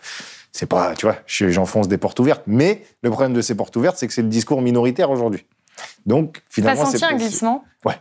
C'est 0.53 0.67
pas, 0.67 0.95
tu 0.95 1.07
vois, 1.07 1.17
je- 1.27 1.49
j'enfonce 1.49 1.89
des 1.89 1.97
portes 1.99 2.21
ouvertes. 2.21 2.43
Mais 2.47 2.83
le 3.03 3.09
problème 3.11 3.33
de 3.33 3.41
ces 3.41 3.55
portes 3.55 3.75
ouvertes, 3.77 3.97
c'est 3.97 4.07
que 4.07 4.13
c'est 4.13 4.23
le 4.23 4.29
discours 4.29 4.61
minoritaire 4.61 5.11
aujourd'hui. 5.11 5.47
Donc, 6.05 6.35
T'as 6.35 6.41
finalement, 6.51 6.85
senti 6.85 6.99
c'est 6.99 7.05
un 7.07 7.17
glissement? 7.17 7.65
Ouais. 7.87 7.95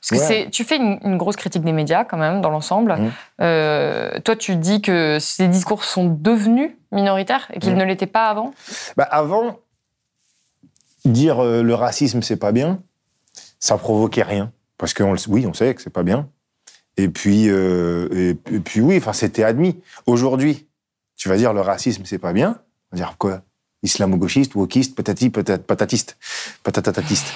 Parce 0.00 0.10
que 0.22 0.26
Ouais. 0.26 0.42
c'est, 0.44 0.50
tu 0.50 0.64
fais 0.64 0.76
une, 0.76 0.98
une 1.04 1.16
grosse 1.18 1.36
critique 1.36 1.62
des 1.62 1.72
médias 1.72 2.04
quand 2.04 2.16
même 2.16 2.40
dans 2.40 2.50
l'ensemble. 2.50 2.94
Mm. 2.96 3.12
Euh, 3.42 4.10
toi, 4.24 4.34
tu 4.36 4.56
dis 4.56 4.80
que 4.80 5.18
ces 5.20 5.46
discours 5.48 5.84
sont 5.84 6.06
devenus 6.06 6.70
minoritaires 6.90 7.48
et 7.52 7.58
qu'ils 7.60 7.74
Mm. 7.74 7.78
ne 7.78 7.84
l'étaient 7.84 8.06
pas 8.06 8.28
avant? 8.28 8.54
Bah, 8.96 9.04
avant, 9.04 9.58
dire 11.04 11.40
euh, 11.42 11.62
le 11.62 11.74
racisme, 11.74 12.22
c'est 12.22 12.36
pas 12.36 12.52
bien, 12.52 12.80
ça 13.58 13.76
provoquait 13.76 14.22
rien. 14.22 14.52
Parce 14.78 14.94
que, 14.94 15.02
on 15.02 15.12
le- 15.12 15.18
oui, 15.28 15.46
on 15.46 15.52
sait 15.52 15.74
que 15.74 15.82
c'est 15.82 15.90
pas 15.90 16.02
bien. 16.02 16.28
Et 16.96 17.08
puis, 17.08 17.48
euh, 17.48 18.08
et, 18.12 18.30
et 18.54 18.60
puis 18.60 18.80
oui, 18.80 18.96
enfin, 18.98 19.12
c'était 19.12 19.44
admis. 19.44 19.80
Aujourd'hui, 20.06 20.66
tu 21.16 21.28
vas 21.28 21.36
dire 21.36 21.52
le 21.52 21.60
racisme, 21.60 22.04
c'est 22.06 22.18
pas 22.18 22.32
bien. 22.32 22.58
On 22.92 22.96
va 22.96 23.04
dire 23.04 23.14
quoi? 23.18 23.42
Islamo-gauchiste, 23.82 24.54
wokiste, 24.56 24.94
patati, 24.94 25.28
patat- 25.30 25.58
patatiste, 25.62 26.16
patatatatiste. 26.62 27.26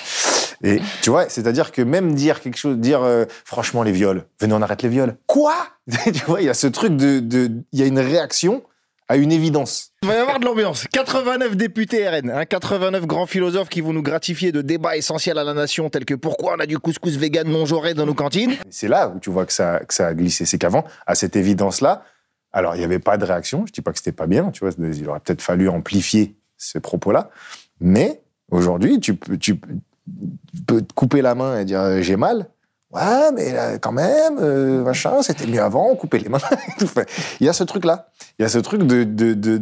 Et 0.63 0.81
tu 1.03 1.11
vois, 1.11 1.29
c'est-à-dire 1.29 1.73
que 1.73 1.83
même 1.83 2.15
dire 2.15 2.41
quelque 2.41 2.59
chose, 2.59 2.79
dire 2.79 3.03
euh, 3.03 3.25
franchement 3.45 3.83
les 3.83 3.93
viols, 3.93 4.25
venez 4.41 4.55
on 4.55 4.63
arrête 4.63 4.83
les 4.83 4.89
viols. 4.89 5.17
Quoi? 5.27 5.55
Tu 6.05 6.25
vois, 6.27 6.41
il 6.41 6.47
y 6.47 6.51
a 6.51 6.55
ce 6.55 6.67
truc 6.67 6.97
de, 6.97 7.21
de, 7.21 7.51
il 7.73 7.79
y 7.79 7.83
a 7.83 7.87
une 7.87 7.99
réaction 7.99 8.63
à 9.09 9.17
une 9.17 9.33
évidence. 9.33 9.93
Il 10.03 10.09
va 10.09 10.15
y 10.15 10.19
avoir 10.19 10.41
de 10.41 10.45
l'ambiance. 10.47 10.87
89 10.91 11.57
députés 11.57 12.09
RN, 12.09 12.31
hein, 12.31 12.45
89 12.47 13.07
grands 13.07 13.27
philosophes 13.27 13.69
qui 13.69 13.81
vont 13.81 13.93
nous 13.93 14.03
gratifier 14.03 14.51
de 14.51 14.63
débats 14.63 14.97
essentiels 14.97 15.39
à 15.39 15.45
la 15.45 15.53
nation, 15.53 15.91
tels 15.91 16.05
que 16.05 16.15
pourquoi 16.15 16.55
on 16.57 16.61
a 16.61 16.67
du 16.67 16.79
couscous 16.79 17.17
vegan 17.17 17.49
non 17.49 17.67
joré 17.67 17.95
dans 17.95 18.07
nos 18.07 18.15
cantines. 18.15 18.55
C'est 18.71 18.89
là 18.89 19.09
où 19.09 19.19
tu 19.19 19.31
vois 19.31 19.45
que 19.45 19.53
ça, 19.53 19.81
que 19.81 19.93
ça 19.93 20.09
a 20.09 20.15
glissé. 20.15 20.47
C'est 20.47 20.59
qu'avant, 20.59 20.85
à 21.07 21.15
cette 21.15 21.37
évidence-là, 21.37 22.05
alors 22.53 22.77
il 22.77 22.79
n'y 22.79 22.85
avait 22.85 22.99
pas 22.99 23.19
de 23.19 23.25
réaction. 23.25 23.67
Je 23.67 23.73
dis 23.73 23.83
pas 23.83 23.93
que 23.93 23.99
c'était 23.99 24.13
pas 24.13 24.27
bien, 24.27 24.51
tu 24.51 24.61
vois. 24.65 24.71
Il 24.79 25.09
aurait 25.09 25.21
peut-être 25.21 25.43
fallu 25.43 25.69
amplifier 25.69 26.37
ces 26.57 26.81
propos-là. 26.81 27.31
Mais 27.81 28.23
aujourd'hui, 28.51 29.01
tu 29.01 29.17
peux, 29.17 29.37
tu 29.37 29.61
peux 30.67 30.83
te 30.83 30.93
couper 30.93 31.23
la 31.23 31.35
main 31.35 31.59
et 31.61 31.65
dire 31.65 31.81
euh, 31.81 32.01
j'ai 32.03 32.17
mal. 32.17 32.49
Ouais, 32.93 33.33
mais 33.35 33.53
là, 33.53 33.79
quand 33.79 33.91
même, 33.93 34.39
euh, 34.41 34.85
machin, 34.85 35.21
c'était 35.23 35.47
mieux 35.49 35.61
avant, 35.61 35.95
couper 35.97 36.19
les 36.21 36.29
mains. 36.29 36.39
Il 37.41 37.47
y 37.47 37.49
a 37.49 37.53
ce 37.53 37.65
truc-là. 37.65 38.09
Il 38.39 38.43
y 38.43 38.45
a 38.45 38.49
ce 38.49 38.59
truc 38.59 38.83
de, 38.85 39.03
de, 39.03 39.35
de- 39.35 39.61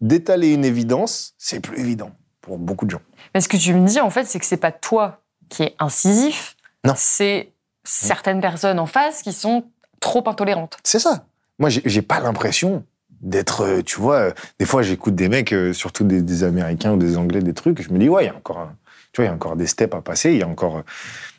d'étaler 0.00 0.54
une 0.54 0.64
évidence, 0.64 1.34
c'est 1.38 1.60
plus 1.60 1.78
évident 1.78 2.10
pour 2.40 2.58
beaucoup 2.58 2.86
de 2.86 2.90
gens. 2.90 3.02
Mais 3.34 3.40
ce 3.40 3.48
que 3.48 3.56
tu 3.56 3.74
me 3.74 3.86
dis, 3.86 4.00
en 4.00 4.10
fait, 4.10 4.24
c'est 4.24 4.38
que 4.38 4.46
c'est 4.46 4.56
pas 4.56 4.72
toi 4.72 5.20
qui 5.50 5.62
es 5.62 5.74
incisif. 5.78 6.56
Non. 6.84 6.94
C'est 6.96 7.52
certaines 7.84 8.40
personnes 8.40 8.78
en 8.78 8.86
face 8.86 9.22
qui 9.22 9.32
sont 9.32 9.64
trop 10.00 10.26
intolérantes. 10.26 10.78
C'est 10.82 10.98
ça. 11.00 11.24
Moi, 11.58 11.68
j'ai 11.68 12.02
pas 12.02 12.20
l'impression 12.20 12.84
d'être, 13.20 13.60
euh, 13.66 13.82
tu 13.82 14.00
vois, 14.00 14.16
euh, 14.16 14.30
des 14.58 14.64
fois 14.64 14.80
j'écoute 14.80 15.14
des 15.14 15.28
mecs, 15.28 15.52
euh, 15.52 15.74
surtout 15.74 16.04
des, 16.04 16.22
des 16.22 16.42
Américains 16.44 16.92
ou 16.92 16.96
des 16.96 17.18
Anglais, 17.18 17.40
des 17.42 17.52
trucs, 17.52 17.78
et 17.80 17.82
je 17.82 17.90
me 17.92 17.98
dis, 17.98 18.08
ouais, 18.08 18.24
il 18.24 18.28
y 18.28 18.30
a 18.30 18.34
encore, 18.34 18.58
un- 18.60 18.74
tu 19.12 19.20
vois, 19.20 19.24
il 19.26 19.28
y 19.28 19.30
a 19.30 19.34
encore 19.34 19.56
des 19.56 19.66
steps 19.66 19.94
à 19.94 20.00
passer, 20.00 20.32
il 20.32 20.38
y 20.38 20.42
a 20.42 20.48
encore... 20.48 20.82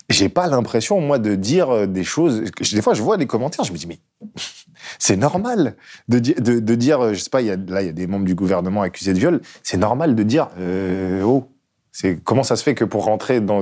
J'ai 0.10 0.28
pas 0.28 0.48
l'impression, 0.48 1.00
moi, 1.00 1.20
de 1.20 1.36
dire 1.36 1.70
euh, 1.70 1.86
des 1.86 2.04
choses... 2.04 2.44
Des 2.74 2.82
fois, 2.82 2.94
je 2.94 3.02
vois 3.02 3.16
des 3.16 3.28
commentaires, 3.28 3.64
je 3.64 3.72
me 3.72 3.78
dis, 3.78 3.88
mais 3.88 4.00
c'est 5.00 5.16
normal 5.16 5.76
de, 6.10 6.20
di- 6.20 6.34
de, 6.34 6.76
dire, 6.76 7.00
euh, 7.00 7.14
je 7.14 7.20
sais 7.20 7.30
pas, 7.30 7.42
y 7.42 7.50
a, 7.50 7.56
là, 7.56 7.82
il 7.82 7.86
y 7.86 7.90
a 7.90 7.94
des 7.94 8.08
membres 8.08 8.26
du 8.26 8.36
gouvernement 8.36 8.82
accusés 8.82 9.14
de 9.14 9.20
viol, 9.20 9.42
c'est 9.64 9.78
normal 9.78 10.16
de 10.16 10.24
dire, 10.24 10.50
euh, 10.60 11.22
oh, 11.22 11.50
comment 12.26 12.44
ça 12.44 12.58
se 12.58 12.64
fait 12.64 12.76
que 12.76 12.84
pour 12.84 13.06
rentrer 13.06 13.40
dans, 13.40 13.62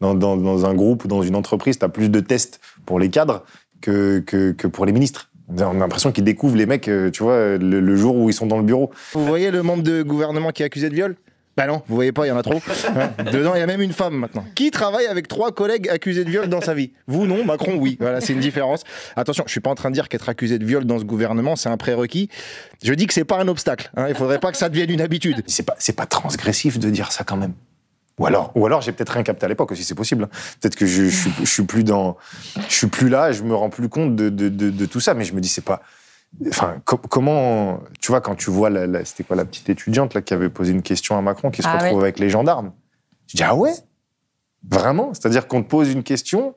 dans, 0.00 0.14
dans, 0.14 0.66
un 0.66 0.74
groupe 0.74 1.04
ou 1.04 1.08
dans 1.08 1.22
une 1.22 1.36
entreprise, 1.36 1.78
tu 1.78 1.84
as 1.84 1.88
plus 1.90 2.08
de 2.08 2.20
tests 2.20 2.60
pour 2.86 2.98
les 2.98 3.10
cadres 3.10 3.44
que, 3.82 4.20
que, 4.20 4.66
pour 4.66 4.86
les 4.86 4.92
ministres? 4.92 5.30
On 5.50 5.58
a 5.58 5.74
l'impression 5.74 6.12
qu'ils 6.12 6.24
découvrent 6.24 6.56
les 6.56 6.64
mecs, 6.66 6.88
euh, 6.88 7.10
tu 7.10 7.22
vois, 7.22 7.58
le, 7.58 7.80
le 7.80 7.96
jour 7.96 8.16
où 8.16 8.30
ils 8.30 8.34
sont 8.34 8.46
dans 8.46 8.56
le 8.56 8.62
bureau. 8.62 8.90
Vous 9.12 9.26
voyez 9.26 9.50
le 9.50 9.62
membre 9.62 9.82
de 9.82 10.02
gouvernement 10.02 10.50
qui 10.52 10.62
est 10.62 10.66
accusé 10.66 10.88
de 10.88 10.94
viol? 10.94 11.16
Bah 11.56 11.66
non, 11.66 11.82
vous 11.86 11.94
voyez 11.94 12.12
pas, 12.12 12.24
il 12.24 12.30
y 12.30 12.32
en 12.32 12.38
a 12.38 12.42
trop. 12.42 12.60
Hein 12.96 13.12
Dedans, 13.30 13.54
il 13.54 13.58
y 13.58 13.62
a 13.62 13.66
même 13.66 13.82
une 13.82 13.92
femme 13.92 14.14
maintenant. 14.14 14.44
Qui 14.54 14.70
travaille 14.70 15.06
avec 15.06 15.28
trois 15.28 15.52
collègues 15.52 15.88
accusés 15.88 16.24
de 16.24 16.30
viol 16.30 16.48
dans 16.48 16.62
sa 16.62 16.72
vie? 16.72 16.92
Vous 17.06 17.26
non, 17.26 17.44
Macron 17.44 17.76
oui. 17.76 17.98
Voilà, 18.00 18.20
c'est 18.22 18.32
une 18.32 18.40
différence. 18.40 18.84
Attention, 19.16 19.44
je 19.46 19.50
suis 19.52 19.60
pas 19.60 19.68
en 19.70 19.74
train 19.74 19.90
de 19.90 19.94
dire 19.94 20.08
qu'être 20.08 20.28
accusé 20.30 20.58
de 20.58 20.64
viol 20.64 20.84
dans 20.86 20.98
ce 20.98 21.04
gouvernement, 21.04 21.54
c'est 21.56 21.68
un 21.68 21.76
prérequis. 21.76 22.30
Je 22.82 22.94
dis 22.94 23.06
que 23.06 23.12
c'est 23.12 23.24
pas 23.24 23.38
un 23.38 23.48
obstacle. 23.48 23.90
Hein. 23.96 24.06
Il 24.08 24.14
faudrait 24.14 24.38
pas 24.38 24.50
que 24.50 24.56
ça 24.56 24.68
devienne 24.70 24.90
une 24.90 25.02
habitude. 25.02 25.42
C'est 25.46 25.62
pas, 25.64 25.76
c'est 25.78 25.94
pas 25.96 26.06
transgressif 26.06 26.78
de 26.78 26.88
dire 26.88 27.12
ça 27.12 27.22
quand 27.24 27.36
même. 27.36 27.52
Ou 28.18 28.26
alors, 28.26 28.52
ou 28.54 28.64
alors 28.66 28.82
j'ai 28.82 28.92
peut-être 28.92 29.12
rien 29.14 29.22
capté 29.22 29.46
à 29.46 29.48
l'époque 29.48 29.72
aussi, 29.72 29.84
c'est 29.84 29.94
possible. 29.94 30.24
hein. 30.24 30.28
Peut-être 30.60 30.76
que 30.76 30.86
je, 30.86 31.04
je, 31.04 31.16
suis, 31.16 31.32
je 31.40 31.44
suis 31.50 31.62
plus 31.64 31.82
dans, 31.84 32.16
je 32.68 32.74
suis 32.74 32.86
plus 32.86 33.08
là, 33.08 33.32
je 33.32 33.42
me 33.42 33.54
rends 33.54 33.70
plus 33.70 33.88
compte 33.88 34.16
de, 34.16 34.28
de, 34.28 34.48
de, 34.50 34.68
de 34.70 34.86
tout 34.86 35.00
ça, 35.00 35.14
mais 35.14 35.24
je 35.24 35.32
me 35.34 35.40
dis 35.40 35.48
c'est 35.48 35.64
pas. 35.64 35.82
Enfin, 36.48 36.80
co- 36.84 36.96
comment, 36.96 37.80
tu 38.00 38.10
vois, 38.10 38.20
quand 38.20 38.34
tu 38.34 38.50
vois, 38.50 38.70
la, 38.70 38.86
la- 38.86 39.04
c'était 39.04 39.22
quoi 39.24 39.36
la 39.36 39.44
petite 39.44 39.68
étudiante 39.68 40.14
là 40.14 40.22
qui 40.22 40.34
avait 40.34 40.48
posé 40.48 40.72
une 40.72 40.82
question 40.82 41.16
à 41.16 41.20
Macron, 41.22 41.50
qui 41.50 41.62
se 41.62 41.68
Ah 41.68 41.78
retrouve 41.78 42.02
avec 42.02 42.18
les 42.18 42.28
gendarmes? 42.30 42.72
Je 43.28 43.36
dis 43.36 43.42
ah 43.42 43.54
ouais, 43.54 43.72
vraiment, 44.68 45.14
c'est-à-dire 45.14 45.46
qu'on 45.46 45.62
te 45.62 45.68
pose 45.68 45.90
une 45.92 46.02
question, 46.02 46.54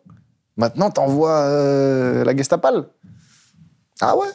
maintenant 0.57 0.89
t'envoies 0.89 1.37
euh, 1.39 2.23
la 2.23 2.35
Gestapal? 2.35 2.87
Ah 4.01 4.17
ouais, 4.17 4.27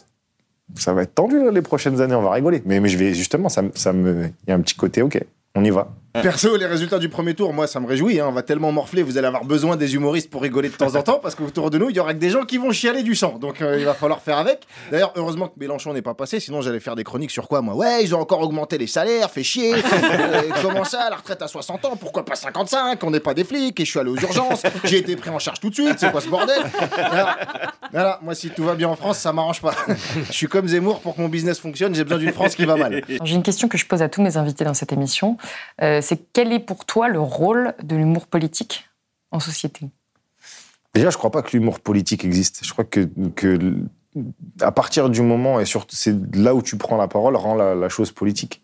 ça 0.76 0.92
va 0.92 1.03
être 1.03 1.14
tendu 1.14 1.38
les 1.50 1.62
prochaines 1.62 2.00
années, 2.00 2.14
on 2.14 2.22
va 2.22 2.31
rigoler. 2.33 2.62
Mais, 2.66 2.81
mais 2.81 2.88
je 2.88 2.96
vais 2.98 3.12
justement, 3.14 3.48
ça, 3.48 3.62
ça 3.74 3.92
me, 3.92 4.26
il 4.26 4.50
y 4.50 4.53
a 4.53 4.55
un 4.55 4.61
petit 4.61 4.76
côté, 4.76 5.03
ok, 5.03 5.20
on 5.55 5.64
y 5.64 5.70
va. 5.70 5.88
Perso, 6.23 6.57
les 6.57 6.66
résultats 6.66 6.99
du 6.99 7.09
premier 7.09 7.35
tour, 7.35 7.53
moi, 7.53 7.66
ça 7.68 7.79
me 7.79 7.87
réjouit. 7.87 8.18
hein. 8.18 8.27
On 8.29 8.33
va 8.33 8.42
tellement 8.42 8.73
morfler, 8.73 9.03
vous 9.05 9.16
allez 9.16 9.29
avoir 9.29 9.44
besoin 9.44 9.77
des 9.77 9.94
humoristes 9.94 10.29
pour 10.29 10.42
rigoler 10.42 10.68
de 10.68 10.75
temps 10.75 10.94
en 10.96 11.03
temps, 11.03 11.20
parce 11.23 11.37
qu'autour 11.37 11.70
de 11.70 11.79
nous, 11.79 11.88
il 11.90 11.96
y 11.96 12.01
aura 12.01 12.14
que 12.14 12.18
des 12.18 12.31
gens 12.31 12.42
qui 12.44 12.59
vont 12.59 12.73
chialer 12.73 13.03
du 13.05 13.14
sang. 13.14 13.38
Donc, 13.38 13.62
euh, 13.62 13.77
il 13.79 13.85
va 13.85 13.94
falloir 13.94 14.20
faire 14.20 14.38
avec. 14.38 14.66
D'ailleurs, 14.90 15.12
heureusement 15.14 15.46
que 15.46 15.55
Mélenchon 15.59 15.92
n'est 15.94 16.03
pas 16.03 16.14
passé, 16.14 16.40
sinon 16.40 16.62
j'allais 16.62 16.81
faire 16.81 16.96
des 16.96 17.05
chroniques 17.05 17.31
sur 17.31 17.46
quoi, 17.46 17.62
moi? 17.62 17.75
Ouais, 17.77 18.03
ils 18.03 18.12
ont 18.14 18.20
encore 18.20 18.40
augmenté 18.40 18.77
les 18.77 18.88
salaires, 18.88 19.31
fait 19.31 19.42
chier. 19.44 19.75
Euh, 20.11 20.42
comment 20.62 20.85
ça, 20.85 21.09
la 21.11 21.16
retraite 21.16 21.40
à 21.42 21.49
60 21.49 21.85
ans? 21.85 21.96
Pourquoi 21.96 22.25
pas 22.25 22.35
55 22.35 23.03
On 23.05 23.11
n'est 23.11 23.20
pas 23.20 23.33
des 23.35 23.44
flics, 23.44 23.79
et 23.81 23.85
je 23.85 23.90
suis 23.90 23.99
allé 23.99 24.11
aux 24.11 24.16
urgences. 24.16 24.62
J'ai 24.85 24.99
été 24.99 25.14
pris 25.16 25.31
en 25.31 25.38
charge 25.38 25.61
tout 25.61 25.70
de 25.70 25.75
suite, 25.75 25.94
c'est 25.99 26.11
quoi 26.11 26.20
ce 26.20 26.29
bordel? 26.29 26.61
Voilà. 26.96 27.38
Voilà, 27.92 28.18
moi, 28.23 28.35
si 28.35 28.51
tout 28.51 28.64
va 28.64 28.75
bien 28.75 28.88
en 28.88 28.96
France, 28.96 29.18
ça 29.18 29.33
m'arrange 29.33 29.61
pas. 29.61 29.75
Je 30.27 30.33
suis 30.33 30.46
comme 30.46 30.66
Zemmour, 30.68 31.01
pour 31.01 31.14
que 31.16 31.20
mon 31.20 31.29
business 31.29 31.59
fonctionne, 31.59 31.94
j'ai 31.94 32.05
besoin 32.05 32.18
d'une 32.18 32.33
France 32.33 32.55
qui 32.55 32.64
va 32.64 32.77
mal. 32.77 33.03
J'ai 33.23 33.35
une 33.35 33.42
question 33.42 33.68
que 33.68 33.79
je 33.79 33.87
pose 33.87 34.03
à 34.03 34.09
tous 34.09 34.23
mes 34.23 34.37
invités 34.37 34.64
dans 34.64 34.75
cette 34.75 34.92
émission. 34.92 35.37
Euh, 35.83 35.99
c'est 36.00 36.32
quel 36.32 36.52
est 36.52 36.60
pour 36.60 36.84
toi 36.84 37.08
le 37.08 37.20
rôle 37.20 37.74
de 37.82 37.96
l'humour 37.96 38.26
politique 38.26 38.88
en 39.30 39.40
société? 39.40 39.86
Déjà, 40.94 41.10
je 41.10 41.18
crois 41.18 41.30
pas 41.30 41.42
que 41.42 41.56
l'humour 41.56 41.80
politique 41.80 42.24
existe. 42.24 42.64
Je 42.64 42.72
crois 42.72 42.84
que, 42.84 43.08
que 43.36 43.74
à 44.60 44.72
partir 44.72 45.08
du 45.08 45.22
moment, 45.22 45.60
et 45.60 45.64
surtout, 45.64 45.94
c'est 45.96 46.16
là 46.34 46.54
où 46.54 46.62
tu 46.62 46.76
prends 46.76 46.96
la 46.96 47.08
parole, 47.08 47.36
rend 47.36 47.54
la, 47.54 47.74
la 47.74 47.88
chose 47.88 48.10
politique. 48.10 48.62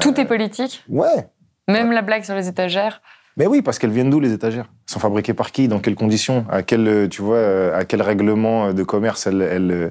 Tout 0.00 0.18
est 0.20 0.24
politique? 0.24 0.84
Ouais. 0.88 1.28
Même 1.68 1.92
la 1.92 2.02
blague 2.02 2.24
sur 2.24 2.34
les 2.34 2.48
étagères? 2.48 3.02
Mais 3.36 3.46
oui, 3.46 3.62
parce 3.62 3.78
qu'elles 3.78 3.90
viennent 3.90 4.10
d'où 4.10 4.20
les 4.20 4.32
étagères? 4.32 4.66
Elles 4.68 4.92
sont 4.92 5.00
fabriquées 5.00 5.34
par 5.34 5.52
qui 5.52 5.68
Dans 5.68 5.78
quelles 5.78 5.94
conditions? 5.94 6.46
À 6.50 6.62
quel, 6.62 6.88
euh, 6.88 7.08
tu 7.08 7.22
vois, 7.22 7.36
euh, 7.36 7.78
à 7.78 7.84
quel 7.84 8.02
règlement 8.02 8.72
de 8.72 8.82
commerce 8.82 9.26
elles, 9.26 9.42
elles, 9.42 9.70
euh, 9.70 9.90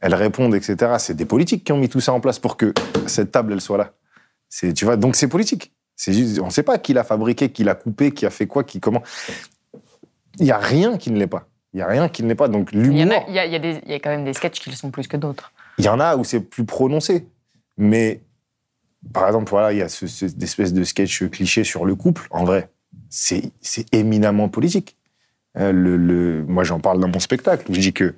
elles 0.00 0.14
répondent, 0.14 0.54
etc. 0.54 0.94
C'est 0.98 1.14
des 1.14 1.26
politiques 1.26 1.64
qui 1.64 1.72
ont 1.72 1.76
mis 1.76 1.88
tout 1.88 2.00
ça 2.00 2.12
en 2.12 2.20
place 2.20 2.38
pour 2.38 2.56
que 2.56 2.72
cette 3.06 3.32
table 3.32 3.52
elle 3.52 3.60
soit 3.60 3.78
là. 3.78 3.92
C'est, 4.48 4.72
tu 4.72 4.84
vois, 4.84 4.96
donc 4.96 5.16
c'est 5.16 5.28
politique. 5.28 5.72
Juste, 6.06 6.38
on 6.40 6.46
ne 6.46 6.50
sait 6.50 6.62
pas 6.62 6.78
qui 6.78 6.92
l'a 6.92 7.04
fabriqué, 7.04 7.50
qui 7.50 7.64
l'a 7.64 7.74
coupé, 7.74 8.12
qui 8.12 8.24
a 8.24 8.30
fait 8.30 8.46
quoi, 8.46 8.62
qui 8.64 8.80
comment. 8.80 9.02
Il 10.38 10.46
y 10.46 10.52
a 10.52 10.58
rien 10.58 10.96
qui 10.96 11.10
ne 11.10 11.18
l'est 11.18 11.26
pas. 11.26 11.48
Il 11.74 11.80
y 11.80 11.82
a 11.82 11.86
rien 11.86 12.08
qui 12.08 12.22
ne 12.22 12.28
l'est 12.28 12.34
pas. 12.34 12.48
Donc 12.48 12.70
il 12.72 12.78
y, 12.78 12.80
en 12.80 12.84
l'humour, 13.06 13.24
a, 13.26 13.28
il, 13.28 13.34
y 13.34 13.38
a, 13.38 13.44
y 13.46 13.94
y 13.94 14.00
quand 14.00 14.10
même 14.10 14.24
des 14.24 14.32
sketchs 14.32 14.60
qui 14.60 14.70
le 14.70 14.76
sont 14.76 14.90
plus 14.90 15.08
que 15.08 15.16
d'autres. 15.16 15.52
il 15.78 15.84
y 15.84 15.88
en 15.88 15.98
a 16.00 16.16
où 16.16 16.24
c'est 16.24 16.40
plus 16.40 16.64
prononcé. 16.64 17.26
Mais 17.76 18.22
par 19.12 19.26
exemple, 19.26 19.50
voilà, 19.50 19.72
il 19.72 19.78
y 19.78 19.82
a 19.82 19.88
ce, 19.88 20.06
ce- 20.06 20.28
cette 20.28 20.42
espèce 20.42 20.72
de 20.72 20.84
sketch 20.84 21.24
cliché 21.30 21.64
sur 21.64 21.84
le 21.84 21.94
couple. 21.96 22.26
En 22.30 22.44
vrai, 22.44 22.70
c'est 23.10 23.52
éminemment 23.92 24.48
politique. 24.48 24.96
Euh, 25.56 25.72
le, 25.72 25.96
le- 25.96 26.44
moi, 26.46 26.62
j'en 26.62 26.78
parle 26.78 27.00
dans 27.00 27.08
mon 27.08 27.18
spectacle. 27.20 27.66
Je 27.72 27.80
dis 27.80 27.92
que, 27.92 28.14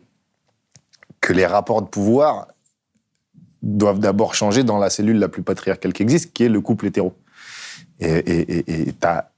que 1.20 1.32
les 1.32 1.46
rapports 1.46 1.80
de 1.82 1.88
pouvoir 1.88 2.48
doivent 3.62 3.98
d'abord 4.00 4.34
changer 4.34 4.64
dans 4.64 4.78
la 4.78 4.90
cellule 4.90 5.18
la 5.18 5.28
plus 5.28 5.42
patriarcale 5.42 5.92
qui 5.92 6.02
existe, 6.02 6.32
qui 6.32 6.44
est 6.44 6.48
le 6.48 6.60
couple 6.60 6.86
hétéro. 6.86 7.14
Et 8.00 8.64
tu 9.00 9.06
as, 9.06 9.30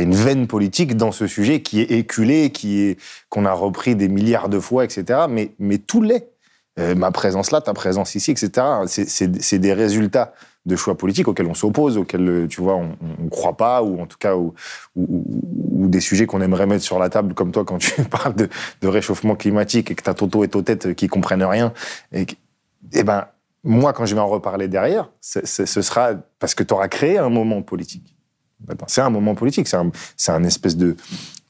une 0.00 0.14
veine 0.14 0.46
politique 0.46 0.96
dans 0.96 1.12
ce 1.12 1.26
sujet 1.26 1.62
qui 1.62 1.80
est 1.80 1.90
éculée, 1.90 2.50
qui 2.50 2.80
est 2.82 3.00
qu'on 3.30 3.44
a 3.44 3.52
repris 3.52 3.96
des 3.96 4.08
milliards 4.08 4.48
de 4.48 4.60
fois, 4.60 4.84
etc. 4.84 5.20
Mais, 5.28 5.52
mais 5.58 5.78
tout 5.78 6.02
l'est. 6.02 6.28
Euh, 6.78 6.94
ma 6.94 7.10
présence 7.10 7.50
là, 7.50 7.60
ta 7.60 7.74
présence 7.74 8.14
ici, 8.14 8.30
etc. 8.30 8.64
C'est- 8.86 9.58
des 9.58 9.72
résultats 9.72 10.32
de 10.64 10.76
choix 10.76 10.96
politiques 10.96 11.26
auxquels 11.26 11.46
on 11.46 11.54
s'oppose, 11.54 11.96
auxquels, 11.96 12.28
euh, 12.28 12.46
tu 12.46 12.60
vois, 12.60 12.76
on 12.76 12.90
ne 13.24 13.28
croit 13.30 13.56
pas, 13.56 13.82
ou 13.82 14.00
en 14.00 14.06
tout 14.06 14.18
cas, 14.18 14.36
ou, 14.36 14.54
ou- 14.94 15.24
des 15.88 16.00
sujets 16.00 16.26
qu'on 16.26 16.40
aimerait 16.40 16.66
mettre 16.66 16.84
sur 16.84 16.98
la 16.98 17.08
table, 17.08 17.34
comme 17.34 17.50
toi, 17.50 17.64
quand 17.64 17.78
tu 17.78 17.90
parles 18.04 18.34
de, 18.36 18.48
réchauffement 18.86 19.34
climatique 19.34 19.90
et 19.90 19.94
que 19.94 20.02
t'as 20.02 20.14
Toto 20.14 20.44
et 20.44 20.48
Totette 20.48 20.94
qui 20.94 21.08
comprennent 21.08 21.42
rien. 21.42 21.72
Et, 22.12 22.26
que- 22.26 22.34
eh 22.92 23.02
ben, 23.02 23.26
moi, 23.68 23.92
quand 23.92 24.06
je 24.06 24.14
vais 24.14 24.20
en 24.20 24.26
reparler 24.28 24.66
derrière, 24.66 25.10
ce 25.20 25.42
sera 25.66 26.14
parce 26.38 26.54
que 26.54 26.62
tu 26.62 26.72
auras 26.72 26.88
créé 26.88 27.18
un 27.18 27.28
moment 27.28 27.60
politique. 27.60 28.16
C'est 28.86 29.02
un 29.02 29.10
moment 29.10 29.34
politique, 29.34 29.68
c'est 29.68 29.76
un, 29.76 29.92
un 30.28 30.44
espèce 30.44 30.74
de, 30.74 30.96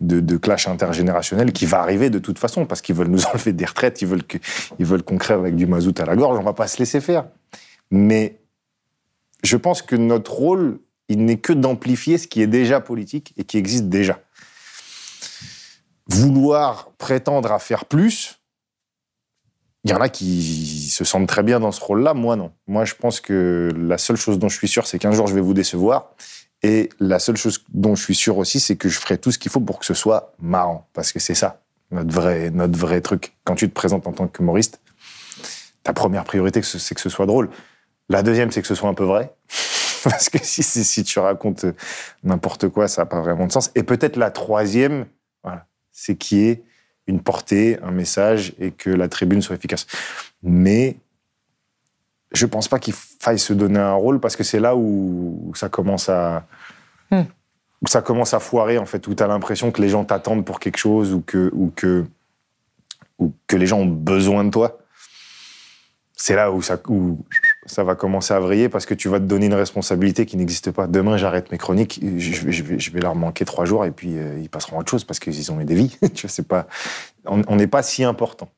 de, 0.00 0.36
clash 0.36 0.66
intergénérationnel 0.66 1.52
qui 1.52 1.64
va 1.64 1.80
arriver 1.80 2.10
de 2.10 2.18
toute 2.18 2.40
façon, 2.40 2.66
parce 2.66 2.82
qu'ils 2.82 2.96
veulent 2.96 3.06
nous 3.06 3.24
enlever 3.32 3.52
des 3.52 3.64
retraites, 3.64 4.02
ils 4.02 4.08
veulent 4.08 5.02
qu'on 5.04 5.16
crève 5.16 5.38
avec 5.38 5.54
du 5.54 5.66
mazout 5.66 5.98
à 6.00 6.04
la 6.04 6.16
gorge, 6.16 6.36
on 6.40 6.42
va 6.42 6.54
pas 6.54 6.66
se 6.66 6.78
laisser 6.78 7.00
faire. 7.00 7.24
Mais 7.92 8.40
je 9.44 9.56
pense 9.56 9.80
que 9.80 9.94
notre 9.94 10.32
rôle, 10.32 10.80
il 11.08 11.24
n'est 11.24 11.38
que 11.38 11.52
d'amplifier 11.52 12.18
ce 12.18 12.26
qui 12.26 12.42
est 12.42 12.48
déjà 12.48 12.80
politique 12.80 13.32
et 13.36 13.44
qui 13.44 13.58
existe 13.58 13.84
déjà. 13.84 14.18
Vouloir 16.08 16.90
prétendre 16.98 17.52
à 17.52 17.60
faire 17.60 17.84
plus, 17.84 18.37
il 19.84 19.90
y 19.90 19.94
en 19.94 20.00
a 20.00 20.08
qui 20.08 20.90
se 20.90 21.04
sentent 21.04 21.28
très 21.28 21.42
bien 21.42 21.60
dans 21.60 21.72
ce 21.72 21.80
rôle-là, 21.80 22.14
moi 22.14 22.36
non. 22.36 22.52
Moi, 22.66 22.84
je 22.84 22.94
pense 22.94 23.20
que 23.20 23.70
la 23.76 23.98
seule 23.98 24.16
chose 24.16 24.38
dont 24.38 24.48
je 24.48 24.56
suis 24.56 24.68
sûr, 24.68 24.86
c'est 24.86 24.98
qu'un 24.98 25.12
jour, 25.12 25.26
je 25.26 25.34
vais 25.34 25.40
vous 25.40 25.54
décevoir. 25.54 26.14
Et 26.62 26.88
la 26.98 27.20
seule 27.20 27.36
chose 27.36 27.64
dont 27.72 27.94
je 27.94 28.02
suis 28.02 28.14
sûr 28.16 28.36
aussi, 28.38 28.58
c'est 28.58 28.76
que 28.76 28.88
je 28.88 28.98
ferai 28.98 29.18
tout 29.18 29.30
ce 29.30 29.38
qu'il 29.38 29.50
faut 29.50 29.60
pour 29.60 29.78
que 29.78 29.86
ce 29.86 29.94
soit 29.94 30.34
marrant. 30.40 30.88
Parce 30.92 31.12
que 31.12 31.20
c'est 31.20 31.34
ça, 31.34 31.62
notre 31.92 32.12
vrai, 32.12 32.50
notre 32.50 32.76
vrai 32.76 33.00
truc. 33.00 33.36
Quand 33.44 33.54
tu 33.54 33.68
te 33.68 33.74
présentes 33.74 34.06
en 34.08 34.12
tant 34.12 34.26
qu'humoriste, 34.26 34.80
ta 35.84 35.92
première 35.92 36.24
priorité, 36.24 36.60
c'est 36.62 36.94
que 36.94 37.00
ce 37.00 37.08
soit 37.08 37.26
drôle. 37.26 37.48
La 38.08 38.22
deuxième, 38.22 38.50
c'est 38.50 38.60
que 38.60 38.68
ce 38.68 38.74
soit 38.74 38.88
un 38.88 38.94
peu 38.94 39.04
vrai. 39.04 39.32
Parce 40.04 40.28
que 40.28 40.38
si, 40.42 40.62
si, 40.62 41.04
tu 41.04 41.18
racontes 41.18 41.66
n'importe 42.24 42.68
quoi, 42.68 42.88
ça 42.88 43.02
n'a 43.02 43.06
pas 43.06 43.20
vraiment 43.20 43.46
de 43.46 43.52
sens. 43.52 43.70
Et 43.74 43.84
peut-être 43.84 44.16
la 44.16 44.30
troisième, 44.30 45.06
voilà, 45.44 45.66
c'est 45.92 46.16
qu'il 46.16 46.38
y 46.38 46.48
ait 46.48 46.64
une 47.08 47.20
portée, 47.20 47.78
un 47.82 47.90
message 47.90 48.54
et 48.60 48.70
que 48.70 48.90
la 48.90 49.08
tribune 49.08 49.42
soit 49.42 49.56
efficace. 49.56 49.86
Mais 50.42 50.96
je 52.32 52.46
pense 52.46 52.68
pas 52.68 52.78
qu'il 52.78 52.94
faille 52.94 53.38
se 53.38 53.52
donner 53.52 53.80
un 53.80 53.94
rôle 53.94 54.20
parce 54.20 54.36
que 54.36 54.44
c'est 54.44 54.60
là 54.60 54.76
où 54.76 55.52
ça 55.56 55.68
commence 55.68 56.08
à. 56.08 56.46
Hmm. 57.10 57.22
où 57.80 57.86
ça 57.88 58.02
commence 58.02 58.34
à 58.34 58.40
foirer, 58.40 58.76
en 58.76 58.84
fait, 58.84 59.06
où 59.08 59.14
tu 59.14 59.22
as 59.22 59.26
l'impression 59.26 59.72
que 59.72 59.80
les 59.80 59.88
gens 59.88 60.04
t'attendent 60.04 60.44
pour 60.44 60.60
quelque 60.60 60.76
chose 60.76 61.14
ou 61.14 61.22
que, 61.22 61.50
ou, 61.54 61.72
que, 61.74 62.04
ou 63.18 63.32
que 63.46 63.56
les 63.56 63.66
gens 63.66 63.78
ont 63.78 63.86
besoin 63.86 64.44
de 64.44 64.50
toi. 64.50 64.78
C'est 66.14 66.34
là 66.34 66.52
où 66.52 66.60
ça, 66.60 66.78
où 66.88 67.24
ça 67.68 67.84
va 67.84 67.94
commencer 67.94 68.34
à 68.34 68.40
vriller 68.40 68.68
parce 68.68 68.86
que 68.86 68.94
tu 68.94 69.08
vas 69.08 69.20
te 69.20 69.24
donner 69.24 69.46
une 69.46 69.54
responsabilité 69.54 70.26
qui 70.26 70.36
n'existe 70.36 70.70
pas. 70.70 70.86
Demain, 70.86 71.16
j'arrête 71.16 71.52
mes 71.52 71.58
chroniques, 71.58 72.00
je 72.02 72.44
vais, 72.44 72.52
je 72.52 72.64
je 72.78 72.90
vais 72.90 73.00
leur 73.00 73.14
manquer 73.14 73.44
trois 73.44 73.64
jours 73.64 73.84
et 73.84 73.90
puis 73.90 74.18
euh, 74.18 74.38
ils 74.40 74.48
passeront 74.48 74.78
à 74.78 74.80
autre 74.80 74.90
chose 74.90 75.04
parce 75.04 75.20
qu'ils 75.20 75.52
ont 75.52 75.60
eu 75.60 75.64
des 75.64 75.74
vies. 75.74 75.96
tu 76.14 76.26
vois, 76.26 76.44
pas, 76.44 76.66
on 77.26 77.56
n'est 77.56 77.66
pas 77.66 77.82
si 77.82 78.04
important. 78.04 78.48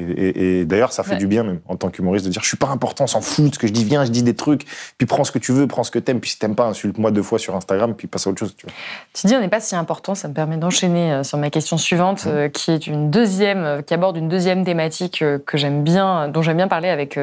Et, 0.00 0.28
et- 0.28 0.60
et 0.60 0.64
d'ailleurs, 0.64 0.92
ça 0.92 1.02
fait 1.02 1.12
Ouais. 1.12 1.16
du 1.18 1.26
bien 1.26 1.42
même 1.44 1.60
en 1.68 1.76
tant 1.76 1.88
qu'humoriste 1.90 2.24
de 2.26 2.30
dire 2.30 2.42
je 2.42 2.48
suis 2.48 2.56
pas 2.56 2.68
important, 2.68 3.06
s'en 3.06 3.20
fout 3.20 3.50
de 3.50 3.54
ce 3.54 3.58
que 3.58 3.66
je 3.66 3.72
dis, 3.72 3.84
viens, 3.84 4.04
je 4.04 4.10
dis 4.10 4.22
des 4.22 4.34
trucs, 4.34 4.64
puis 4.98 5.06
prends 5.06 5.24
ce 5.24 5.32
que 5.32 5.38
tu 5.38 5.52
veux, 5.52 5.66
prends 5.66 5.84
ce 5.84 5.90
que 5.90 5.98
t'aimes, 5.98 6.20
puis 6.20 6.30
si 6.30 6.38
t'aimes 6.38 6.54
pas, 6.54 6.66
insulte-moi 6.66 7.10
deux 7.10 7.22
fois 7.22 7.38
sur 7.38 7.54
Instagram, 7.56 7.94
puis 7.94 8.06
passe 8.08 8.26
à 8.26 8.30
autre 8.30 8.38
chose. 8.38 8.54
Tu 8.56 8.66
vois. 8.66 8.74
Tu 9.12 9.26
dis 9.26 9.34
on 9.36 9.40
n'est 9.40 9.48
pas 9.48 9.60
si 9.60 9.74
important, 9.76 10.14
ça 10.14 10.28
me 10.28 10.34
permet 10.34 10.56
d'enchaîner 10.56 11.12
euh, 11.12 11.22
sur 11.22 11.38
ma 11.38 11.50
question 11.50 11.76
suivante, 11.78 12.24
euh, 12.26 12.48
qui 12.48 12.70
est 12.70 12.86
une 12.86 13.10
deuxième, 13.10 13.64
euh, 13.64 13.82
qui 13.82 13.94
aborde 13.94 14.16
une 14.16 14.28
deuxième 14.28 14.64
thématique 14.64 15.24
que 15.46 15.58
j'aime 15.58 15.82
bien, 15.84 16.28
dont 16.28 16.42
j'aime 16.42 16.56
bien 16.56 16.68
parler 16.68 16.88
avec 16.88 17.18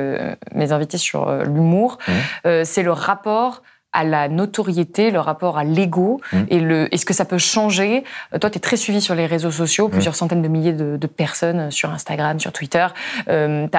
mes 0.54 0.72
invités 0.72 0.98
sur 0.98 1.32
l'humour. 1.44 1.98
Euh, 2.46 2.63
c'est 2.66 2.84
le 2.84 2.92
rapport 2.92 3.62
à 3.97 4.03
la 4.03 4.27
notoriété, 4.29 5.10
le 5.12 5.19
rapport 5.19 5.57
à 5.57 5.63
l'ego, 5.63 6.21
Mhm. 6.31 6.45
et 6.49 6.60
le, 6.60 6.93
est-ce 6.93 7.05
que 7.05 7.13
ça 7.13 7.25
peut 7.25 7.38
changer? 7.39 8.03
Euh, 8.33 8.38
Toi, 8.38 8.49
tu 8.51 8.57
es 8.57 8.62
très 8.62 8.77
suivi 8.77 9.01
sur 9.01 9.15
les 9.15 9.25
réseaux 9.25 9.51
sociaux, 9.51 9.89
plusieurs 9.89 10.15
centaines 10.15 10.41
de 10.43 10.47
milliers 10.47 10.73
de, 10.73 10.97
de 10.97 11.07
personnes 11.07 11.71
sur 11.71 11.89
Instagram, 11.91 12.39
sur 12.39 12.51
Twitter. 12.53 12.86
Euh, 13.27 13.67
tu 13.71 13.77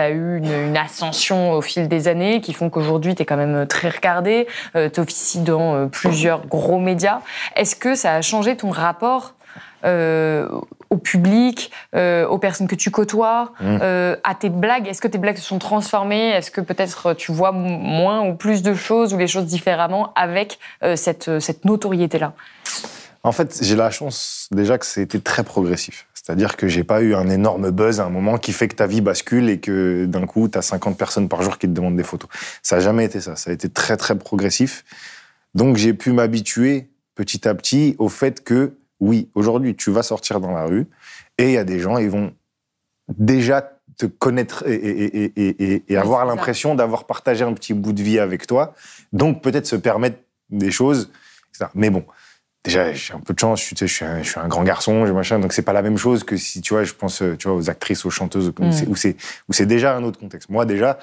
as, 0.00 0.10
eu 0.10 0.38
une, 0.38 0.52
une 0.68 0.76
ascension 0.76 1.52
au 1.52 1.60
fil 1.62 1.88
des 1.88 2.06
années 2.08 2.40
qui 2.40 2.52
font 2.52 2.70
qu'aujourd'hui, 2.70 3.14
tu 3.14 3.22
es 3.22 3.24
quand 3.24 3.36
même 3.36 3.66
très 3.66 3.88
regardé, 3.88 4.46
euh, 4.76 4.88
tu 4.88 5.00
officies 5.00 5.40
dans 5.40 5.74
euh, 5.74 5.86
plusieurs 5.86 6.46
gros 6.46 6.78
médias. 6.78 7.20
Est-ce 7.56 7.74
que 7.76 7.94
ça 7.94 8.14
a 8.14 8.22
changé 8.22 8.56
ton 8.56 8.70
rapport 8.70 9.34
euh, 9.84 10.48
au 10.90 10.96
public, 10.96 11.70
euh, 11.94 12.26
aux 12.26 12.38
personnes 12.38 12.66
que 12.68 12.74
tu 12.74 12.90
côtoies, 12.90 13.52
Mhm. 13.60 13.78
euh, 13.82 14.16
à 14.24 14.34
tes 14.34 14.48
blagues 14.50 14.86
Est-ce 14.88 15.00
que 15.00 15.08
tes 15.08 15.18
blagues 15.18 15.36
se 15.36 15.42
sont 15.46 15.58
transformées? 15.58 16.30
Est-ce 16.30 16.50
que 16.50 16.60
peut-être 16.60 17.14
tu 17.14 17.32
vois 17.32 17.52
moins 17.52 18.22
ou 18.26 18.34
plus 18.34 18.62
de 18.62 18.74
choses 18.74 19.14
ou 19.14 19.18
les 19.18 19.26
choses 19.28 19.46
différemment 19.46 20.12
avec 20.14 20.58
cette, 20.94 21.40
cette 21.40 21.64
notoriété-là? 21.64 22.32
En 23.22 23.32
fait, 23.32 23.58
j'ai 23.60 23.74
la 23.74 23.90
chance 23.90 24.48
déjà 24.52 24.78
que 24.78 24.86
c'était 24.86 25.18
très 25.18 25.42
progressif. 25.42 26.06
C'est-à-dire 26.14 26.56
que 26.56 26.66
j'ai 26.68 26.84
pas 26.84 27.02
eu 27.02 27.14
un 27.14 27.28
énorme 27.28 27.70
buzz 27.70 28.00
à 28.00 28.04
un 28.04 28.08
moment 28.08 28.36
qui 28.38 28.52
fait 28.52 28.66
que 28.68 28.74
ta 28.74 28.86
vie 28.86 29.00
bascule 29.00 29.48
et 29.48 29.58
que 29.60 30.06
d'un 30.06 30.26
coup, 30.26 30.48
tu 30.48 30.58
as 30.58 30.62
50 30.62 30.96
personnes 30.98 31.28
par 31.28 31.42
jour 31.42 31.58
qui 31.58 31.66
te 31.68 31.72
demandent 31.72 31.96
des 31.96 32.02
photos. 32.04 32.28
Ça 32.62 32.76
n'a 32.76 32.82
jamais 32.82 33.04
été 33.04 33.20
ça. 33.20 33.36
Ça 33.36 33.50
a 33.50 33.52
été 33.52 33.68
très, 33.68 33.96
très 33.96 34.16
progressif. 34.16 34.84
Donc, 35.54 35.76
j'ai 35.76 35.94
pu 35.94 36.12
m'habituer 36.12 36.88
petit 37.14 37.46
à 37.48 37.54
petit 37.54 37.94
au 37.98 38.08
fait 38.08 38.42
que, 38.44 38.74
oui, 39.00 39.28
aujourd'hui, 39.34 39.74
tu 39.76 39.90
vas 39.90 40.02
sortir 40.02 40.40
dans 40.40 40.52
la 40.52 40.64
rue 40.64 40.86
et 41.38 41.44
il 41.46 41.52
y 41.52 41.58
a 41.58 41.64
des 41.64 41.78
gens, 41.80 41.98
ils 41.98 42.10
vont 42.10 42.32
déjà 43.18 43.72
te 43.98 44.06
connaître 44.06 44.64
et, 44.66 44.74
et- 44.74 45.16
et- 45.24 45.32
et- 45.36 45.72
et- 45.74 45.82
et 45.88 45.96
avoir 45.96 46.26
l'impression 46.26 46.74
d'avoir 46.74 47.04
partagé 47.06 47.44
un 47.44 47.52
petit 47.54 47.72
bout 47.74 47.92
de 47.92 48.02
vie 48.02 48.18
avec 48.18 48.46
toi. 48.46 48.74
Donc, 49.12 49.42
peut-être 49.42 49.66
se 49.66 49.76
permettre 49.76 50.18
des 50.50 50.70
choses, 50.70 51.10
etc. 51.50 51.70
Mais 51.74 51.88
bon, 51.90 52.04
déjà, 52.64 52.92
j'ai 52.92 53.14
un 53.14 53.20
peu 53.20 53.32
de 53.32 53.38
chance, 53.38 53.60
je, 53.60 53.64
suis- 53.66 53.74
tu 53.76 53.80
sais, 53.84 53.88
je, 53.88 53.94
suis 53.94 54.04
un, 54.04 54.22
je 54.22 54.28
suis 54.30 54.40
un 54.40 54.48
grand 54.48 54.64
garçon, 54.64 55.06
je 55.06 55.12
machin, 55.12 55.38
donc 55.38 55.52
c'est 55.52 55.62
pas 55.62 55.72
la 55.72 55.82
même 55.82 55.96
chose 55.98 56.24
que 56.24 56.36
si, 56.36 56.60
tu 56.60 56.74
vois, 56.74 56.84
je 56.84 56.92
pense, 56.92 57.22
euh, 57.22 57.36
tu 57.36 57.48
vois, 57.48 57.56
aux 57.56 57.70
actrices, 57.70 58.04
aux 58.04 58.10
chanteuses, 58.10 58.52
Mm. 58.58 58.70
où 58.88 58.96
c'est 58.96 59.16
où 59.48 59.52
c'est 59.52 59.66
déjà 59.66 59.96
un 59.96 60.02
autre 60.02 60.18
contexte. 60.18 60.50
Moi, 60.50 60.66
déjà, 60.66 60.98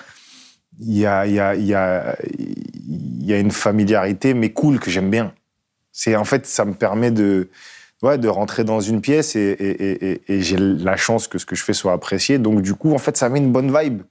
il 0.79 0.97
y 0.97 1.05
a, 1.05 1.25
il 1.25 1.33
y, 1.33 1.39
a, 1.39 1.55
il 1.55 1.65
y, 1.65 1.73
a, 1.73 2.15
il 2.29 3.25
y 3.25 3.33
a 3.33 3.39
une 3.39 3.51
familiarité, 3.51 4.33
mais 4.33 4.51
cool, 4.51 4.79
que 4.79 4.91
j'aime 4.91 5.09
bien. 5.09 5.33
C'est 5.91 6.15
en 6.15 6.25
fait, 6.25 6.45
ça 6.47 6.65
me 6.65 6.73
permet 6.73 7.11
de, 7.11 7.49
ouais, 8.03 8.17
de 8.19 8.27
rentrer 8.27 8.63
dans 8.63 8.79
une 8.81 9.01
pièce 9.01 9.35
et, 9.35 9.41
et, 9.41 10.11
et, 10.11 10.21
et 10.27 10.41
j'ai 10.41 10.57
la 10.57 10.95
chance 10.97 11.27
que 11.27 11.37
ce 11.39 11.45
que 11.45 11.55
je 11.55 11.63
fais 11.63 11.73
soit 11.73 11.93
apprécié. 11.93 12.37
Donc 12.37 12.61
du 12.61 12.75
coup, 12.75 12.93
en 12.93 12.97
fait, 12.99 13.17
ça 13.17 13.29
met 13.29 13.39
une 13.39 13.51
bonne 13.51 13.75
vibe 13.75 14.03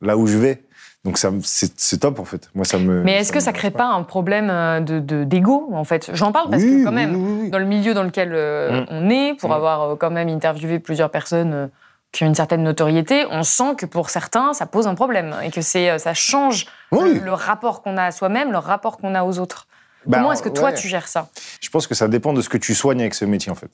là 0.00 0.16
où 0.16 0.26
je 0.26 0.38
vais. 0.38 0.62
Donc 1.04 1.18
ça, 1.18 1.32
me- 1.32 1.40
c'est 1.42 1.98
top 1.98 2.20
en 2.20 2.24
fait. 2.24 2.48
Moi, 2.54 2.64
ça 2.64 2.78
me. 2.78 3.02
Mais 3.02 3.14
est-ce 3.14 3.32
que 3.32 3.40
ça 3.40 3.52
crée 3.52 3.72
pas 3.72 3.86
un 3.88 4.04
problème 4.04 4.48
euh, 4.50 4.78
de 4.80 5.00
de- 5.00 5.24
d'ego 5.24 5.68
en 5.72 5.82
fait? 5.84 6.10
J'en 6.14 6.30
parle 6.30 6.48
parce 6.50 6.62
Oui, 6.62 6.78
que 6.80 6.84
quand 6.84 6.92
même, 6.92 7.16
oui, 7.16 7.38
oui. 7.42 7.50
dans 7.50 7.58
le 7.58 7.64
milieu 7.64 7.92
dans 7.92 8.04
lequel 8.04 8.30
euh, 8.32 8.82
Mm. 8.82 8.86
on 8.90 9.10
est, 9.10 9.34
pour 9.38 9.50
Mm. 9.50 9.52
avoir 9.54 9.82
euh, 9.82 9.96
quand 9.96 10.10
même 10.10 10.28
interviewé 10.28 10.78
plusieurs 10.78 11.10
personnes 11.10 11.70
qui 12.12 12.22
ont 12.22 12.26
une 12.28 12.34
certaine 12.36 12.62
notoriété, 12.62 13.24
on 13.30 13.42
sent 13.42 13.74
que 13.78 13.86
pour 13.86 14.10
certains, 14.10 14.52
ça 14.52 14.66
pose 14.66 14.86
un 14.86 14.94
problème 14.94 15.34
et 15.42 15.50
que 15.50 15.60
c'est 15.62 15.98
ça 15.98 16.12
change 16.14 16.66
Oui. 16.92 17.14
le, 17.14 17.20
le 17.24 17.32
rapport 17.32 17.82
qu'on 17.82 17.96
a 17.96 18.04
à 18.04 18.10
soi-même, 18.12 18.52
le 18.52 18.58
rapport 18.58 18.98
qu'on 18.98 19.14
a 19.16 19.24
aux 19.24 19.38
autres. 19.40 19.66
Bah, 20.06 20.18
Comment 20.18 20.32
est-ce 20.32 20.42
que 20.42 20.48
toi 20.48 20.70
ouais. 20.70 20.74
tu 20.74 20.88
gères 20.88 21.08
ça 21.08 21.30
Je 21.60 21.68
pense 21.70 21.86
que 21.86 21.94
ça 21.94 22.08
dépend 22.08 22.32
de 22.32 22.40
ce 22.42 22.48
que 22.48 22.58
tu 22.58 22.74
soignes 22.74 23.00
avec 23.00 23.14
ce 23.14 23.24
métier, 23.24 23.50
en 23.52 23.54
fait. 23.54 23.70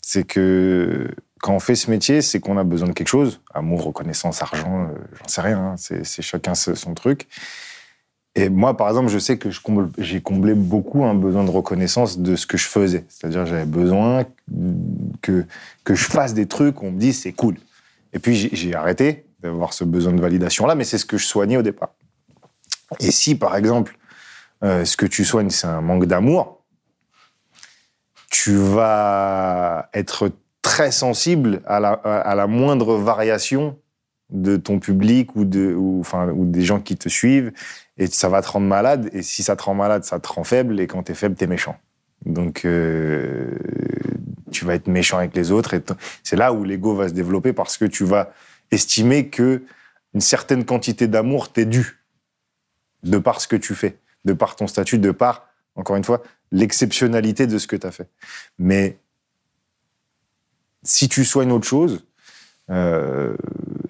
C'est 0.00 0.24
que 0.24 1.08
quand 1.40 1.54
on 1.54 1.60
fait 1.60 1.74
ce 1.76 1.90
métier, 1.90 2.22
c'est 2.22 2.40
qu'on 2.40 2.58
a 2.58 2.64
besoin 2.64 2.88
de 2.88 2.92
quelque 2.92 3.08
chose. 3.08 3.40
Amour, 3.54 3.84
reconnaissance, 3.84 4.42
argent, 4.42 4.84
euh, 4.84 4.94
j'en 5.20 5.28
sais 5.28 5.40
rien. 5.40 5.58
hein. 5.58 5.74
C'est 5.76 6.22
chacun 6.22 6.54
son 6.54 6.94
truc. 6.94 7.28
Et 8.34 8.48
moi, 8.48 8.76
par 8.76 8.88
exemple, 8.88 9.10
je 9.10 9.18
sais 9.18 9.36
que 9.38 9.48
comble- 9.62 9.90
j'ai 9.98 10.20
comblé 10.22 10.54
beaucoup 10.54 11.04
un 11.04 11.14
besoin 11.14 11.44
de 11.44 11.50
reconnaissance 11.50 12.18
de 12.18 12.34
ce 12.34 12.46
que 12.46 12.56
je 12.56 12.66
faisais. 12.66 13.04
C'est-à-dire, 13.08 13.44
j'avais 13.46 13.66
besoin 13.66 14.24
que, 15.20 15.44
que 15.84 15.94
je 15.94 16.04
fasse 16.04 16.32
des 16.32 16.46
trucs, 16.46 16.82
on 16.82 16.90
me 16.92 16.98
dise 16.98 17.20
c'est 17.20 17.32
cool. 17.32 17.56
Et 18.14 18.18
puis, 18.18 18.34
j'ai 18.34 18.74
arrêté 18.74 19.26
d'avoir 19.40 19.72
ce 19.74 19.84
besoin 19.84 20.12
de 20.14 20.20
validation-là, 20.20 20.74
mais 20.74 20.84
c'est 20.84 20.98
ce 20.98 21.04
que 21.04 21.18
je 21.18 21.26
soignais 21.26 21.56
au 21.58 21.62
départ. 21.62 21.90
Et 23.00 23.10
si, 23.10 23.34
par 23.34 23.54
exemple, 23.56 23.96
euh, 24.62 24.84
ce 24.84 24.96
que 24.96 25.06
tu 25.06 25.24
soignes, 25.24 25.50
c'est 25.50 25.66
un 25.66 25.80
manque 25.80 26.06
d'amour, 26.06 26.64
tu 28.30 28.56
vas 28.56 29.88
être 29.92 30.30
très 30.62 30.90
sensible 30.90 31.60
à 31.66 31.80
la, 31.80 31.90
à 31.92 32.34
la 32.34 32.46
moindre 32.46 32.96
variation 32.96 33.78
de 34.30 34.56
ton 34.56 34.78
public 34.78 35.36
ou, 35.36 35.44
de, 35.44 35.74
ou, 35.74 36.00
enfin, 36.00 36.28
ou 36.30 36.46
des 36.46 36.62
gens 36.62 36.80
qui 36.80 36.96
te 36.96 37.08
suivent, 37.08 37.52
et 37.98 38.06
ça 38.06 38.28
va 38.28 38.42
te 38.42 38.48
rendre 38.48 38.66
malade, 38.66 39.10
et 39.12 39.22
si 39.22 39.42
ça 39.42 39.56
te 39.56 39.62
rend 39.62 39.74
malade, 39.74 40.04
ça 40.04 40.18
te 40.18 40.28
rend 40.28 40.44
faible, 40.44 40.80
et 40.80 40.86
quand 40.86 41.02
t'es 41.02 41.14
faible, 41.14 41.34
t'es 41.34 41.46
méchant. 41.46 41.76
Donc, 42.24 42.64
euh, 42.64 43.54
tu 44.50 44.64
vas 44.64 44.74
être 44.74 44.88
méchant 44.88 45.18
avec 45.18 45.36
les 45.36 45.50
autres, 45.50 45.74
et 45.74 45.82
c'est 46.22 46.36
là 46.36 46.52
où 46.52 46.64
l'ego 46.64 46.94
va 46.94 47.08
se 47.08 47.14
développer, 47.14 47.52
parce 47.52 47.76
que 47.76 47.84
tu 47.84 48.04
vas 48.04 48.32
estimer 48.70 49.28
que 49.28 49.62
une 50.14 50.20
certaine 50.20 50.64
quantité 50.64 51.06
d'amour 51.06 51.52
t'est 51.52 51.66
due, 51.66 52.02
de 53.02 53.18
par 53.18 53.40
ce 53.40 53.48
que 53.48 53.56
tu 53.56 53.74
fais, 53.74 53.98
de 54.24 54.32
par 54.32 54.56
ton 54.56 54.66
statut, 54.66 54.98
de 54.98 55.10
par, 55.10 55.46
encore 55.76 55.96
une 55.96 56.04
fois, 56.04 56.22
l'exceptionnalité 56.52 57.46
de 57.46 57.58
ce 57.58 57.66
que 57.66 57.76
tu 57.76 57.86
as 57.86 57.90
fait. 57.90 58.08
Mais 58.58 58.98
si 60.82 61.08
tu 61.08 61.24
soignes 61.24 61.52
autre 61.52 61.66
chose 61.66 62.04
euh, 62.70 63.36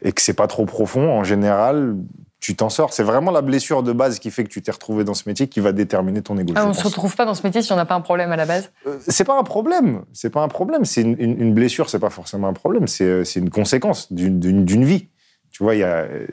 et 0.03 0.12
que 0.12 0.20
c'est 0.22 0.35
pas 0.35 0.47
trop 0.47 0.66
profond, 0.66 1.11
en 1.11 1.24
général, 1.24 1.97
tu 2.41 2.57
t'en 2.57 2.68
sors. 2.70 2.93
C'est 2.93 3.05
vraiment 3.05 3.30
la 3.30 3.41
blessure 3.43 3.83
de 3.83 3.93
base 3.93 4.18
qui 4.18 4.30
fait 4.30 4.43
que 4.45 4.49
tu 4.49 4.62
t'es 4.62 4.72
retrouvé 4.72 5.05
dans 5.05 5.14
ce 5.14 5.28
métier 5.28 5.47
qui 5.49 5.61
va 5.61 5.72
déterminer 5.72 6.22
ton 6.22 6.37
ego. 6.39 6.53
Ah, 6.57 6.66
On 6.66 6.72
se 6.72 6.83
pense. 6.83 6.87
retrouve 6.93 7.14
pas 7.14 7.24
dans 7.24 7.35
ce 7.35 7.47
métier 7.47 7.62
si 7.62 7.72
on 7.72 7.76
n'a 7.76 7.85
pas 7.87 7.95
un 7.95 8.01
problème 8.01 8.33
à 8.33 8.37
la 8.37 8.47
base? 8.47 8.72
Euh, 8.87 8.99
c'est 9.07 9.24
pas 9.24 9.39
un 9.39 9.45
problème. 9.45 10.05
C'est 10.12 10.30
pas 10.30 10.43
un 10.43 10.49
problème. 10.49 10.85
C'est 10.85 11.03
une, 11.03 11.16
une- 11.20 11.41
une 11.41 11.55
blessure. 11.55 11.89
C'est 11.89 12.01
pas 12.01 12.11
forcément 12.11 12.49
un 12.49 12.53
problème. 12.53 12.89
C'est 12.89 13.05
euh, 13.05 13.22
une 13.37 13.51
conséquence 13.51 14.12
d'une- 14.12 14.41
vie. 14.85 15.09
Tu 15.51 15.62
vois, 15.62 15.76
il 15.76 15.80
y 15.80 15.85
a. 15.85 15.99
euh, 15.99 16.26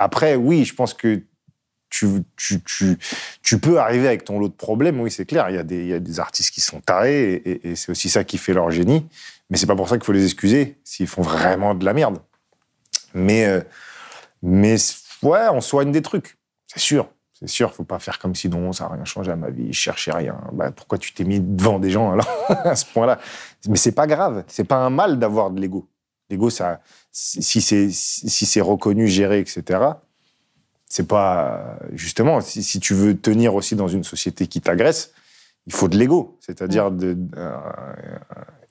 Après, 0.00 0.34
oui, 0.34 0.64
je 0.64 0.74
pense 0.74 0.94
que 0.94 1.22
tu, 2.36 3.58
peux 3.58 3.78
arriver 3.78 4.08
avec 4.08 4.24
ton 4.24 4.38
lot 4.38 4.48
de 4.48 4.54
problèmes. 4.54 5.00
Oui, 5.00 5.10
c'est 5.10 5.24
clair. 5.24 5.48
Il 5.50 5.56
y, 5.56 5.58
a 5.58 5.62
des- 5.98 6.20
artistes 6.20 6.50
qui 6.50 6.60
sont 6.60 6.80
tarés 6.80 7.42
et, 7.44 7.76
c'est 7.76 7.90
aussi 7.90 8.08
ça 8.08 8.24
qui 8.24 8.38
fait 8.38 8.52
leur 8.52 8.70
génie. 8.70 9.06
Mais 9.50 9.56
c'est 9.56 9.66
pas 9.66 9.76
pour 9.76 9.88
ça 9.88 9.96
qu'il 9.96 10.04
faut 10.04 10.12
les 10.12 10.24
excuser 10.24 10.76
s'ils 10.84 11.06
font 11.06 11.22
vraiment 11.22 11.74
de 11.74 11.84
la 11.84 11.92
merde. 11.92 12.18
Mais, 13.14 13.46
euh, 13.46 13.60
ouais, 15.22 15.48
on 15.52 15.60
soigne 15.60 15.92
des 15.92 16.02
trucs. 16.02 16.36
C'est 16.66 16.80
sûr. 16.80 17.08
C'est 17.38 17.48
sûr, 17.48 17.74
faut 17.74 17.84
pas 17.84 17.98
faire 17.98 18.18
comme 18.18 18.34
si 18.34 18.48
non, 18.48 18.72
ça 18.72 18.84
n'a 18.88 18.94
rien 18.94 19.04
changé 19.04 19.30
à 19.30 19.36
ma 19.36 19.50
vie, 19.50 19.70
je 19.70 19.78
cherchais 19.78 20.10
rien. 20.10 20.40
Bah, 20.52 20.70
pourquoi 20.70 20.96
tu 20.96 21.12
t'es 21.12 21.24
mis 21.24 21.38
devant 21.38 21.78
des 21.78 21.90
gens 21.90 22.10
alors, 22.10 22.26
à 22.48 22.74
ce 22.74 22.86
point-là? 22.86 23.18
Mais 23.68 23.76
c'est 23.76 23.92
pas 23.92 24.06
grave, 24.06 24.44
c'est 24.48 24.64
pas 24.64 24.76
un 24.76 24.88
mal 24.88 25.18
d'avoir 25.18 25.50
de 25.50 25.60
l'ego. 25.60 25.86
L'ego, 26.30 26.48
si 27.12 27.60
c'est 27.60 28.60
reconnu, 28.62 29.06
géré, 29.06 29.40
etc. 29.40 29.80
C'est 30.88 31.08
pas 31.08 31.78
justement 31.92 32.40
si, 32.40 32.62
si 32.62 32.80
tu 32.80 32.94
veux 32.94 33.16
tenir 33.16 33.54
aussi 33.54 33.74
dans 33.76 33.88
une 33.88 34.04
société 34.04 34.46
qui 34.46 34.60
t'agresse, 34.60 35.12
il 35.66 35.72
faut 35.74 35.88
de 35.88 35.96
l'ego, 35.98 36.36
c'est-à-dire 36.40 36.90
de, 36.92 37.16
euh, 37.36 37.56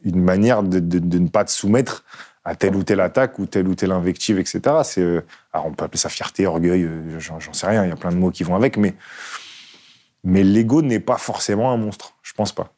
une 0.03 0.22
manière 0.22 0.63
de, 0.63 0.80
de- 0.80 0.99
de 0.99 1.20
ne 1.20 1.28
pas 1.28 1.43
te 1.45 1.51
soumettre 1.51 2.03
à 2.45 2.55
telle 2.55 2.76
ou 2.76 2.84
telle 2.84 3.01
attaque 3.01 3.39
ou 3.39 3.47
telle 3.47 3.68
ou 3.68 3.76
telle 3.76 3.91
invective, 3.91 4.39
etc. 4.39 4.61
C'est, 4.84 5.01
euh, 5.01 5.22
alors 5.51 5.66
on 5.68 5.74
peut 5.74 5.84
appeler 5.86 5.97
ça 5.99 6.09
fierté, 6.09 6.45
orgueil, 6.47 6.84
euh, 6.84 7.20
j'en 7.20 7.39
j'en 7.39 7.53
sais 7.53 7.68
rien, 7.68 7.84
il 7.86 7.89
y 7.89 7.91
a 7.91 7.95
plein 7.95 8.11
de 8.11 8.18
mots 8.18 8.32
qui 8.32 8.43
vont 8.43 8.55
avec, 8.55 8.78
mais, 8.78 8.95
mais 10.24 10.43
l'ego 10.43 10.82
n'est 10.82 10.99
pas 10.99 11.18
forcément 11.18 11.72
un 11.72 11.78
monstre, 11.78 12.13
je 12.24 12.34
pense 12.34 12.51
pas. 12.53 12.74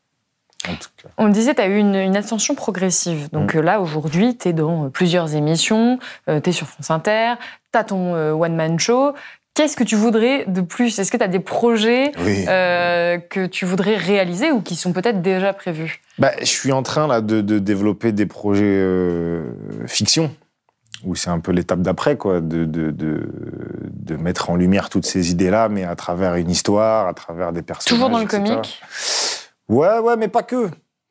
En 0.69 0.75
tout 0.75 0.89
cas. 1.01 1.09
On 1.17 1.29
disait, 1.29 1.55
tu 1.55 1.61
as 1.61 1.67
eu 1.67 1.77
une, 1.77 1.95
une 1.95 2.15
ascension 2.17 2.55
progressive. 2.55 3.29
Donc 3.31 3.55
Mm. 3.55 3.59
euh, 3.59 3.61
là, 3.61 3.81
aujourd'hui, 3.81 4.37
tu 4.37 4.49
es 4.49 4.53
dans 4.53 4.85
euh, 4.85 4.89
plusieurs 4.89 5.33
émissions, 5.35 5.99
tu 6.27 6.49
es 6.49 6.51
sur 6.51 6.67
France 6.67 6.91
Inter, 6.91 7.33
tu 7.71 7.79
as 7.79 7.83
ton 7.83 8.15
euh, 8.15 8.31
one-man 8.33 8.79
show. 8.79 9.13
Qu'est-ce 9.53 9.75
que 9.75 9.83
tu 9.83 9.95
voudrais 9.95 10.45
de 10.45 10.61
plus? 10.61 10.99
Est-ce 10.99 11.11
que 11.11 11.17
tu 11.17 11.23
as 11.23 11.27
des 11.27 11.39
projets 11.39 12.11
Oui. 12.23 12.45
euh, 12.47 13.17
que 13.17 13.47
tu 13.47 13.65
voudrais 13.65 13.95
réaliser 13.95 14.51
ou 14.51 14.61
qui 14.61 14.75
sont 14.75 14.93
peut-être 14.93 15.23
déjà 15.23 15.51
prévus? 15.51 15.99
Bah, 16.19 16.31
je 16.41 16.45
suis 16.45 16.71
en 16.71 16.83
train 16.83 17.07
là 17.07 17.21
de, 17.21 17.41
de 17.41 17.57
développer 17.57 18.11
des 18.11 18.27
projets 18.27 18.65
euh, 18.65 19.49
fiction 19.87 20.31
où 21.03 21.15
c'est 21.15 21.29
un 21.31 21.39
peu 21.39 21.51
l'étape 21.51 21.81
d'après 21.81 22.17
quoi, 22.17 22.39
de, 22.41 22.65
de, 22.65 22.89
de, 22.91 23.29
de 23.91 24.15
mettre 24.15 24.49
en 24.51 24.55
lumière 24.55 24.89
toutes 24.89 25.05
ces 25.05 25.31
idées-là, 25.31 25.69
mais 25.69 25.83
à 25.83 25.95
travers 25.95 26.35
une 26.35 26.49
histoire, 26.51 27.07
à 27.07 27.13
travers 27.13 27.51
des 27.51 27.61
personnages. 27.63 27.95
Toujours 27.99 28.09
dans 28.11 28.17
le 28.17 28.23
etc. 28.25 28.43
comique? 28.43 28.81
Ouais, 29.69 29.99
ouais, 29.99 30.15
mais 30.17 30.27
pas 30.27 30.43
que. 30.43 30.69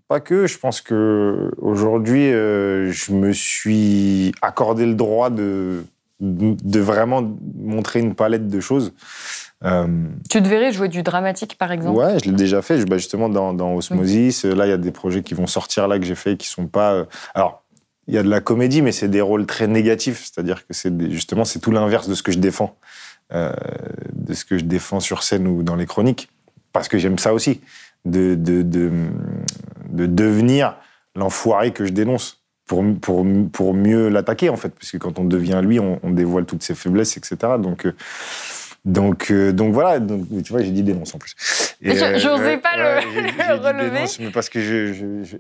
Pas 0.09 0.21
que. 0.21 0.47
Je 0.47 0.59
pense 0.59 0.81
que 0.81 1.51
aujourd'hui, 1.59 2.33
euh, 2.33 2.91
je 2.93 3.13
me 3.13 3.33
suis 3.33 4.33
accordé 4.43 4.87
le 4.87 4.95
droit 4.95 5.31
de, 5.31 5.85
de 6.21 6.81
vraiment 6.81 7.23
montrer 7.57 8.01
une 8.01 8.15
palette 8.15 8.49
de 8.49 8.61
choses. 8.61 8.93
Euh, 9.65 9.87
Tu 10.31 10.43
te 10.43 10.49
verrais 10.49 10.73
jouer 10.73 10.89
du 10.89 11.03
dramatique, 11.03 11.57
par 11.59 11.73
exemple 11.73 11.99
Ouais, 11.99 12.19
je 12.23 12.31
l'ai 12.31 12.37
déjà 12.37 12.63
fait. 12.63 12.79
Je- 12.79 12.87
bah, 12.87 12.99
justement, 12.99 13.29
dans, 13.29 13.53
dans 13.53 13.75
Osmosis, 13.75 14.45
là, 14.45 14.67
il 14.67 14.71
y 14.71 14.73
a 14.73 14.77
des 14.79 14.93
projets 14.93 15.23
qui 15.23 15.35
vont 15.35 15.47
sortir 15.47 15.89
là 15.89 15.99
que 15.99 16.05
j'ai 16.05 16.15
fait 16.15 16.37
qui 16.37 16.47
sont 16.47 16.67
pas. 16.67 16.93
euh, 16.93 17.05
Alors, 17.35 17.63
il 18.07 18.15
y 18.15 18.19
a 18.19 18.23
de 18.23 18.29
la 18.29 18.41
comédie, 18.41 18.83
mais 18.83 18.93
c'est 18.93 19.09
des 19.09 19.21
rôles 19.23 19.47
très 19.47 19.67
négatifs. 19.67 20.31
C'est-à-dire 20.33 20.67
que 20.67 20.73
c'est 20.73 20.97
des- 20.97 21.11
justement 21.11 21.45
c'est 21.45 21.59
tout 21.59 21.73
l'inverse 21.73 22.09
de 22.09 22.15
ce 22.15 22.23
que 22.23 22.31
je 22.33 22.39
défends, 22.39 22.77
euh, 23.33 23.53
de 24.13 24.33
ce 24.35 24.45
que 24.45 24.57
je 24.59 24.65
défends 24.65 25.01
sur 25.01 25.23
scène 25.25 25.49
ou 25.49 25.63
dans 25.65 25.75
les 25.75 25.87
chroniques, 25.87 26.29
parce 26.73 26.87
que 26.89 26.99
j'aime 26.99 27.19
ça 27.19 27.35
aussi, 27.35 27.61
de 28.05 28.35
de, 28.35 28.63
de, 28.63 28.91
de 29.89 30.07
devenir 30.07 30.77
l'enfoiré 31.15 31.73
que 31.73 31.85
je 31.85 31.93
dénonce. 31.93 32.43
Pour, 32.69 32.83
pour, 33.01 33.25
pour 33.53 33.75
mieux 33.75 34.09
l'attaquer, 34.09 34.49
en 34.49 34.57
fait, 34.57 34.71
parce 34.71 34.91
que 34.91 34.97
quand 34.97 35.21
on 35.21 35.25
devient 35.25 35.61
lui, 35.63 35.79
on, 35.79 36.01
on 36.03 36.11
dévoile 36.11 36.47
toutes 36.47 36.65
ses 36.65 36.75
faiblesses, 36.75 37.17
etc. 37.17 37.37
Donc, 37.61 37.87
euh, 37.87 37.95
donc, 38.87 39.31
euh, 39.31 39.53
donc 39.53 39.75
voilà, 39.75 39.99
donc, 39.99 40.23
tu 40.45 40.53
vois, 40.53 40.63
j'ai 40.63 40.71
dit 40.71 40.83
dénonce 40.83 41.15
en 41.15 41.19
plus. 41.19 41.35
Je- 41.83 42.19
j'osais 42.19 42.57
pas 42.57 42.77
le- 42.77 43.59
relever. 43.63 43.91
dénonce, 43.91 44.19
mais 44.21 44.31
parce 44.31 44.49
que 44.49 44.61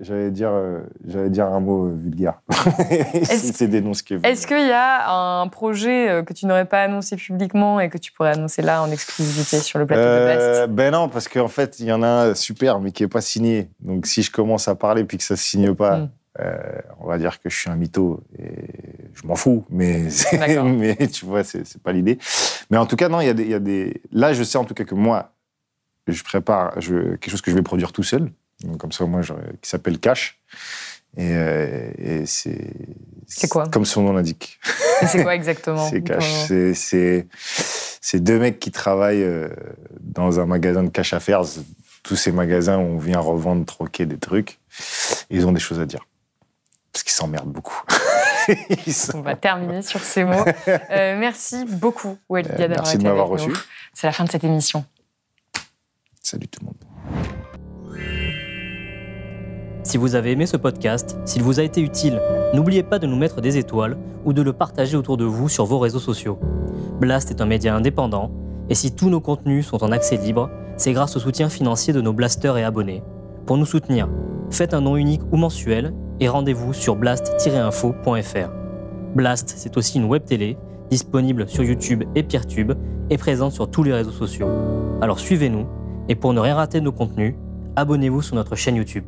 j'allais 0.02 0.30
dire, 0.30 0.50
euh, 0.52 0.80
j'allais 1.08 1.30
dire 1.30 1.46
un 1.46 1.60
mot 1.60 1.86
euh, 1.86 1.94
vulgaire. 1.96 2.34
C'est 3.24 3.68
dénonce 3.68 4.02
qui 4.02 4.14
est. 4.14 4.26
Est-ce 4.26 4.46
qu'il 4.46 4.66
y 4.66 4.72
a 4.72 5.10
un 5.40 5.48
projet 5.48 6.10
euh, 6.10 6.22
que 6.22 6.32
tu 6.32 6.46
n'aurais 6.46 6.64
pas 6.66 6.82
annoncé 6.82 7.16
publiquement 7.16 7.80
et 7.80 7.88
que 7.88 7.98
tu 7.98 8.12
pourrais 8.12 8.32
annoncer 8.32 8.62
là 8.62 8.82
en 8.82 8.90
exclusivité 8.90 9.58
sur 9.60 9.78
le 9.78 9.86
plateau 9.86 10.02
de 10.02 10.06
Euh, 10.06 10.60
Best 10.66 10.72
ben 10.74 10.92
non, 10.92 11.08
parce 11.08 11.28
qu'en 11.28 11.48
fait, 11.48 11.78
il 11.80 11.86
y 11.86 11.92
en 11.92 12.02
a 12.02 12.08
un 12.08 12.34
super, 12.34 12.80
mais 12.80 12.90
qui 12.92 13.02
n'est 13.04 13.08
pas 13.08 13.20
signé. 13.22 13.70
Donc 13.80 14.06
si 14.06 14.22
je 14.22 14.30
commence 14.30 14.68
à 14.68 14.74
parler 14.74 15.04
puis 15.04 15.18
que 15.18 15.24
ça 15.24 15.34
ne 15.34 15.38
signe 15.38 15.74
pas, 15.74 15.96
Mm. 15.98 16.08
Euh, 16.40 16.80
on 17.00 17.06
va 17.06 17.18
dire 17.18 17.40
que 17.40 17.48
je 17.50 17.56
suis 17.56 17.70
un 17.70 17.76
mytho. 17.76 18.22
Et 18.38 18.46
je 19.14 19.26
m'en 19.26 19.36
fous, 19.36 19.64
mais, 19.70 20.08
tu 21.12 21.24
vois, 21.26 21.44
c'est 21.44 21.82
pas 21.82 21.92
l'idée. 21.92 22.18
Mais 22.70 22.76
en 22.76 22.86
tout 22.86 22.96
cas, 22.96 23.08
non, 23.08 23.20
il 23.20 23.26
y, 23.26 23.30
a 23.30 23.34
des- 23.34 23.44
il 23.44 23.50
y 23.50 23.54
a 23.54 23.58
des. 23.60 24.00
Là, 24.12 24.32
je 24.32 24.42
sais 24.42 24.58
en 24.58 24.64
tout 24.64 24.74
cas 24.74 24.84
que 24.84 24.94
moi, 24.94 25.32
je 26.06 26.22
prépare 26.22 26.80
je- 26.80 27.16
quelque 27.16 27.30
chose 27.30 27.40
que 27.42 27.50
je 27.50 27.56
vais 27.56 27.62
produire 27.62 27.92
tout 27.92 28.02
seul. 28.02 28.30
Donc, 28.62 28.78
comme 28.78 28.92
ça, 28.92 29.04
moi, 29.06 29.22
j'aurais- 29.22 29.52
qui 29.60 29.68
s'appelle 29.68 29.98
Cash. 29.98 30.40
Et, 31.16 31.30
euh, 31.32 31.90
et 31.98 32.26
c'est. 32.26 32.70
C'est 33.26 33.48
quoi 33.48 33.68
Comme 33.68 33.84
son 33.86 34.02
nom 34.02 34.12
l'indique. 34.12 34.58
C'est 35.06 35.22
quoi 35.22 35.34
exactement 35.34 35.88
C'est 35.88 36.02
cash. 36.02 36.46
C'est 38.00 38.20
deux 38.20 38.38
mecs 38.38 38.58
qui 38.60 38.70
travaillent 38.70 39.22
euh, 39.24 39.48
dans 40.00 40.38
un 40.38 40.46
magasin 40.46 40.82
de 40.84 40.90
cash 40.90 41.12
affairs. 41.12 41.42
Tous 42.02 42.14
ces 42.16 42.30
magasins 42.30 42.78
où 42.78 42.82
on 42.82 42.98
vient 42.98 43.18
revendre, 43.18 43.64
troquer 43.64 44.06
des 44.06 44.18
trucs. 44.18 44.60
Ils 45.30 45.44
ont 45.46 45.52
des 45.52 45.58
choses 45.60 45.80
à 45.80 45.86
dire. 45.86 46.06
Parce 46.96 47.04
qu'ils 47.04 47.12
s'emmerdent 47.12 47.52
beaucoup. 47.52 47.82
On 49.14 49.20
va 49.20 49.36
terminer 49.36 49.82
sur 49.82 50.00
ces 50.00 50.24
mots. 50.24 50.42
Euh, 50.66 51.18
merci 51.18 51.66
beaucoup, 51.66 52.16
Walid 52.30 52.50
Euh, 52.52 52.56
d'avoir 52.56 52.78
merci 52.78 52.94
été 52.94 53.04
de 53.04 53.08
m'avoir 53.10 53.28
reçu. 53.28 53.52
C'est 53.92 54.06
la 54.06 54.14
fin 54.14 54.24
de 54.24 54.30
cette 54.30 54.44
émission. 54.44 54.82
Salut 56.22 56.48
tout 56.48 56.60
le 56.62 56.68
monde. 56.68 57.98
Si 59.82 59.98
vous 59.98 60.14
avez 60.14 60.30
aimé 60.30 60.46
ce 60.46 60.56
podcast, 60.56 61.18
s'il 61.26 61.42
vous 61.42 61.60
a 61.60 61.64
été 61.64 61.82
utile, 61.82 62.18
n'oubliez 62.54 62.82
pas 62.82 62.98
de 62.98 63.06
nous 63.06 63.16
mettre 63.16 63.42
des 63.42 63.58
étoiles 63.58 63.98
ou 64.24 64.32
de 64.32 64.40
le 64.40 64.54
partager 64.54 64.96
autour 64.96 65.18
de 65.18 65.26
vous 65.26 65.50
sur 65.50 65.66
vos 65.66 65.78
réseaux 65.78 66.00
sociaux. 66.00 66.40
Blast 66.98 67.30
est 67.30 67.42
un 67.42 67.46
média 67.46 67.74
indépendant, 67.74 68.30
et 68.70 68.74
si 68.74 68.96
tous 68.96 69.10
nos 69.10 69.20
contenus 69.20 69.66
sont 69.66 69.84
en 69.84 69.92
accès 69.92 70.16
libre, 70.16 70.48
c'est 70.78 70.94
grâce 70.94 71.14
au 71.14 71.20
soutien 71.20 71.50
financier 71.50 71.92
de 71.92 72.00
nos 72.00 72.14
blasters 72.14 72.56
et 72.56 72.64
abonnés. 72.64 73.02
Pour 73.44 73.58
nous 73.58 73.66
soutenir, 73.66 74.08
faites 74.50 74.72
un 74.72 74.80
nom 74.80 74.96
unique 74.96 75.20
ou 75.30 75.36
mensuel 75.36 75.92
et 76.20 76.28
rendez-vous 76.28 76.72
sur 76.72 76.96
blast-info.fr. 76.96 78.50
Blast, 79.14 79.54
c'est 79.56 79.76
aussi 79.76 79.98
une 79.98 80.04
web 80.04 80.24
télé 80.24 80.56
disponible 80.90 81.48
sur 81.48 81.64
YouTube 81.64 82.04
et 82.14 82.22
Peertube 82.22 82.72
et 83.10 83.18
présente 83.18 83.52
sur 83.52 83.70
tous 83.70 83.82
les 83.82 83.92
réseaux 83.92 84.12
sociaux. 84.12 84.48
Alors 85.00 85.18
suivez-nous 85.18 85.66
et 86.08 86.14
pour 86.14 86.32
ne 86.32 86.40
rien 86.40 86.54
rater 86.54 86.80
de 86.80 86.84
nos 86.84 86.92
contenus, 86.92 87.34
abonnez-vous 87.76 88.22
sur 88.22 88.36
notre 88.36 88.56
chaîne 88.56 88.76
YouTube. 88.76 89.04